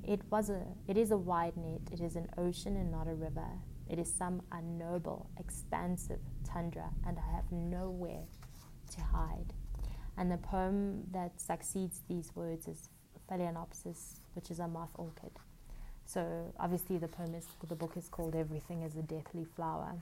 It 0.03 0.21
was 0.29 0.49
a 0.49 0.61
it 0.87 0.97
is 0.97 1.11
a 1.11 1.17
wide 1.17 1.55
net, 1.55 1.81
it 1.91 2.01
is 2.01 2.15
an 2.15 2.27
ocean 2.37 2.75
and 2.75 2.91
not 2.91 3.07
a 3.07 3.13
river. 3.13 3.47
It 3.89 3.99
is 3.99 4.11
some 4.11 4.41
unknowable, 4.51 5.29
expansive 5.37 6.19
tundra, 6.43 6.89
and 7.05 7.17
I 7.19 7.35
have 7.35 7.51
nowhere 7.51 8.23
to 8.95 9.01
hide. 9.01 9.53
And 10.17 10.31
the 10.31 10.37
poem 10.37 11.03
that 11.11 11.39
succeeds 11.39 12.01
these 12.07 12.31
words 12.35 12.67
is 12.67 12.89
Phalaenopsis, 13.29 14.19
which 14.33 14.51
is 14.51 14.59
a 14.59 14.67
moth 14.67 14.91
orchid. 14.95 15.31
So 16.05 16.53
obviously 16.59 16.97
the 16.97 17.07
poem 17.07 17.33
is 17.35 17.47
the 17.67 17.75
book 17.75 17.93
is 17.97 18.09
called 18.09 18.35
Everything 18.35 18.83
is 18.83 18.95
a 18.95 19.01
Deathly 19.01 19.45
Flower. 19.45 19.95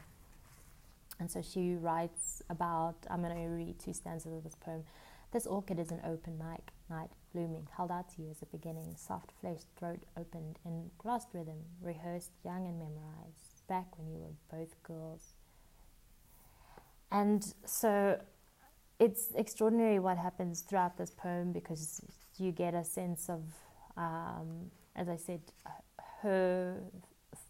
And 1.21 1.29
so 1.29 1.39
she 1.39 1.75
writes 1.75 2.41
about, 2.49 2.95
I'm 3.07 3.21
going 3.21 3.35
to 3.35 3.43
read 3.43 3.77
two 3.77 3.93
stanzas 3.93 4.33
of 4.33 4.43
this 4.43 4.55
poem. 4.55 4.83
This 5.31 5.45
orchid 5.45 5.77
is 5.77 5.91
an 5.91 6.01
open 6.03 6.39
night, 6.39 6.71
night 6.89 7.11
blooming, 7.31 7.67
held 7.77 7.91
out 7.91 8.09
to 8.15 8.23
you 8.23 8.31
as 8.31 8.41
a 8.41 8.47
beginning, 8.47 8.95
soft 8.97 9.31
fleshed 9.39 9.67
throat 9.77 9.99
opened 10.17 10.57
in 10.65 10.89
glossed 10.97 11.27
rhythm, 11.31 11.59
rehearsed 11.79 12.31
young 12.43 12.65
and 12.65 12.79
memorized, 12.79 13.67
back 13.67 13.99
when 13.99 14.09
you 14.09 14.17
were 14.17 14.57
both 14.57 14.81
girls. 14.81 15.35
And 17.11 17.53
so 17.65 18.19
it's 18.99 19.27
extraordinary 19.35 19.99
what 19.99 20.17
happens 20.17 20.61
throughout 20.61 20.97
this 20.97 21.11
poem 21.11 21.51
because 21.51 22.01
you 22.39 22.51
get 22.51 22.73
a 22.73 22.83
sense 22.83 23.29
of, 23.29 23.43
um, 23.95 24.71
as 24.95 25.07
I 25.07 25.17
said, 25.17 25.41
her 26.23 26.81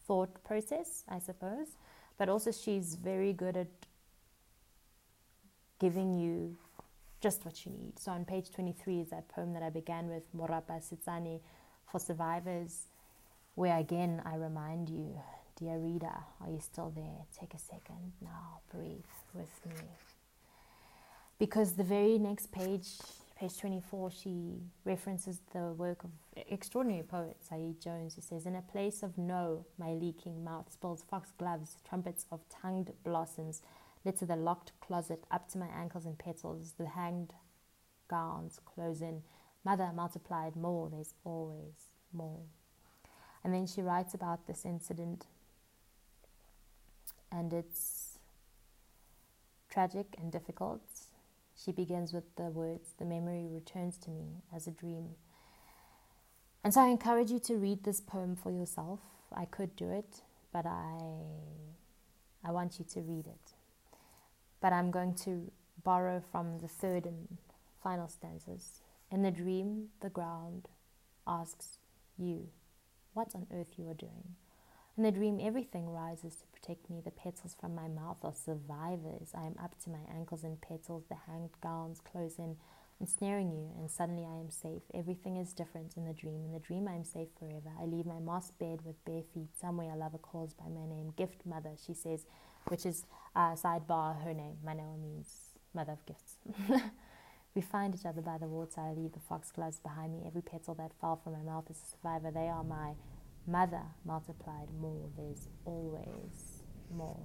thought 0.06 0.44
process, 0.44 1.06
I 1.08 1.20
suppose, 1.20 1.78
but 2.18 2.30
also 2.30 2.52
she's 2.52 2.96
very 2.96 3.34
good 3.34 3.58
at 3.58 3.68
giving 5.80 6.14
you 6.14 6.58
just 7.22 7.46
what 7.46 7.66
you 7.66 7.72
need. 7.72 8.00
So 8.00 8.12
on 8.12 8.26
page 8.26 8.52
23 8.52 9.00
is 9.00 9.10
that 9.10 9.28
poem 9.30 9.54
that 9.54 9.64
I 9.64 9.70
began 9.70 10.08
with, 10.08 10.24
Morapa 10.36 10.82
Sitsani, 10.82 11.40
for 11.92 12.00
survivors, 12.00 12.88
where 13.56 13.78
again 13.78 14.22
I 14.26 14.36
remind 14.36 14.90
you, 14.90 15.20
dear 15.60 15.78
reader, 15.78 16.14
are 16.42 16.50
you 16.50 16.60
still 16.60 16.92
there? 16.96 17.26
Take 17.40 17.54
a 17.54 17.60
second 17.60 18.14
now, 18.22 18.62
breathe 18.74 19.04
with 19.34 19.66
me. 19.66 19.82
Because 21.38 21.74
the 21.74 21.84
very 21.84 22.18
next 22.18 22.52
page, 22.52 22.90
page 23.42 23.58
24, 23.58 24.12
she 24.12 24.54
references 24.86 25.40
the 25.52 25.74
work 25.74 26.04
of 26.04 26.12
extraordinary 26.36 27.02
poet 27.02 27.38
Saeed 27.40 27.82
Jones, 27.82 28.14
who 28.14 28.22
says, 28.22 28.46
In 28.46 28.56
a 28.56 28.62
place 28.62 29.02
of 29.02 29.18
no, 29.18 29.66
my 29.80 29.94
leaking 29.94 30.44
mouth 30.44 30.72
spills 30.72 31.04
foxgloves, 31.10 31.78
trumpets 31.88 32.28
of 32.32 32.42
tongued 32.50 32.92
blossoms, 33.04 33.64
lit 34.06 34.20
to 34.20 34.28
the 34.28 34.36
locked 34.36 34.74
closet, 34.80 35.24
up 35.32 35.50
to 35.50 35.58
my 35.58 35.66
ankles 35.76 36.06
in 36.06 36.18
petals, 36.18 36.76
the 36.78 36.86
hanged 36.86 37.34
gowns 38.08 38.60
close 38.64 39.02
in. 39.02 39.24
Mother 39.66 39.90
multiplied 39.92 40.56
more, 40.56 40.92
there's 40.92 41.16
always 41.24 41.90
more. 42.14 42.42
And 43.44 43.56
then 43.56 43.66
she 43.66 43.82
writes 43.82 44.14
about 44.14 44.46
this 44.46 44.66
incident, 44.66 45.26
and 47.32 47.52
it's 47.52 48.20
tragic 49.68 50.16
and 50.20 50.32
difficult 50.32 50.84
she 51.64 51.72
begins 51.72 52.14
with 52.14 52.36
the 52.36 52.44
words, 52.44 52.94
The 52.98 53.06
memory 53.06 53.48
returns 53.52 53.98
to 54.00 54.10
me 54.10 54.44
as 54.56 54.68
a 54.68 54.72
dream. 54.72 55.10
And 56.64 56.74
so 56.74 56.82
I 56.82 56.88
encourage 56.88 57.32
you 57.32 57.40
to 57.40 57.56
read 57.56 57.84
this 57.84 58.02
poem 58.02 58.36
for 58.36 58.52
yourself. 58.52 59.00
I 59.36 59.46
could 59.46 59.76
do 59.76 59.90
it, 59.90 60.22
but 60.54 60.66
I, 60.66 60.98
I 62.44 62.52
want 62.52 62.80
you 62.80 62.86
to 62.94 63.02
read 63.02 63.28
it. 63.28 63.54
But 64.60 64.74
I'm 64.74 64.92
going 64.92 65.16
to 65.26 65.52
borrow 65.84 66.22
from 66.32 66.60
the 66.60 66.68
third 66.68 67.06
and 67.06 67.38
final 67.84 68.08
stanzas. 68.08 68.82
In 69.12 69.24
the 69.24 69.32
dream, 69.32 69.88
the 70.02 70.10
ground 70.10 70.68
asks 71.28 71.80
you 72.18 72.50
what 73.14 73.34
on 73.36 73.48
earth 73.54 73.74
you 73.78 73.90
are 73.90 73.96
doing. 73.96 74.36
In 74.98 75.04
the 75.04 75.12
dream, 75.12 75.40
everything 75.42 75.90
rises 75.90 76.36
to 76.36 76.46
protect 76.48 76.90
me. 76.90 77.02
The 77.04 77.12
petals 77.12 77.56
from 77.60 77.74
my 77.74 77.88
mouth 77.88 78.18
are 78.24 78.34
survivors. 78.34 79.32
I 79.34 79.46
am 79.46 79.56
up 79.62 79.80
to 79.84 79.90
my 79.90 80.02
ankles 80.14 80.44
in 80.44 80.58
petals. 80.58 81.06
The 81.08 81.16
hanged 81.28 81.52
gowns 81.64 82.02
close 82.02 82.38
in, 82.38 82.58
ensnaring 83.00 83.52
you, 83.52 83.72
and 83.80 83.90
suddenly 83.90 84.26
I 84.26 84.38
am 84.40 84.50
safe. 84.52 84.82
Everything 84.94 85.38
is 85.38 85.54
different 85.54 85.96
in 85.96 86.06
the 86.06 86.14
dream. 86.14 86.44
In 86.44 86.52
the 86.52 86.60
dream, 86.60 86.90
I 86.90 86.96
am 86.96 87.06
safe 87.06 87.30
forever. 87.40 87.72
I 87.80 87.86
leave 87.86 88.06
my 88.06 88.20
moss 88.20 88.52
bed 88.52 88.82
with 88.84 89.04
bare 89.06 89.24
feet. 89.34 89.50
Somewhere 89.60 89.94
a 89.94 89.96
lover 89.96 90.18
calls 90.18 90.54
by 90.54 90.66
my 90.68 90.86
name. 90.86 91.14
Gift 91.16 91.46
mother, 91.46 91.72
she 91.86 91.94
says, 91.94 92.26
which 92.68 92.86
is 92.86 93.06
uh, 93.34 93.54
sidebar 93.56 94.22
her 94.24 94.34
name. 94.34 94.58
Maneo 94.66 95.02
means 95.02 95.52
mother 95.74 95.94
of 95.94 96.06
gifts. 96.06 96.36
We 97.54 97.62
find 97.62 97.94
each 97.94 98.06
other 98.06 98.22
by 98.22 98.38
the 98.38 98.48
water. 98.48 98.80
I 98.80 98.94
leave 98.94 99.12
the 99.12 99.20
foxgloves 99.20 99.80
behind 99.80 100.14
me. 100.14 100.24
Every 100.26 100.42
petal 100.42 100.74
that 100.76 100.94
fell 101.02 101.20
from 101.22 101.34
my 101.34 101.44
mouth 101.44 101.70
is 101.70 101.82
a 101.84 101.92
survivor. 101.92 102.32
They 102.32 102.48
are 102.48 102.64
my 102.64 102.94
mother 103.48 103.84
multiplied 104.06 104.68
more, 104.80 105.10
there's 105.18 105.48
always 105.66 106.64
more. 106.96 107.20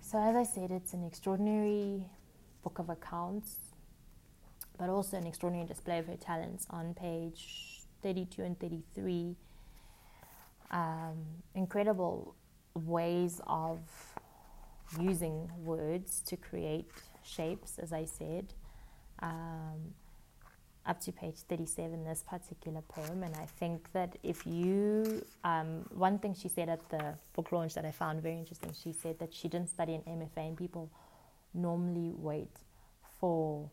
So, 0.00 0.18
as 0.18 0.36
I 0.36 0.42
said, 0.42 0.70
it's 0.70 0.94
an 0.94 1.04
extraordinary 1.04 2.02
book 2.62 2.78
of 2.78 2.88
accounts, 2.88 3.56
but 4.78 4.88
also 4.88 5.16
an 5.16 5.26
extraordinary 5.26 5.66
display 5.66 5.98
of 5.98 6.06
her 6.06 6.16
talents 6.16 6.66
on 6.70 6.94
page 6.94 7.82
32 8.02 8.42
and 8.42 8.58
33. 8.58 9.36
Um, 10.70 11.24
incredible 11.54 12.34
ways 12.74 13.40
of 13.46 13.80
using 15.00 15.50
words 15.58 16.20
to 16.26 16.36
create 16.36 16.90
shapes, 17.22 17.78
as 17.78 17.92
I 17.92 18.04
said. 18.04 18.54
Um, 19.20 19.94
up 20.88 21.00
to 21.02 21.12
page 21.12 21.36
37, 21.48 22.04
this 22.04 22.24
particular 22.26 22.80
poem. 22.88 23.22
And 23.22 23.36
I 23.36 23.44
think 23.44 23.92
that 23.92 24.16
if 24.22 24.46
you, 24.46 25.22
um, 25.44 25.84
one 25.94 26.18
thing 26.18 26.34
she 26.34 26.48
said 26.48 26.68
at 26.70 26.88
the 26.88 27.14
book 27.34 27.52
launch 27.52 27.74
that 27.74 27.84
I 27.84 27.90
found 27.90 28.22
very 28.22 28.38
interesting, 28.38 28.72
she 28.72 28.92
said 28.92 29.18
that 29.18 29.32
she 29.34 29.48
didn't 29.48 29.68
study 29.68 29.94
an 29.94 30.02
MFA, 30.08 30.48
and 30.48 30.56
people 30.56 30.90
normally 31.52 32.14
wait 32.16 32.50
for 33.20 33.70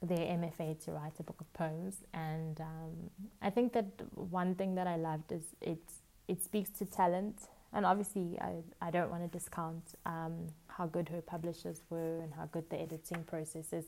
their 0.00 0.18
MFA 0.18 0.82
to 0.84 0.92
write 0.92 1.18
a 1.18 1.24
book 1.24 1.40
of 1.40 1.52
poems. 1.52 1.96
And 2.14 2.60
um, 2.60 3.10
I 3.42 3.50
think 3.50 3.72
that 3.72 3.86
one 4.14 4.54
thing 4.54 4.76
that 4.76 4.86
I 4.86 4.96
loved 4.96 5.32
is 5.32 5.42
it, 5.60 5.82
it 6.28 6.42
speaks 6.42 6.70
to 6.78 6.86
talent. 6.86 7.48
And 7.72 7.84
obviously, 7.84 8.38
I, 8.40 8.62
I 8.80 8.90
don't 8.90 9.10
want 9.10 9.22
to 9.22 9.38
discount 9.38 9.82
um, 10.06 10.46
how 10.68 10.86
good 10.86 11.08
her 11.08 11.20
publishers 11.20 11.82
were 11.90 12.20
and 12.20 12.32
how 12.32 12.46
good 12.46 12.70
the 12.70 12.80
editing 12.80 13.24
process 13.24 13.72
is 13.72 13.86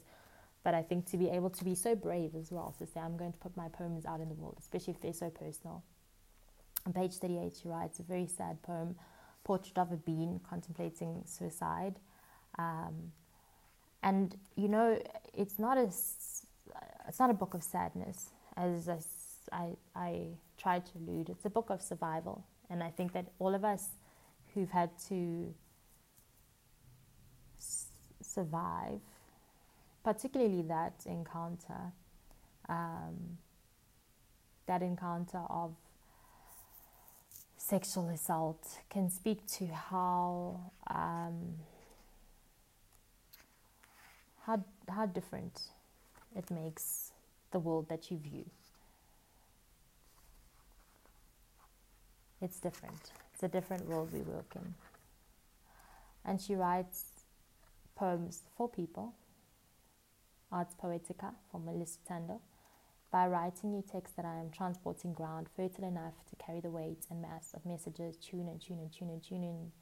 but 0.64 0.74
I 0.74 0.82
think 0.82 1.06
to 1.10 1.16
be 1.16 1.28
able 1.28 1.50
to 1.50 1.64
be 1.64 1.74
so 1.74 1.94
brave 1.94 2.34
as 2.34 2.52
well, 2.52 2.74
to 2.78 2.86
say, 2.86 3.00
I'm 3.00 3.16
going 3.16 3.32
to 3.32 3.38
put 3.38 3.56
my 3.56 3.68
poems 3.68 4.06
out 4.06 4.20
in 4.20 4.28
the 4.28 4.34
world, 4.34 4.56
especially 4.60 4.94
if 4.94 5.00
they're 5.00 5.12
so 5.12 5.30
personal. 5.30 5.82
On 6.86 6.92
page 6.92 7.14
38, 7.14 7.54
she 7.60 7.68
writes 7.68 7.98
a 7.98 8.02
very 8.02 8.26
sad 8.26 8.62
poem, 8.62 8.96
Portrait 9.44 9.76
of 9.78 9.90
a 9.92 9.96
Bean 9.96 10.40
Contemplating 10.48 11.22
Suicide. 11.26 11.98
Um, 12.58 13.12
and, 14.02 14.36
you 14.56 14.68
know, 14.68 15.00
it's 15.34 15.58
not, 15.58 15.78
a, 15.78 15.84
it's 15.84 17.18
not 17.18 17.30
a 17.30 17.34
book 17.34 17.54
of 17.54 17.62
sadness, 17.62 18.30
as 18.56 18.88
I, 18.88 18.98
I, 19.52 19.68
I 19.96 20.26
tried 20.58 20.86
to 20.86 20.92
allude. 20.98 21.28
It's 21.28 21.44
a 21.44 21.50
book 21.50 21.70
of 21.70 21.82
survival. 21.82 22.44
And 22.70 22.82
I 22.82 22.90
think 22.90 23.12
that 23.12 23.26
all 23.38 23.54
of 23.54 23.64
us 23.64 23.88
who've 24.54 24.70
had 24.70 24.90
to 25.08 25.54
survive 28.20 29.00
particularly 30.04 30.62
that 30.62 30.94
encounter, 31.06 31.92
um, 32.68 33.38
that 34.66 34.82
encounter 34.82 35.42
of 35.48 35.74
sexual 37.56 38.08
assault 38.08 38.80
can 38.90 39.08
speak 39.08 39.46
to 39.46 39.66
how 39.66 40.72
um, 40.90 41.54
how 44.46 44.64
how 44.88 45.06
different 45.06 45.60
it 46.34 46.50
makes 46.50 47.12
the 47.52 47.58
world 47.58 47.88
that 47.88 48.10
you 48.10 48.18
view. 48.18 48.44
It's 52.40 52.58
different. 52.58 53.12
It's 53.32 53.42
a 53.44 53.48
different 53.48 53.88
world 53.88 54.12
we 54.12 54.20
work 54.20 54.52
in. 54.56 54.74
And 56.24 56.40
she 56.40 56.56
writes 56.56 57.04
poems 57.94 58.42
for 58.56 58.68
people, 58.68 59.14
Ars 60.52 60.76
Poetica 60.80 61.32
for 61.50 61.58
Melissa 61.58 61.98
Tando. 62.06 62.40
By 63.10 63.26
writing 63.26 63.72
you 63.72 63.82
text 63.82 64.16
that 64.16 64.24
I 64.24 64.36
am 64.36 64.50
transporting 64.50 65.12
ground 65.12 65.48
fertile 65.56 65.88
enough 65.88 66.14
to 66.30 66.36
carry 66.36 66.60
the 66.60 66.70
weight 66.70 67.06
and 67.10 67.20
mass 67.20 67.52
of 67.54 67.66
messages, 67.66 68.16
tune 68.16 68.48
and 68.48 68.60
tune 68.60 68.78
and 68.78 68.92
tune 68.92 69.10
and 69.10 69.22
tune 69.22 69.42
in. 69.42 69.72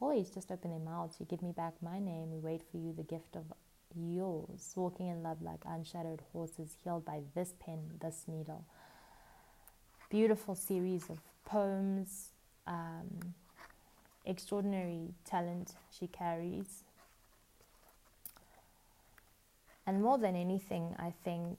Always 0.00 0.30
just 0.30 0.50
open 0.50 0.70
their 0.70 0.80
mouths. 0.80 1.16
You 1.20 1.26
give 1.26 1.42
me 1.42 1.52
back 1.52 1.74
my 1.80 1.98
name. 1.98 2.32
We 2.32 2.38
wait 2.38 2.62
for 2.70 2.78
you, 2.78 2.92
the 2.92 3.04
gift 3.04 3.36
of 3.36 3.44
yours. 3.94 4.72
Walking 4.74 5.08
in 5.08 5.22
love 5.22 5.42
like 5.42 5.60
unshadowed 5.64 6.22
horses, 6.32 6.76
healed 6.82 7.04
by 7.04 7.20
this 7.34 7.54
pen, 7.64 7.78
this 8.00 8.24
needle. 8.26 8.64
Beautiful 10.10 10.54
series 10.54 11.08
of 11.08 11.20
poems, 11.44 12.30
um, 12.66 13.34
extraordinary 14.26 15.14
talent 15.24 15.74
she 15.90 16.06
carries. 16.06 16.84
And 19.86 20.02
more 20.02 20.18
than 20.18 20.36
anything, 20.36 20.94
I 20.98 21.12
think 21.24 21.58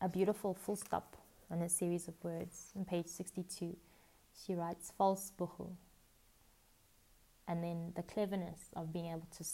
a 0.00 0.08
beautiful 0.08 0.54
full 0.54 0.76
stop 0.76 1.16
on 1.50 1.62
a 1.62 1.68
series 1.68 2.08
of 2.08 2.14
words 2.22 2.72
on 2.76 2.84
page 2.84 3.06
62. 3.06 3.76
She 4.44 4.54
writes 4.54 4.92
false 4.98 5.32
buhu. 5.38 5.70
And 7.48 7.62
then 7.62 7.92
the 7.94 8.02
cleverness 8.02 8.60
of 8.74 8.92
being 8.92 9.06
able 9.06 9.28
to 9.38 9.44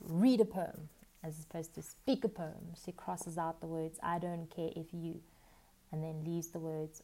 read 0.00 0.40
a 0.40 0.44
poem 0.44 0.88
as 1.24 1.44
opposed 1.48 1.74
to 1.74 1.82
speak 1.82 2.24
a 2.24 2.28
poem. 2.28 2.74
She 2.84 2.92
crosses 2.92 3.38
out 3.38 3.60
the 3.60 3.66
words, 3.66 3.98
I 4.02 4.18
don't 4.18 4.48
care 4.54 4.70
if 4.76 4.86
you, 4.92 5.20
and 5.90 6.02
then 6.02 6.22
leaves 6.24 6.48
the 6.48 6.60
words, 6.60 7.02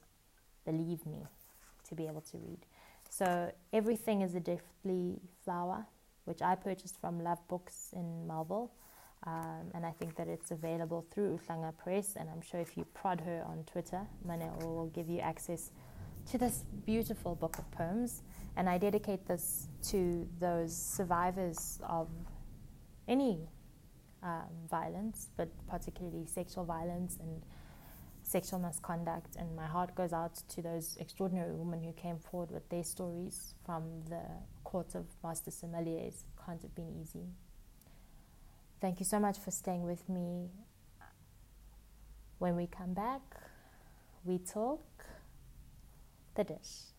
believe 0.64 1.04
me, 1.06 1.26
to 1.88 1.94
be 1.94 2.06
able 2.06 2.20
to 2.20 2.38
read. 2.38 2.58
So 3.10 3.52
everything 3.72 4.22
is 4.22 4.34
a 4.34 4.40
Deathly 4.40 5.20
flower, 5.44 5.86
which 6.24 6.42
I 6.42 6.54
purchased 6.54 7.00
from 7.00 7.22
Love 7.22 7.46
Books 7.48 7.90
in 7.92 8.26
Melville. 8.26 8.70
Um, 9.26 9.70
and 9.74 9.86
I 9.86 9.90
think 9.90 10.16
that 10.16 10.28
it's 10.28 10.50
available 10.50 11.06
through 11.10 11.38
Uhlanga 11.38 11.76
Press. 11.76 12.16
And 12.16 12.28
I'm 12.28 12.42
sure 12.42 12.60
if 12.60 12.76
you 12.76 12.84
prod 12.94 13.20
her 13.22 13.44
on 13.46 13.64
Twitter, 13.64 14.06
Maneo 14.26 14.62
will 14.62 14.88
give 14.88 15.08
you 15.08 15.20
access 15.20 15.70
to 16.30 16.38
this 16.38 16.64
beautiful 16.84 17.34
book 17.34 17.58
of 17.58 17.70
poems. 17.70 18.22
And 18.56 18.68
I 18.68 18.78
dedicate 18.78 19.26
this 19.26 19.68
to 19.90 20.28
those 20.38 20.76
survivors 20.76 21.80
of 21.88 22.08
any 23.08 23.48
um, 24.22 24.48
violence, 24.70 25.28
but 25.36 25.48
particularly 25.68 26.26
sexual 26.26 26.64
violence 26.64 27.18
and 27.20 27.42
sexual 28.22 28.58
misconduct. 28.58 29.36
And 29.36 29.54
my 29.56 29.66
heart 29.66 29.94
goes 29.94 30.12
out 30.12 30.34
to 30.50 30.62
those 30.62 30.96
extraordinary 31.00 31.52
women 31.52 31.82
who 31.82 31.92
came 31.92 32.18
forward 32.18 32.50
with 32.50 32.68
their 32.68 32.84
stories 32.84 33.54
from 33.64 34.02
the 34.08 34.22
court 34.64 34.94
of 34.94 35.06
master 35.22 35.50
sommeliers. 35.50 36.24
Can't 36.44 36.60
have 36.62 36.74
been 36.74 36.92
easy. 37.00 37.26
Thank 38.84 39.00
you 39.00 39.06
so 39.06 39.18
much 39.18 39.38
for 39.38 39.50
staying 39.50 39.84
with 39.84 40.06
me. 40.10 40.50
When 42.36 42.54
we 42.54 42.66
come 42.66 42.92
back, 42.92 43.22
we 44.26 44.36
talk 44.36 44.84
the 46.34 46.44
dish. 46.44 46.92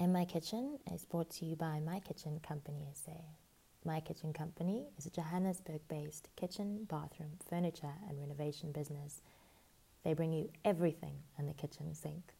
My 0.00 0.24
Kitchen 0.24 0.78
is 0.90 1.04
brought 1.04 1.28
to 1.32 1.44
you 1.44 1.54
by 1.54 1.80
My 1.80 2.00
Kitchen 2.00 2.40
Company 2.40 2.86
SA. 2.94 3.12
My 3.84 4.00
Kitchen 4.00 4.32
Company 4.32 4.86
is 4.96 5.04
a 5.04 5.10
Johannesburg 5.10 5.82
based 5.86 6.30
kitchen, 6.34 6.86
bathroom, 6.88 7.32
furniture, 7.50 7.92
and 8.08 8.18
renovation 8.18 8.72
business. 8.72 9.20
They 10.02 10.14
bring 10.14 10.32
you 10.32 10.48
everything 10.64 11.16
in 11.38 11.44
the 11.44 11.52
kitchen 11.52 11.94
sink. 11.94 12.32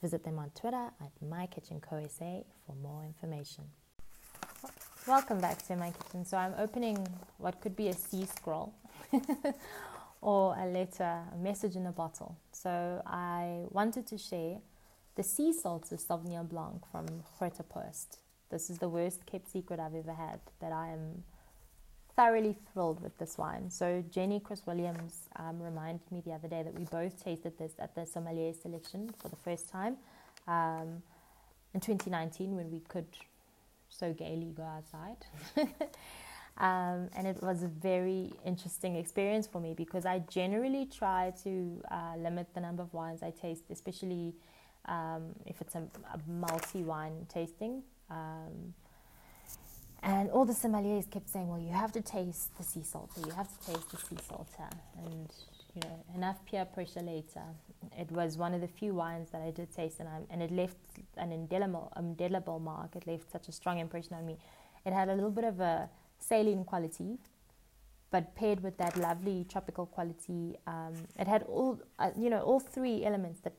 Visit 0.00 0.24
them 0.24 0.38
on 0.38 0.48
Twitter 0.58 0.88
at 0.98 1.12
MyKitchenCoSA 1.22 2.46
for 2.64 2.74
more 2.82 3.04
information. 3.04 3.64
Welcome 5.08 5.40
back 5.40 5.66
to 5.66 5.74
my 5.74 5.90
kitchen. 5.90 6.24
So 6.24 6.36
I'm 6.36 6.54
opening 6.58 7.08
what 7.38 7.60
could 7.60 7.74
be 7.74 7.88
a 7.88 7.92
sea 7.92 8.24
scroll 8.24 8.72
or 10.20 10.56
a 10.56 10.64
letter, 10.66 11.24
a 11.34 11.36
message 11.38 11.74
in 11.74 11.86
a 11.86 11.90
bottle. 11.90 12.36
So 12.52 13.02
I 13.04 13.64
wanted 13.70 14.06
to 14.06 14.16
share 14.16 14.58
the 15.16 15.24
sea 15.24 15.52
salt 15.52 15.90
of 15.90 15.98
Sauvignon 15.98 16.48
Blanc 16.48 16.84
from 16.92 17.06
Groote 17.36 17.68
Post. 17.68 18.18
This 18.48 18.70
is 18.70 18.78
the 18.78 18.88
worst 18.88 19.26
kept 19.26 19.50
secret 19.50 19.80
I've 19.80 19.96
ever 19.96 20.12
had 20.12 20.38
that 20.60 20.70
I 20.70 20.90
am 20.90 21.24
thoroughly 22.14 22.56
thrilled 22.72 23.02
with 23.02 23.18
this 23.18 23.36
wine. 23.36 23.70
So 23.70 24.04
Jenny 24.08 24.38
Crwys-Williams 24.38 25.28
um, 25.34 25.60
reminded 25.60 26.12
me 26.12 26.22
the 26.24 26.32
other 26.32 26.46
day 26.46 26.62
that 26.62 26.78
we 26.78 26.84
both 26.84 27.20
tasted 27.24 27.58
this 27.58 27.72
at 27.80 27.96
the 27.96 28.06
sommelier 28.06 28.52
selection 28.52 29.10
for 29.18 29.28
the 29.28 29.36
first 29.36 29.68
time 29.68 29.96
um, 30.46 31.02
in 31.74 31.80
2019 31.80 32.54
when 32.54 32.70
we 32.70 32.78
could 32.86 33.06
so 33.92 34.12
gaily 34.12 34.52
go 34.56 34.62
outside. 34.62 35.16
um, 36.58 37.08
and 37.16 37.26
it 37.26 37.42
was 37.42 37.62
a 37.62 37.68
very 37.68 38.32
interesting 38.44 38.96
experience 38.96 39.46
for 39.46 39.60
me 39.60 39.74
because 39.74 40.06
I 40.06 40.20
generally 40.30 40.86
try 40.86 41.32
to 41.44 41.82
uh, 41.90 42.14
limit 42.16 42.48
the 42.54 42.60
number 42.60 42.82
of 42.82 42.92
wines 42.92 43.22
I 43.22 43.30
taste, 43.30 43.64
especially 43.70 44.34
um, 44.86 45.34
if 45.46 45.60
it's 45.60 45.74
a, 45.74 45.82
a 46.14 46.20
multi 46.28 46.82
wine 46.82 47.26
tasting. 47.28 47.82
Um, 48.10 48.74
and 50.02 50.30
all 50.30 50.44
the 50.44 50.52
sommeliers 50.52 51.08
kept 51.08 51.28
saying, 51.28 51.48
"Well, 51.48 51.60
you 51.60 51.70
have 51.70 51.92
to 51.92 52.00
taste 52.00 52.56
the 52.58 52.64
Seasalter. 52.64 53.24
You 53.24 53.32
have 53.32 53.48
to 53.56 53.72
taste 53.72 53.90
the 53.90 53.98
sea 53.98 54.18
salt," 54.28 54.48
And 55.04 55.32
you 55.74 55.80
know, 55.88 56.04
enough 56.14 56.44
peer 56.44 56.64
pressure 56.64 57.00
later, 57.00 57.42
it 57.98 58.10
was 58.10 58.36
one 58.36 58.54
of 58.54 58.60
the 58.60 58.68
few 58.68 58.94
wines 58.94 59.30
that 59.30 59.40
I 59.40 59.50
did 59.50 59.74
taste, 59.74 60.00
and, 60.00 60.08
I, 60.08 60.20
and 60.30 60.42
it 60.42 60.50
left 60.50 60.76
an 61.16 61.32
indelible, 61.32 61.92
indelible 61.96 62.58
mark. 62.58 62.94
It 62.96 63.06
left 63.06 63.30
such 63.30 63.48
a 63.48 63.52
strong 63.52 63.78
impression 63.78 64.14
on 64.14 64.26
me. 64.26 64.36
It 64.84 64.92
had 64.92 65.08
a 65.08 65.14
little 65.14 65.30
bit 65.30 65.44
of 65.44 65.60
a 65.60 65.88
saline 66.18 66.64
quality, 66.64 67.18
but 68.10 68.34
paired 68.34 68.62
with 68.62 68.76
that 68.78 68.96
lovely 68.96 69.46
tropical 69.48 69.86
quality, 69.86 70.56
um, 70.66 70.94
it 71.18 71.26
had 71.26 71.42
all 71.44 71.80
uh, 71.98 72.10
you 72.18 72.28
know 72.28 72.40
all 72.40 72.60
three 72.60 73.04
elements 73.04 73.40
that 73.40 73.54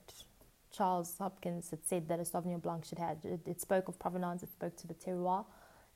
Charles 0.72 1.16
Hopkins 1.18 1.70
had 1.72 1.84
said 1.84 2.08
that 2.10 2.20
a 2.20 2.24
Sauvignon 2.24 2.62
Blanc 2.62 2.86
should 2.86 3.00
have. 3.00 3.18
It, 3.24 3.42
it 3.48 3.62
spoke 3.62 3.88
of 3.88 3.98
provenance, 3.98 4.44
it 4.44 4.52
spoke 4.52 4.76
to 4.78 4.88
the 4.88 4.94
terroir, 4.94 5.46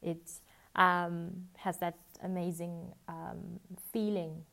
it 0.02 0.32
um, 0.76 1.32
has 1.58 1.78
that 1.78 1.98
amazing 2.24 2.94
um, 3.08 3.60
feeling 3.94 4.44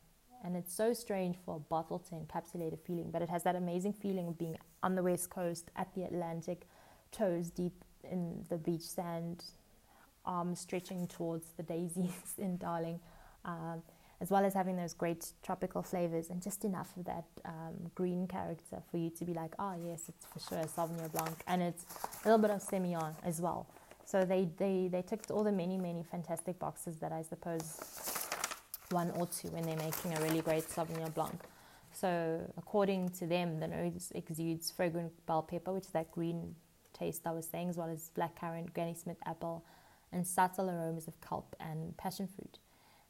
and 0.43 0.55
it's 0.55 0.73
so 0.73 0.93
strange 0.93 1.35
for 1.45 1.55
a 1.55 1.59
bottle 1.59 1.99
to 1.99 2.15
encapsulate 2.15 2.73
a 2.73 2.77
feeling, 2.77 3.09
but 3.11 3.21
it 3.21 3.29
has 3.29 3.43
that 3.43 3.55
amazing 3.55 3.93
feeling 3.93 4.27
of 4.27 4.37
being 4.37 4.57
on 4.83 4.95
the 4.95 5.03
west 5.03 5.29
coast 5.29 5.71
at 5.75 5.93
the 5.95 6.03
Atlantic, 6.03 6.67
toes 7.11 7.49
deep 7.49 7.83
in 8.03 8.45
the 8.49 8.57
beach 8.57 8.81
sand, 8.81 9.43
arms 10.25 10.59
stretching 10.59 11.07
towards 11.07 11.47
the 11.57 11.63
daisies 11.63 12.11
in 12.37 12.57
Darling, 12.57 12.99
um, 13.43 13.81
as 14.21 14.29
well 14.29 14.45
as 14.45 14.53
having 14.53 14.77
those 14.77 14.93
great 14.93 15.33
tropical 15.43 15.83
flavors 15.83 16.29
and 16.29 16.41
just 16.41 16.63
enough 16.63 16.95
of 16.97 17.05
that 17.05 17.25
um, 17.43 17.91
green 17.93 18.27
character 18.27 18.81
for 18.89 18.97
you 18.97 19.09
to 19.09 19.25
be 19.25 19.33
like, 19.33 19.53
oh 19.59 19.75
yes, 19.85 20.03
it's 20.07 20.25
for 20.25 20.39
sure 20.39 20.59
a 20.59 20.65
Sauvignon 20.67 21.11
Blanc, 21.11 21.43
and 21.47 21.61
it's 21.61 21.85
a 22.23 22.27
little 22.27 22.39
bit 22.39 22.51
of 22.51 22.61
Semillon 22.61 23.13
as 23.23 23.41
well. 23.41 23.67
So 24.05 24.23
they, 24.23 24.47
they, 24.57 24.87
they 24.91 25.01
ticked 25.01 25.31
all 25.31 25.43
the 25.43 25.51
many, 25.51 25.77
many 25.77 26.03
fantastic 26.03 26.59
boxes 26.59 26.97
that 26.97 27.11
I 27.11 27.23
suppose 27.23 28.24
one 28.91 29.11
or 29.11 29.27
two 29.27 29.49
when 29.49 29.63
they're 29.63 29.75
making 29.77 30.17
a 30.17 30.21
really 30.21 30.41
great 30.41 30.67
Sauvignon 30.67 31.13
Blanc. 31.13 31.39
So, 31.91 32.41
according 32.57 33.09
to 33.19 33.25
them, 33.25 33.59
the 33.59 33.67
nose 33.67 34.11
exudes 34.13 34.69
fragrant 34.69 35.13
bell 35.25 35.43
pepper, 35.43 35.71
which 35.71 35.85
is 35.85 35.91
that 35.91 36.11
green 36.11 36.55
taste 36.93 37.25
I 37.25 37.31
was 37.31 37.47
saying, 37.47 37.69
as 37.69 37.77
well 37.77 37.89
as 37.89 38.09
black 38.09 38.39
currant, 38.39 38.73
Granny 38.73 38.93
Smith 38.93 39.17
apple, 39.25 39.63
and 40.11 40.25
subtle 40.25 40.69
aromas 40.69 41.07
of 41.07 41.19
kelp 41.21 41.55
and 41.59 41.95
passion 41.97 42.27
fruit. 42.27 42.59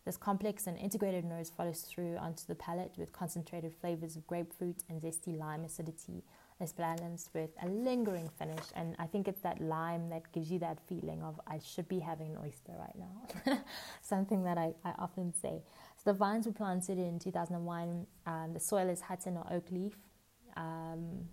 This 0.06 0.18
complex 0.18 0.68
and 0.68 0.78
integrated 0.78 1.26
nose 1.26 1.50
follows 1.50 1.82
through 1.82 2.18
onto 2.18 2.46
the 2.46 2.54
palate 2.54 2.94
with 2.96 3.12
concentrated 3.12 3.74
flavors 3.74 4.16
of 4.16 4.28
grapefruit 4.28 4.84
and 4.88 5.02
zesty 5.02 5.36
lime 5.38 5.64
acidity, 5.66 6.24
is 6.62 6.72
balanced 6.72 7.32
with 7.34 7.50
a 7.62 7.68
lingering 7.68 8.30
finish. 8.40 8.64
And 8.76 8.96
I 8.98 9.08
think 9.08 9.28
it's 9.28 9.42
that 9.42 9.60
lime 9.60 10.10
that 10.10 10.32
gives 10.32 10.52
you 10.52 10.60
that 10.60 10.80
feeling 10.88 11.22
of, 11.22 11.40
I 11.48 11.60
should 11.60 11.88
be 11.90 12.00
having 12.00 12.32
an 12.32 12.38
oyster 12.44 12.72
right 12.80 12.96
now. 12.98 13.58
Something 14.02 14.44
that 14.44 14.58
I, 14.58 14.74
I 14.86 14.94
often 14.98 15.34
say. 15.34 15.62
So 15.98 16.12
the 16.12 16.14
vines 16.14 16.46
were 16.46 16.54
planted 16.54 16.98
in 16.98 17.20
2001. 17.20 18.08
Um, 18.26 18.54
the 18.54 18.60
soil 18.60 18.90
is 18.90 19.02
Hutton 19.02 19.38
or 19.38 19.46
oak 19.52 19.66
leaf. 19.70 19.98
Um, 20.56 21.28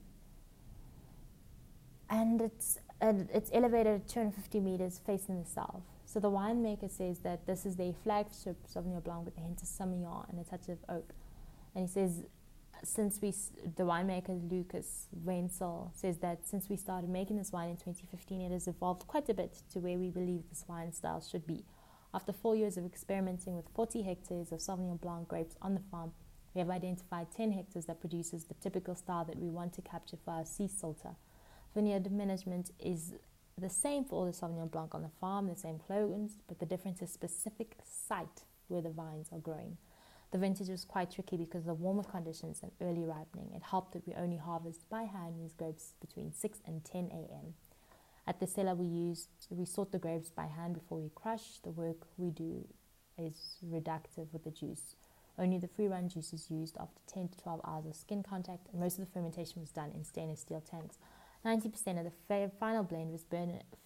and 2.11 2.43
it's, 2.43 2.79
it's 3.01 3.51
elevated 3.55 4.09
250 4.09 4.61
meters 4.61 5.01
facing 5.07 5.43
the 5.43 5.49
south. 5.49 5.83
So 6.05 6.21
the 6.21 6.31
winemaker 6.31 6.91
says 6.91 7.21
that 7.21 7.47
this 7.47 7.65
is 7.65 7.77
their 7.77 7.95
flagship 8.03 8.57
Sauvignon 8.67 9.03
Blanc 9.03 9.25
with 9.25 9.37
a 9.39 9.41
hint 9.41 9.63
of 9.63 9.69
Semillon 9.69 10.29
and 10.29 10.39
a 10.39 10.45
touch 10.45 10.69
of 10.69 10.79
oak. 10.89 11.15
And 11.75 11.89
he 11.89 11.91
says, 11.91 12.25
since 12.85 13.21
we, 13.21 13.31
the 13.31 13.85
winemaker 13.85 14.51
Lukas 14.51 15.09
Wentzel 15.25 15.91
says 15.95 16.19
that 16.19 16.47
since 16.47 16.69
we 16.69 16.77
started 16.77 17.09
making 17.09 17.39
this 17.39 17.53
wine 17.53 17.71
in 17.71 17.77
2015, 17.77 18.41
it 18.41 18.53
has 18.53 18.67
evolved 18.67 19.07
quite 19.07 19.29
a 19.29 19.35
bit 19.35 19.63
to 19.73 19.79
where 19.79 19.99
we 19.99 20.11
believe 20.11 20.43
this 20.49 20.65
wine 20.69 20.93
style 20.93 21.21
should 21.21 21.47
be. 21.47 21.65
After 22.15 22.33
four 22.33 22.57
years 22.57 22.77
of 22.77 22.85
experimenting 22.85 23.57
with 23.57 23.67
40 23.75 24.03
hectares 24.03 24.53
of 24.53 24.59
Sauvignon 24.59 25.01
Blanc 25.01 25.29
grapes 25.29 25.57
on 25.63 25.75
the 25.75 25.81
farm, 25.91 26.13
we 26.55 26.59
have 26.59 26.71
identified 26.71 27.29
10 27.35 27.53
hectares 27.53 27.87
that 27.87 28.01
produces 28.01 28.45
the 28.45 28.55
typical 28.55 28.95
style 28.95 29.25
that 29.25 29.39
we 29.39 29.49
want 29.49 29.73
to 29.75 29.83
capture 29.83 30.19
for 30.23 30.33
our 30.33 30.43
Seasalter. 30.43 31.15
Vineyard 31.75 32.13
management 32.13 32.71
is 32.79 33.15
the 33.59 33.71
same 33.71 34.05
for 34.05 34.17
all 34.17 34.27
the 34.27 34.33
Sauvignon 34.33 34.71
Blanc 34.71 34.95
on 34.95 35.03
the 35.03 35.11
farm, 35.21 35.47
the 35.47 35.57
same 35.57 35.79
clones, 35.79 36.37
but 36.49 36.59
the 36.59 36.67
difference 36.67 37.01
is 37.01 37.11
specific 37.11 37.77
site 37.85 38.43
where 38.69 38.83
the 38.83 38.91
vines 38.91 39.29
are 39.33 39.39
growing. 39.39 39.79
The 40.33 40.39
vintage 40.39 40.71
was 40.71 40.87
quite 40.87 41.11
tricky 41.11 41.37
because 41.37 41.61
of 41.61 41.67
the 41.67 41.75
warmer 41.75 42.05
conditions 42.05 42.61
and 42.63 42.73
early 42.81 43.05
ripening. 43.05 43.51
It 43.55 43.63
helped 43.63 43.93
that 43.93 44.07
we 44.07 44.15
only 44.15 44.39
harvest 44.39 44.89
by 44.89 45.03
hand 45.03 45.35
these 45.39 45.53
grapes 45.53 45.93
between 46.01 46.33
6 46.33 46.59
and 46.67 46.83
10 46.83 47.11
a.m. 47.13 47.55
At 48.27 48.41
the 48.41 48.47
cellar, 48.47 48.75
we 48.75 48.87
use 48.87 49.29
we 49.51 49.67
sort 49.67 49.93
the 49.93 49.99
grapes 49.99 50.31
by 50.31 50.47
hand 50.47 50.73
before 50.73 50.99
we 50.99 51.11
crush. 51.15 51.59
The 51.63 51.71
work 51.71 52.07
we 52.17 52.31
do 52.31 52.67
is 53.19 53.59
reductive 53.63 54.33
with 54.33 54.45
the 54.45 54.51
juice. 54.51 54.97
Only 55.39 55.59
the 55.59 55.69
free 55.69 55.89
run 55.89 56.09
juice 56.09 56.33
is 56.33 56.51
used 56.51 56.79
after 56.79 57.01
10 57.13 57.29
to 57.29 57.39
12 57.39 57.61
hours 57.65 57.87
of 57.87 57.95
skin 57.95 58.23
contact, 58.23 58.69
and 58.73 58.81
most 58.81 58.99
of 58.99 59.05
the 59.05 59.13
fermentation 59.13 59.61
was 59.61 59.71
done 59.71 59.93
in 59.95 60.03
stainless 60.03 60.41
steel 60.41 60.63
tanks. 60.63 60.97
90% 61.45 61.99
of 61.99 62.05
the 62.29 62.51
final 62.59 62.85
blend 62.85 63.13
was 63.13 63.27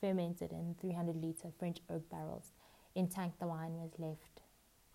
fermented 0.01 0.53
in 0.53 0.77
300 0.81 1.17
litre 1.17 1.51
French 1.59 1.79
oak 1.91 2.09
barrels. 2.09 2.53
In 2.95 3.09
tank, 3.09 3.35
the 3.41 3.47
wine 3.47 3.75
was 3.79 3.91
left 3.99 4.36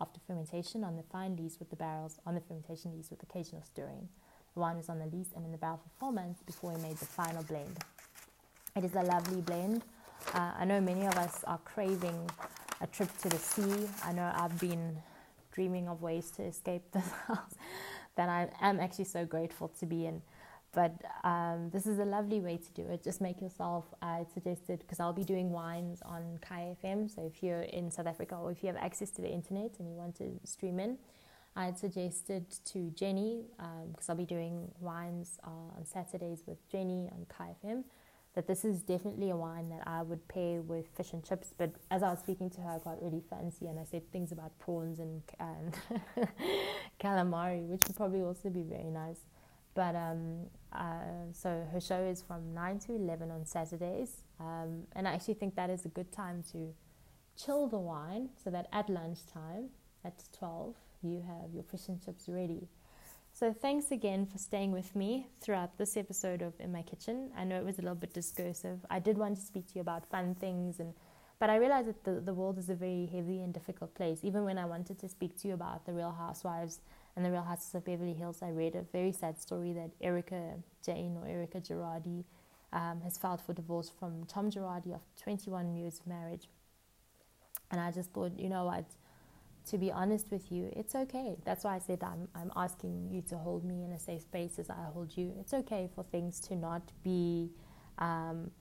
after 0.02 0.20
fermentation 0.26 0.84
on 0.84 0.98
the 0.98 1.04
fine 1.04 1.36
lees 1.36 1.58
with 1.60 1.70
the 1.70 1.76
barrels 1.76 2.20
on 2.26 2.34
the 2.34 2.42
fermentation 2.42 2.92
lees 2.94 3.10
with 3.12 3.22
occasional 3.22 3.62
stirring. 3.62 4.10
The 4.56 4.60
wine 4.60 4.76
was 4.76 4.90
on 4.90 5.00
the 5.00 5.06
lees 5.06 5.28
and 5.36 5.46
in 5.46 5.52
the 5.52 5.58
barrel 5.58 5.78
for 5.78 5.90
four 6.00 6.12
months 6.12 6.42
before 6.42 6.74
we 6.74 6.82
made 6.82 6.98
the 6.98 7.06
final 7.06 7.44
blend. 7.44 7.78
It 8.76 8.84
is 8.84 8.96
a 8.96 9.04
lovely 9.04 9.42
blend. 9.42 9.84
Uh, 10.34 10.52
I 10.58 10.66
know 10.66 10.82
many 10.82 11.06
of 11.06 11.16
us 11.16 11.44
are 11.46 11.60
craving 11.60 12.30
a 12.82 12.88
trip 12.88 13.16
to 13.20 13.30
the 13.30 13.38
sea. 13.38 13.88
I 14.04 14.12
know 14.12 14.32
I've 14.36 14.60
been 14.60 14.98
dreaming 15.52 15.88
of 15.88 16.02
ways 16.02 16.32
to 16.32 16.44
escape 16.44 16.84
this 16.92 17.10
house 17.28 17.54
that 18.16 18.28
I 18.28 18.50
am 18.60 18.80
actually 18.80 19.06
so 19.06 19.26
grateful 19.26 19.70
to 19.80 19.86
be 19.86 20.08
in. 20.08 20.22
But 20.74 20.94
um, 21.24 21.70
this 21.72 21.86
is 21.86 22.00
a 22.00 22.06
lovely 22.06 22.40
way 22.40 22.58
to 22.58 22.72
do 22.72 22.88
it. 22.90 23.04
Just 23.04 23.20
make 23.20 23.42
yourself, 23.42 23.86
I 24.02 24.26
suggested, 24.34 24.80
because 24.80 25.00
I'll 25.00 25.12
be 25.12 25.26
doing 25.26 25.52
wines 25.52 26.02
on 26.04 26.40
Kaya 26.42 26.76
FM. 26.82 27.14
So 27.14 27.26
if 27.26 27.44
you're 27.44 27.64
in 27.64 27.92
South 27.92 28.08
Africa 28.08 28.36
or 28.36 28.52
if 28.52 28.64
you 28.64 28.68
have 28.68 28.78
access 28.78 29.12
to 29.12 29.22
the 29.22 29.30
internet 29.30 29.72
and 29.80 29.90
you 29.90 29.96
want 29.96 30.16
to 30.18 30.40
stream 30.46 30.80
in, 30.80 30.98
I 31.58 31.66
had 31.66 31.78
suggested 31.78 32.46
to 32.66 32.92
Jenny, 32.92 33.44
because 33.58 34.10
um, 34.10 34.14
I'll 34.14 34.16
be 34.16 34.26
doing 34.26 34.72
wines 34.80 35.40
uh, 35.44 35.78
on 35.78 35.86
Saturdays 35.86 36.44
with 36.48 36.58
Jenny 36.70 37.10
on 37.12 37.26
Kaya 37.28 37.56
FM 37.66 37.84
that 38.34 38.48
this 38.48 38.64
is 38.64 38.82
definitely 38.82 39.30
a 39.30 39.36
wine 39.36 39.70
that 39.70 39.84
I 39.86 40.02
would 40.02 40.26
pair 40.28 40.62
with 40.62 40.88
fish 40.96 41.12
and 41.12 41.24
chips. 41.24 41.54
But 41.58 41.72
as 41.90 42.02
I 42.02 42.10
was 42.10 42.20
speaking 42.20 42.50
to 42.52 42.62
her, 42.62 42.70
I 42.70 42.80
got 42.80 43.02
really 43.02 43.22
fancy 43.30 43.68
and 43.68 43.78
I 43.78 43.84
said 43.84 44.10
things 44.12 44.32
about 44.32 44.58
prawns 44.58 45.00
and, 45.00 45.22
and 45.40 45.78
calamari, 47.02 47.68
which 47.68 47.82
would 47.88 47.98
probably 47.98 48.22
also 48.22 48.50
be 48.50 48.64
very 48.64 48.90
nice. 48.90 49.20
But 49.74 49.96
um, 49.96 50.48
uh, 50.74 51.32
so 51.34 51.66
her 51.72 51.80
show 51.80 52.04
is 52.04 52.22
from 52.22 52.54
9 52.54 52.80
to 52.80 52.96
11 52.96 53.32
on 53.32 53.46
Saturdays. 53.46 54.24
Um, 54.40 54.84
and 54.96 55.08
I 55.08 55.14
actually 55.14 55.36
think 55.36 55.56
that 55.56 55.70
is 55.70 55.86
a 55.86 55.90
good 55.90 56.12
time 56.12 56.44
to 56.52 56.74
chill 57.38 57.68
the 57.68 57.80
wine 57.80 58.30
so 58.44 58.50
that 58.50 58.68
at 58.74 58.90
lunchtime, 58.90 59.70
at 60.04 60.24
12, 60.38 60.76
you 61.04 61.24
have 61.26 61.54
your 61.54 61.64
fish 61.64 61.88
and 61.88 62.04
chips 62.04 62.26
ready. 62.28 62.68
So 63.34 63.54
thanks 63.54 63.92
again 63.92 64.26
for 64.26 64.38
staying 64.38 64.72
with 64.72 64.96
me 64.96 65.28
throughout 65.40 65.78
this 65.78 65.96
episode 65.96 66.42
of 66.42 66.54
In 66.60 66.72
My 66.72 66.82
Kitchen. 66.82 67.32
I 67.38 67.46
know 67.46 67.58
it 67.58 67.66
was 67.66 67.80
a 67.80 67.82
little 67.82 67.96
bit 67.96 68.14
discursive. 68.14 68.80
I 68.90 69.00
did 69.00 69.18
want 69.18 69.38
to 69.38 69.42
speak 69.42 69.68
to 69.68 69.76
you 69.76 69.82
about 69.82 70.06
fun 70.06 70.36
things 70.36 70.80
and 70.80 70.94
but 71.40 71.50
I 71.50 71.56
realized 71.56 71.88
that 71.88 72.04
the, 72.04 72.20
the 72.20 72.36
world 72.36 72.60
is 72.60 72.70
a 72.70 72.76
very 72.76 73.08
heavy 73.12 73.42
and 73.42 73.52
difficult 73.52 73.96
place. 73.96 74.20
Even 74.22 74.44
when 74.44 74.60
I 74.60 74.66
wanted 74.66 75.00
to 75.00 75.10
speak 75.10 75.42
to 75.42 75.48
you 75.48 75.56
about 75.56 75.88
the 75.88 75.92
Real 75.92 76.12
Housewives 76.12 76.82
and 77.16 77.26
the 77.26 77.32
Real 77.32 77.44
Houses 77.44 77.76
of 77.76 77.86
Beverly 77.86 78.14
Hills, 78.14 78.42
I 78.42 78.50
read 78.50 78.76
a 78.76 78.84
very 78.92 79.12
sad 79.12 79.40
story 79.40 79.74
that 79.74 79.92
Erika 80.02 80.56
Jayne 80.86 81.18
or 81.18 81.28
Erika 81.28 81.60
Girardi 81.60 82.24
um, 82.74 83.02
has 83.04 83.18
filed 83.18 83.42
for 83.42 83.54
divorce 83.54 83.92
from 84.00 84.26
Tom 84.26 84.50
Girardi 84.50 84.94
after 84.94 85.24
21 85.24 85.76
years 85.76 86.00
of 86.00 86.08
marriage. 86.08 86.48
And 87.70 87.80
I 87.82 87.92
just 87.92 88.12
thought, 88.12 88.40
you 88.40 88.50
know 88.50 88.66
what? 88.66 88.86
to 89.70 89.78
be 89.78 89.92
honest 89.92 90.32
with 90.32 90.52
you, 90.52 90.72
it's 90.76 90.96
okay. 90.96 91.36
That's 91.46 91.64
why 91.64 91.76
I 91.76 91.80
said 91.80 92.04
I'm, 92.04 92.28
I'm 92.34 92.52
asking 92.56 93.10
you 93.12 93.22
to 93.30 93.38
hold 93.38 93.64
me 93.64 93.84
in 93.84 93.92
a 93.92 94.00
safe 94.00 94.22
space 94.22 94.58
as 94.60 94.70
I 94.70 94.76
hold 94.94 95.16
you. 95.16 95.34
It's 95.40 95.54
okay 95.54 95.90
for 95.94 96.04
things 96.04 96.40
to 96.42 96.56
not 96.56 96.82
be 97.04 97.52
um, 98.00 98.52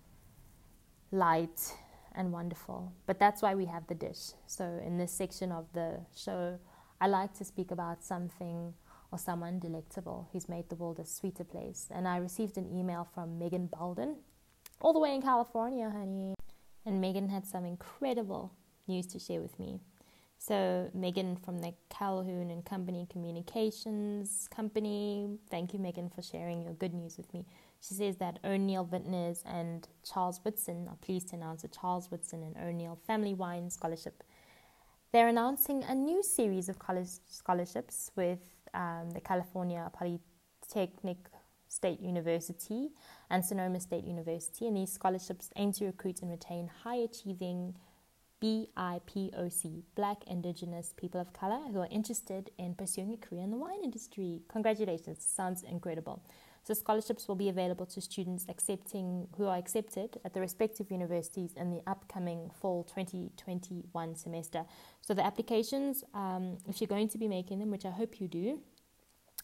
light 1.11 1.73
and 2.15 2.33
wonderful. 2.33 2.93
But 3.07 3.19
that's 3.19 3.41
why 3.41 3.55
we 3.55 3.65
have 3.67 3.87
the 3.87 3.95
dish. 3.95 4.33
So, 4.47 4.81
in 4.85 4.99
this 4.99 5.13
section 5.13 5.53
of 5.53 5.67
the 5.73 6.01
show, 6.15 6.59
I 7.01 7.07
like 7.07 7.33
to 7.39 7.45
speak 7.45 7.71
about 7.71 8.05
something 8.05 8.75
or 9.11 9.19
someone 9.19 9.59
delectable 9.59 10.29
who's 10.33 10.49
made 10.49 10.69
the 10.69 10.77
world 10.77 10.99
a 10.99 11.07
sweeter 11.07 11.45
place. 11.45 11.89
And 11.91 12.07
I 12.07 12.19
received 12.19 12.59
an 12.59 12.71
email 12.71 13.09
from 13.15 13.39
Megan 13.39 13.67
Belden, 13.67 14.17
all 14.81 14.93
the 14.93 14.99
way 14.99 15.15
in 15.15 15.23
California, 15.23 15.89
honey. 15.91 16.35
And 16.85 17.01
Megan 17.01 17.29
had 17.29 17.47
some 17.47 17.65
incredible 17.65 18.53
news 18.87 19.07
to 19.09 19.19
share 19.19 19.41
with 19.41 19.59
me. 19.59 19.81
So, 20.39 20.91
Megan 20.95 21.37
from 21.37 21.59
the 21.59 21.75
Calhoun 21.91 22.51
and 22.51 22.65
Company 22.65 23.07
Communications 23.11 24.49
Company, 24.51 25.39
thank 25.51 25.75
you, 25.75 25.79
Megan, 25.79 26.09
for 26.09 26.23
sharing 26.23 26.63
your 26.63 26.73
good 26.73 26.95
news 26.95 27.19
with 27.19 27.33
me. 27.35 27.45
She 27.83 27.93
says 27.93 28.17
that 28.17 28.39
O'Neill 28.43 28.85
Vintners 28.85 29.43
and 29.45 29.87
Charles 30.03 30.41
Woodson 30.43 30.87
are 30.89 30.97
pleased 30.97 31.29
to 31.29 31.37
announce 31.37 31.65
a 31.65 31.69
Charles 31.69 32.11
Woodson 32.11 32.43
and 32.43 32.57
O'Neill 32.57 32.99
Family 33.07 33.35
Wine 33.35 33.69
Scholarship. 33.69 34.23
They're 35.13 35.27
announcing 35.27 35.83
a 35.83 35.95
new 35.95 36.23
series 36.23 36.69
of 36.69 36.79
college 36.79 37.09
scholarships 37.29 38.13
with 38.15 38.39
um, 38.75 39.11
the 39.13 39.21
California 39.21 39.91
Polytechnic 39.93 41.19
State 41.67 42.01
University 42.01 42.91
and 43.29 43.45
Sonoma 43.45 43.81
State 43.81 44.05
University, 44.05 44.69
and 44.69 44.77
these 44.77 44.93
scholarships 44.93 45.51
aim 45.57 45.73
to 45.73 45.87
recruit 45.87 46.23
and 46.23 46.31
retain 46.31 46.71
high 46.85 46.99
achieving 46.99 47.75
BIPOC, 48.41 49.83
Black 49.97 50.19
Indigenous 50.29 50.95
People 50.97 51.21
of 51.21 51.33
Color, 51.33 51.59
who 51.73 51.81
are 51.81 51.89
interested 51.91 52.51
in 52.57 52.77
pursuing 52.77 53.13
a 53.13 53.17
career 53.17 53.43
in 53.43 53.51
the 53.51 53.57
wine 53.57 53.83
industry. 53.83 54.43
Congratulations, 54.49 55.25
sounds 55.25 55.65
incredible. 55.65 56.23
So 56.63 56.75
scholarships 56.75 57.27
will 57.27 57.37
be 57.37 57.49
available 57.49 57.87
to 57.87 58.01
students 58.01 58.45
accepting 58.49 59.29
who 59.37 59.47
are 59.47 59.57
accepted 59.57 60.19
at 60.25 60.35
the 60.35 60.41
respective 60.41 60.91
universities 60.91 61.53
in 61.57 61.71
the 61.71 61.81
upcoming 61.87 62.51
fall 62.61 62.85
2021 62.85 64.15
semester. 64.15 64.65
So 65.01 65.15
the 65.15 65.25
applications, 65.25 66.05
um, 66.15 66.59
if 66.69 66.81
you're 66.81 66.89
going 66.89 67.09
to 67.09 67.19
be 67.19 67.29
making 67.29 67.61
them, 67.61 67.71
which 67.71 67.87
I 67.87 67.91
hope 67.91 68.21
you 68.21 68.29
do, 68.29 68.61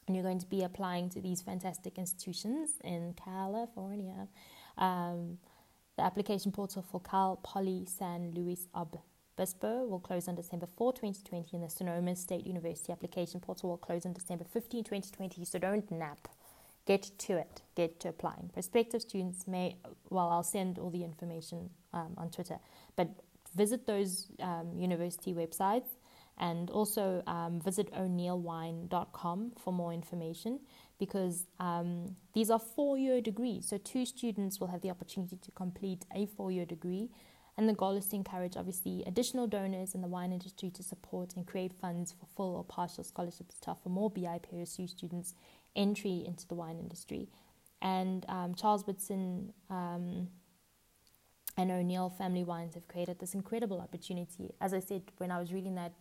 and 0.06 0.14
you're 0.14 0.24
going 0.24 0.38
to 0.38 0.46
be 0.46 0.62
applying 0.62 1.08
to 1.10 1.20
these 1.20 1.42
fantastic 1.42 1.98
institutions 1.98 2.70
in 2.84 3.14
California. 3.14 4.28
Um, 4.78 5.38
the 5.96 6.04
application 6.04 6.52
portal 6.52 6.82
for 6.82 7.00
Cal 7.00 7.36
Poly 7.42 7.86
San 7.86 8.32
Luis 8.34 8.68
Obispo 8.74 9.86
will 9.86 9.98
close 9.98 10.28
on 10.28 10.34
December 10.34 10.66
4, 10.76 10.92
2020, 10.92 11.56
and 11.56 11.64
the 11.64 11.70
Sonoma 11.70 12.14
State 12.14 12.46
University 12.46 12.92
application 12.92 13.40
portal 13.40 13.70
will 13.70 13.78
close 13.78 14.04
on 14.06 14.12
December 14.12 14.44
15, 14.44 14.84
2020. 14.84 15.44
So 15.44 15.58
don't 15.58 15.90
nap. 15.90 16.28
Get 16.86 17.10
to 17.18 17.36
it. 17.36 17.62
Get 17.74 18.00
to 18.00 18.08
applying. 18.10 18.50
Prospective 18.52 19.02
students 19.02 19.46
may, 19.46 19.76
well, 20.08 20.28
I'll 20.28 20.42
send 20.42 20.78
all 20.78 20.90
the 20.90 21.02
information 21.02 21.70
um, 21.92 22.14
on 22.16 22.30
Twitter, 22.30 22.58
but 22.94 23.08
visit 23.56 23.86
those 23.86 24.28
um, 24.40 24.72
university 24.76 25.34
websites 25.34 25.88
and 26.38 26.70
also 26.70 27.22
um, 27.26 27.60
visit 27.60 27.88
o'neillwine.com 27.96 29.52
for 29.62 29.72
more 29.72 29.92
information 29.92 30.60
because 30.98 31.46
um, 31.60 32.14
these 32.34 32.50
are 32.50 32.58
four 32.58 32.98
year 32.98 33.20
degrees. 33.20 33.66
So, 33.68 33.78
two 33.78 34.06
students 34.06 34.60
will 34.60 34.68
have 34.68 34.82
the 34.82 34.90
opportunity 34.90 35.36
to 35.36 35.50
complete 35.52 36.04
a 36.14 36.26
four 36.26 36.52
year 36.52 36.66
degree. 36.66 37.10
And 37.58 37.66
the 37.66 37.72
goal 37.72 37.96
is 37.96 38.06
to 38.08 38.16
encourage, 38.16 38.54
obviously, 38.56 39.02
additional 39.06 39.46
donors 39.46 39.94
in 39.94 40.02
the 40.02 40.08
wine 40.08 40.30
industry 40.30 40.68
to 40.70 40.82
support 40.82 41.34
and 41.36 41.46
create 41.46 41.72
funds 41.72 42.12
for 42.12 42.26
full 42.26 42.54
or 42.54 42.64
partial 42.64 43.02
scholarships 43.02 43.58
to 43.60 43.70
offer 43.70 43.88
more 43.88 44.10
BIPOC 44.10 44.90
students 44.90 45.34
entry 45.76 46.24
into 46.26 46.46
the 46.48 46.54
wine 46.54 46.78
industry. 46.78 47.28
And 47.82 48.24
um, 48.28 48.54
Charles 48.54 48.86
Woodson 48.86 49.52
um, 49.70 50.28
and 51.56 51.70
O'Neill 51.70 52.10
Family 52.10 52.44
Wines 52.44 52.74
have 52.74 52.88
created 52.88 53.18
this 53.18 53.34
incredible 53.34 53.80
opportunity. 53.80 54.54
As 54.60 54.74
I 54.74 54.80
said, 54.80 55.02
when 55.18 55.30
I 55.30 55.38
was 55.38 55.52
reading 55.52 55.74
that 55.76 55.92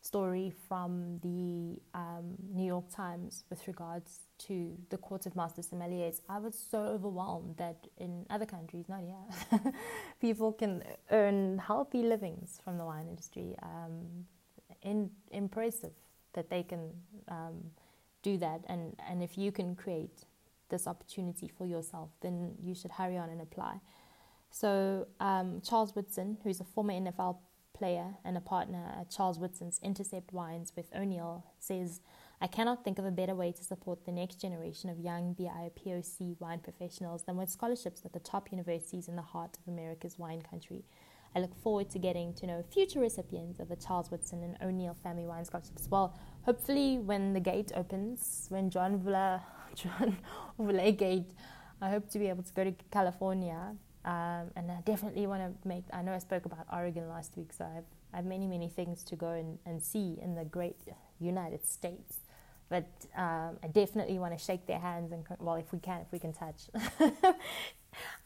story 0.00 0.52
from 0.68 1.20
the 1.22 1.80
um, 1.94 2.34
New 2.52 2.66
York 2.66 2.90
Times 2.94 3.44
with 3.48 3.66
regards 3.68 4.26
to 4.38 4.76
the 4.90 4.98
Court 4.98 5.26
of 5.26 5.36
Master 5.36 5.62
Sommeliers, 5.62 6.20
I 6.28 6.40
was 6.40 6.58
so 6.58 6.80
overwhelmed 6.80 7.56
that 7.58 7.86
in 7.98 8.26
other 8.28 8.46
countries, 8.46 8.86
not 8.88 9.00
here, 9.00 9.72
people 10.20 10.52
can 10.52 10.82
earn 11.12 11.58
healthy 11.58 12.02
livings 12.02 12.60
from 12.64 12.78
the 12.78 12.84
wine 12.84 13.06
industry. 13.08 13.54
Um, 13.62 14.26
in, 14.82 15.10
impressive 15.30 15.92
that 16.34 16.50
they 16.50 16.62
can 16.62 16.90
um, 17.28 17.70
do 18.22 18.38
that, 18.38 18.62
and, 18.68 18.96
and 19.08 19.22
if 19.22 19.36
you 19.36 19.52
can 19.52 19.74
create 19.74 20.24
this 20.68 20.86
opportunity 20.86 21.48
for 21.48 21.66
yourself, 21.66 22.10
then 22.20 22.54
you 22.60 22.74
should 22.74 22.92
hurry 22.92 23.16
on 23.16 23.28
and 23.28 23.40
apply. 23.40 23.80
So, 24.50 25.06
um, 25.20 25.60
Charles 25.64 25.94
Woodson, 25.94 26.38
who's 26.42 26.60
a 26.60 26.64
former 26.64 26.92
NFL 26.92 27.38
player 27.72 28.14
and 28.24 28.36
a 28.36 28.40
partner 28.40 28.94
at 28.98 29.10
Charles 29.10 29.38
Woodson's 29.38 29.80
Intercept 29.82 30.32
Wines 30.32 30.72
with 30.76 30.86
O'Neill, 30.94 31.44
says, 31.58 32.00
I 32.40 32.48
cannot 32.48 32.84
think 32.84 32.98
of 32.98 33.04
a 33.04 33.10
better 33.10 33.34
way 33.34 33.52
to 33.52 33.64
support 33.64 34.04
the 34.04 34.12
next 34.12 34.40
generation 34.40 34.90
of 34.90 34.98
young 34.98 35.34
BIPOC 35.34 36.40
wine 36.40 36.58
professionals 36.58 37.22
than 37.22 37.36
with 37.36 37.48
scholarships 37.48 38.02
at 38.04 38.12
the 38.12 38.18
top 38.18 38.50
universities 38.50 39.08
in 39.08 39.16
the 39.16 39.22
heart 39.22 39.56
of 39.58 39.72
America's 39.72 40.18
wine 40.18 40.42
country. 40.42 40.84
I 41.34 41.40
look 41.40 41.54
forward 41.62 41.88
to 41.90 41.98
getting 41.98 42.34
to 42.34 42.46
know 42.46 42.62
future 42.70 43.00
recipients 43.00 43.58
of 43.58 43.68
the 43.68 43.76
Charles 43.76 44.10
Woodson 44.10 44.42
and 44.42 44.56
O'Neill 44.62 44.96
Family 45.02 45.24
Wine 45.24 45.44
Scholarships. 45.44 45.88
Well, 45.90 46.18
hopefully, 46.44 46.98
when 46.98 47.32
the 47.32 47.40
gate 47.40 47.72
opens, 47.74 48.46
when 48.48 48.70
John 48.70 49.00
Vula, 49.00 49.42
John 49.74 50.16
Vula 50.58 50.96
Gate, 50.96 51.30
I 51.80 51.90
hope 51.90 52.08
to 52.10 52.18
be 52.18 52.28
able 52.28 52.42
to 52.42 52.52
go 52.52 52.64
to 52.64 52.74
California 52.90 53.74
um, 54.04 54.50
and 54.56 54.70
I 54.70 54.80
definitely 54.84 55.26
want 55.26 55.42
to 55.42 55.68
make, 55.68 55.84
I 55.92 56.02
know 56.02 56.12
I 56.12 56.18
spoke 56.18 56.44
about 56.44 56.66
Oregon 56.72 57.08
last 57.08 57.36
week, 57.36 57.52
so 57.52 57.64
I've, 57.64 57.84
I 58.12 58.16
have 58.16 58.24
many, 58.24 58.46
many 58.46 58.68
things 58.68 59.04
to 59.04 59.16
go 59.16 59.28
and, 59.30 59.58
and 59.64 59.80
see 59.80 60.18
in 60.20 60.34
the 60.34 60.44
great 60.44 60.76
United 61.20 61.66
States. 61.66 62.20
But 62.68 62.88
um, 63.16 63.58
I 63.62 63.68
definitely 63.72 64.18
want 64.18 64.36
to 64.36 64.42
shake 64.44 64.66
their 64.66 64.78
hands 64.80 65.12
and, 65.12 65.24
well, 65.38 65.56
if 65.56 65.72
we 65.72 65.78
can, 65.78 66.00
if 66.00 66.10
we 66.10 66.18
can 66.18 66.32
touch. 66.32 66.62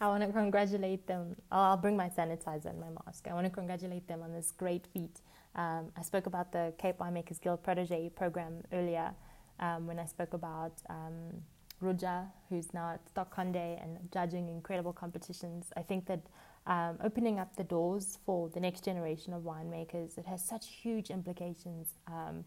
I 0.00 0.08
want 0.08 0.22
to 0.22 0.32
congratulate 0.32 1.06
them. 1.06 1.36
I'll 1.50 1.76
bring 1.76 1.96
my 1.96 2.08
sanitizer 2.08 2.66
and 2.66 2.80
my 2.80 2.88
mask. 3.04 3.26
I 3.28 3.34
want 3.34 3.46
to 3.46 3.50
congratulate 3.50 4.06
them 4.06 4.22
on 4.22 4.32
this 4.32 4.52
great 4.56 4.86
feat. 4.86 5.20
Um, 5.56 5.90
I 5.96 6.02
spoke 6.02 6.26
about 6.26 6.52
the 6.52 6.72
Cape 6.78 6.98
Winemakers 6.98 7.40
Guild 7.40 7.62
Protege 7.62 8.10
program 8.14 8.62
earlier 8.72 9.12
um, 9.58 9.86
when 9.86 9.98
I 9.98 10.04
spoke 10.04 10.34
about 10.34 10.72
um, 10.90 11.42
Ruja, 11.82 12.26
who's 12.48 12.72
now 12.74 12.92
at 12.92 13.08
Stark-Condé 13.08 13.82
and 13.82 13.98
judging 14.12 14.48
incredible 14.48 14.92
competitions. 14.92 15.72
I 15.76 15.82
think 15.82 16.06
that 16.06 16.20
um, 16.66 16.98
opening 17.02 17.38
up 17.38 17.56
the 17.56 17.64
doors 17.64 18.18
for 18.26 18.50
the 18.50 18.60
next 18.60 18.84
generation 18.84 19.32
of 19.32 19.42
winemakers, 19.42 20.18
it 20.18 20.26
has 20.26 20.44
such 20.44 20.68
huge 20.68 21.10
implications. 21.10 21.88
Um, 22.06 22.44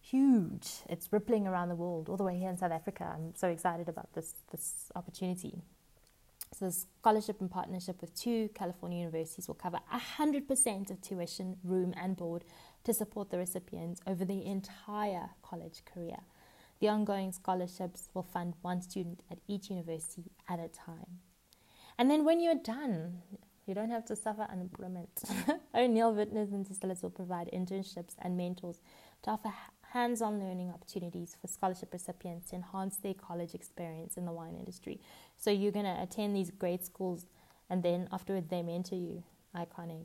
huge. 0.00 0.82
It's 0.88 1.12
rippling 1.12 1.46
around 1.46 1.68
the 1.68 1.76
world, 1.76 2.08
all 2.08 2.16
the 2.16 2.24
way 2.24 2.38
here 2.38 2.50
in 2.50 2.58
South 2.58 2.72
Africa. 2.72 3.10
I'm 3.14 3.34
so 3.34 3.48
excited 3.48 3.88
about 3.88 4.12
this 4.14 4.34
this 4.50 4.90
opportunity. 4.96 5.62
The 6.62 6.70
scholarship 6.70 7.40
and 7.40 7.50
partnership 7.50 8.00
with 8.00 8.14
two 8.14 8.48
California 8.54 9.00
universities 9.00 9.48
will 9.48 9.56
cover 9.56 9.80
100% 9.92 10.90
of 10.92 11.00
tuition, 11.00 11.56
room, 11.64 11.92
and 12.00 12.16
board 12.16 12.44
to 12.84 12.94
support 12.94 13.30
the 13.30 13.38
recipients 13.38 14.00
over 14.06 14.24
the 14.24 14.46
entire 14.46 15.30
college 15.42 15.82
career. 15.84 16.18
The 16.78 16.88
ongoing 16.88 17.32
scholarships 17.32 18.10
will 18.14 18.22
fund 18.22 18.54
one 18.62 18.80
student 18.80 19.24
at 19.28 19.38
each 19.48 19.70
university 19.70 20.30
at 20.48 20.60
a 20.60 20.68
time. 20.68 21.18
And 21.98 22.08
then 22.08 22.24
when 22.24 22.38
you're 22.38 22.54
done, 22.54 23.22
you 23.66 23.74
don't 23.74 23.90
have 23.90 24.04
to 24.04 24.14
suffer 24.14 24.46
unemployment. 24.48 25.20
O'Neill 25.74 26.14
Vintners 26.14 26.52
and 26.52 26.64
Distillers 26.64 27.02
will 27.02 27.10
provide 27.10 27.50
internships 27.52 28.14
and 28.20 28.36
mentors 28.36 28.80
to 29.24 29.30
offer 29.30 29.52
hands 29.92 30.22
on 30.22 30.40
learning 30.40 30.70
opportunities 30.70 31.36
for 31.40 31.48
scholarship 31.48 31.92
recipients 31.92 32.48
to 32.48 32.56
enhance 32.56 32.96
their 32.96 33.14
college 33.14 33.54
experience 33.54 34.16
in 34.16 34.24
the 34.24 34.32
wine 34.32 34.54
industry. 34.56 35.00
So 35.42 35.50
you're 35.50 35.72
going 35.72 35.86
to 35.86 36.00
attend 36.00 36.36
these 36.36 36.52
great 36.52 36.84
schools 36.84 37.26
and 37.68 37.82
then 37.82 38.08
afterward 38.12 38.48
they 38.48 38.62
mentor 38.62 38.94
you. 38.94 39.24
Iconic. 39.56 40.04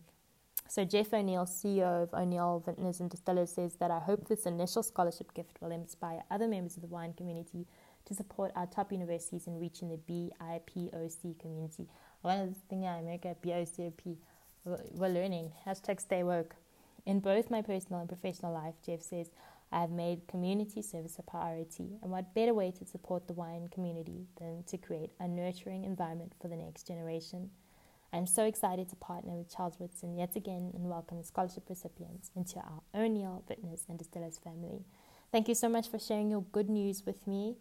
So 0.68 0.84
Jeff 0.84 1.14
O'Neill, 1.14 1.46
CEO 1.46 2.02
of 2.02 2.14
O'Neill 2.16 2.64
Vintners 2.66 3.00
and 3.02 3.08
Distillers, 3.08 3.52
says 3.52 3.76
that 3.76 3.92
I 3.92 4.00
hope 4.00 4.28
this 4.28 4.48
initial 4.48 4.82
scholarship 4.82 5.36
gift 5.36 5.60
will 5.62 5.70
inspire 5.70 6.24
other 6.32 6.48
members 6.48 6.76
of 6.76 6.82
the 6.82 6.88
wine 6.88 7.14
community 7.14 7.68
to 8.06 8.16
support 8.16 8.52
our 8.56 8.66
top 8.66 8.92
universities 8.92 9.46
in 9.46 9.60
reaching 9.60 9.90
the 9.90 9.98
BIPOC 10.12 11.40
community. 11.40 11.88
One 12.24 12.40
of 12.40 12.50
the 12.50 12.60
things 12.68 12.86
I 12.88 13.02
make 13.02 13.28
at 13.28 13.40
BIPOC, 13.44 14.18
we're 14.66 15.08
learning. 15.08 15.52
Hashtag 15.68 16.02
stay 16.02 16.24
woke. 16.24 16.56
In 17.06 17.20
both 17.20 17.52
my 17.52 17.62
personal 17.62 18.00
and 18.00 18.10
professional 18.10 18.54
life, 18.54 18.74
Jeff 18.84 19.04
says, 19.04 19.30
I 19.72 19.82
have 19.82 19.92
made 19.92 20.28
community 20.28 20.82
service 20.82 21.20
a 21.20 21.24
priority, 21.24 21.98
and 22.02 22.12
what 22.12 22.34
better 22.34 22.54
way 22.54 22.72
to 22.72 22.86
support 22.86 23.28
the 23.28 23.34
wine 23.34 23.68
community 23.70 24.28
than 24.40 24.64
to 24.68 24.78
create 24.78 25.12
a 25.20 25.28
nurturing 25.28 25.84
environment 25.84 26.34
for 26.42 26.48
the 26.48 26.56
next 26.56 26.88
generation? 26.88 27.50
I'm 28.14 28.26
so 28.26 28.46
excited 28.46 28.88
to 28.90 28.96
partner 28.96 29.36
with 29.36 29.54
Charles 29.54 29.78
Woodson 29.80 30.16
yet 30.16 30.38
again 30.38 30.72
and 30.74 30.90
welcome 30.90 31.18
the 31.18 31.26
scholarship 31.26 31.64
recipients 31.68 32.32
into 32.36 32.58
our 32.58 32.82
O'Neill 32.96 33.44
Vintners 33.48 33.84
and 33.90 33.98
Distillers 33.98 34.38
family. 34.38 34.86
Thank 35.32 35.50
you 35.50 35.56
so 35.56 35.68
much 35.68 35.90
for 35.90 36.00
sharing 36.00 36.30
your 36.30 36.44
good 36.54 36.70
news 36.70 37.06
with 37.06 37.28
me. 37.28 37.58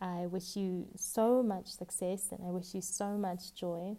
I 0.00 0.26
wish 0.26 0.56
you 0.56 0.88
so 0.94 1.42
much 1.42 1.68
success 1.68 2.28
and 2.30 2.46
I 2.46 2.50
wish 2.50 2.74
you 2.74 2.82
so 2.82 3.16
much 3.16 3.54
joy. 3.54 3.96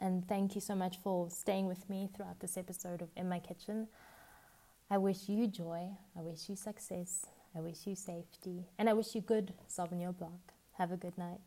And 0.00 0.28
thank 0.28 0.54
you 0.54 0.60
so 0.60 0.74
much 0.74 0.98
for 1.02 1.30
staying 1.30 1.66
with 1.66 1.88
me 1.88 2.10
throughout 2.14 2.40
this 2.40 2.58
episode 2.58 3.00
of 3.00 3.08
In 3.16 3.28
My 3.28 3.38
Kitchen. 3.38 3.88
I 4.92 4.98
wish 4.98 5.26
you 5.26 5.46
joy. 5.46 5.88
I 6.14 6.20
wish 6.20 6.50
you 6.50 6.54
success. 6.54 7.24
I 7.56 7.60
wish 7.60 7.86
you 7.86 7.94
safety. 7.94 8.66
And 8.78 8.90
I 8.90 8.92
wish 8.92 9.14
you 9.14 9.22
good 9.22 9.54
Sauvignon 9.66 10.14
Blanc. 10.18 10.52
Have 10.74 10.92
a 10.92 10.98
good 10.98 11.16
night. 11.16 11.40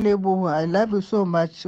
i 0.00 0.64
love 0.64 0.92
you 0.92 1.02
so 1.02 1.26
much 1.26 1.66